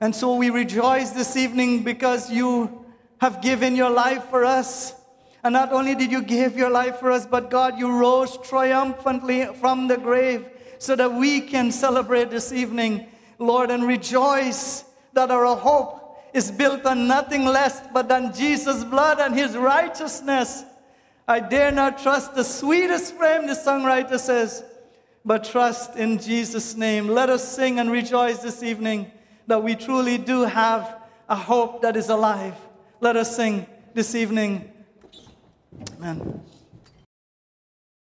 And 0.00 0.14
so 0.14 0.36
we 0.36 0.50
rejoice 0.50 1.10
this 1.10 1.36
evening 1.36 1.82
because 1.82 2.30
you 2.30 2.84
have 3.18 3.40
given 3.40 3.74
your 3.74 3.90
life 3.90 4.24
for 4.24 4.44
us. 4.44 4.94
And 5.42 5.52
not 5.52 5.72
only 5.72 5.94
did 5.94 6.12
you 6.12 6.22
give 6.22 6.56
your 6.56 6.70
life 6.70 6.98
for 6.98 7.10
us, 7.10 7.24
but 7.24 7.50
God, 7.50 7.78
you 7.78 7.90
rose 7.90 8.36
triumphantly 8.38 9.46
from 9.60 9.88
the 9.88 9.96
grave 9.96 10.48
so 10.78 10.94
that 10.96 11.12
we 11.12 11.40
can 11.40 11.72
celebrate 11.72 12.30
this 12.30 12.52
evening, 12.52 13.06
Lord, 13.38 13.70
and 13.70 13.86
rejoice 13.86 14.84
that 15.12 15.30
our 15.30 15.56
hope 15.56 16.18
is 16.34 16.50
built 16.50 16.84
on 16.84 17.06
nothing 17.08 17.46
less 17.46 17.80
but 17.94 18.12
on 18.12 18.34
Jesus' 18.34 18.84
blood 18.84 19.18
and 19.18 19.34
his 19.34 19.56
righteousness. 19.56 20.64
I 21.28 21.40
dare 21.40 21.72
not 21.72 21.98
trust 21.98 22.34
the 22.34 22.44
sweetest 22.44 23.14
frame, 23.16 23.46
the 23.46 23.54
songwriter 23.54 24.18
says, 24.18 24.64
but 25.24 25.42
trust 25.42 25.96
in 25.96 26.18
Jesus' 26.18 26.76
name. 26.76 27.08
Let 27.08 27.30
us 27.30 27.56
sing 27.56 27.80
and 27.80 27.90
rejoice 27.90 28.38
this 28.38 28.62
evening 28.62 29.10
that 29.48 29.62
we 29.62 29.74
truly 29.74 30.18
do 30.18 30.42
have 30.42 30.98
a 31.28 31.34
hope 31.34 31.82
that 31.82 31.96
is 31.96 32.10
alive. 32.10 32.54
Let 33.00 33.16
us 33.16 33.34
sing 33.34 33.66
this 33.92 34.14
evening. 34.14 34.70
Amen. 35.98 36.40